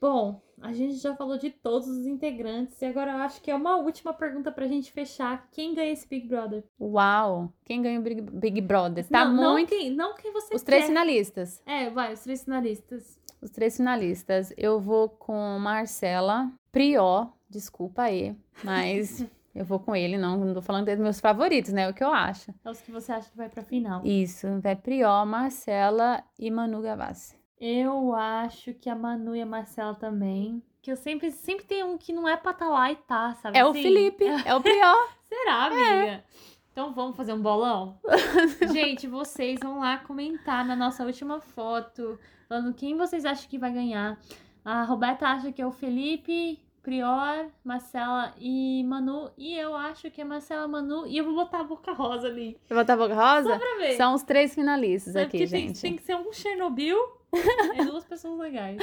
[0.00, 3.54] Bom, a gente já falou de todos os integrantes e agora eu acho que é
[3.54, 5.48] uma última pergunta pra gente fechar.
[5.52, 6.64] Quem ganha esse Big Brother?
[6.80, 7.52] Uau!
[7.64, 9.06] Quem ganha o Big, Big Brother?
[9.06, 9.68] Tá não, não muito.
[9.68, 10.88] quem, não quem você Os três quer.
[10.88, 11.62] finalistas.
[11.66, 13.18] É, vai, os três finalistas.
[13.40, 14.52] Os três finalistas.
[14.56, 19.24] Eu vou com Marcela, Prió, desculpa aí, mas
[19.54, 21.88] eu vou com ele, não, não tô falando dos meus favoritos, né?
[21.88, 22.52] O que eu acho.
[22.64, 24.04] É os que você acha que vai pra final.
[24.04, 27.37] Isso, vai Prió, Marcela e Manu Gavassi.
[27.60, 30.62] Eu acho que a Manu e a Marcela também.
[30.80, 33.58] Que eu sempre, sempre tem um que não é pra tá lá e tá, sabe?
[33.58, 33.82] É o assim?
[33.82, 34.94] Felipe, é o Prió.
[35.28, 36.24] Será, amiga?
[36.72, 37.98] Então vamos fazer um bolão?
[38.72, 42.18] Gente, vocês vão lá comentar na nossa última foto,
[42.48, 44.16] falando quem vocês acham que vai ganhar.
[44.64, 49.30] A Roberta acha que é o Felipe, Prior, Marcela e Manu.
[49.36, 51.06] E eu acho que é Marcela, Manu.
[51.06, 52.56] E eu vou botar a Boca Rosa ali.
[52.68, 53.58] Vai botar a boca rosa?
[53.58, 53.96] Pra ver.
[53.96, 55.80] São os três finalistas É aqui, porque tem, gente.
[55.82, 56.96] tem que ser um Chernobyl
[57.32, 58.78] e duas pessoas legais.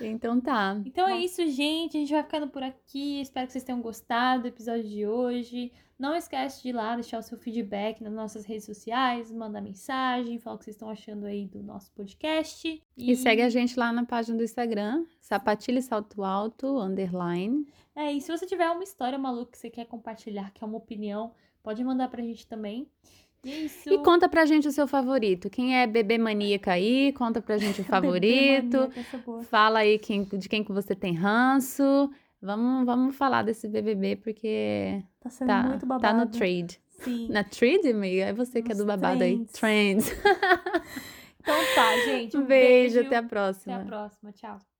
[0.00, 0.80] Então tá.
[0.84, 1.96] Então é isso, gente.
[1.96, 3.20] A gente vai ficando por aqui.
[3.20, 5.72] Espero que vocês tenham gostado do episódio de hoje.
[5.98, 10.38] Não esquece de ir lá deixar o seu feedback nas nossas redes sociais, mandar mensagem,
[10.38, 12.80] falar o que vocês estão achando aí do nosso podcast.
[12.96, 17.66] E segue a gente lá na página do Instagram, sapatilha e salto alto, underline.
[17.96, 20.78] É, e se você tiver uma história maluca que você quer compartilhar, que é uma
[20.78, 21.32] opinião,
[21.64, 22.88] pode mandar pra gente também.
[23.48, 23.88] Isso.
[23.92, 25.48] E conta pra gente o seu favorito.
[25.50, 28.78] Quem é bebê maníaca aí, conta pra gente o favorito.
[28.78, 29.44] maníaca, é.
[29.44, 32.10] Fala aí quem, de quem que você tem ranço.
[32.40, 36.02] Vamos, vamos falar desse BBB porque Tá sendo tá, muito babado.
[36.18, 36.80] tá no trade.
[36.88, 37.28] Sim.
[37.30, 38.22] Na trade, amiga?
[38.26, 39.44] É você que é do Nos babado aí.
[39.52, 40.12] Trends.
[41.40, 42.36] Então tá, gente.
[42.36, 43.06] Um Um beijo, beijo.
[43.06, 43.74] até a próxima.
[43.76, 44.32] Até a próxima.
[44.32, 44.77] Tchau.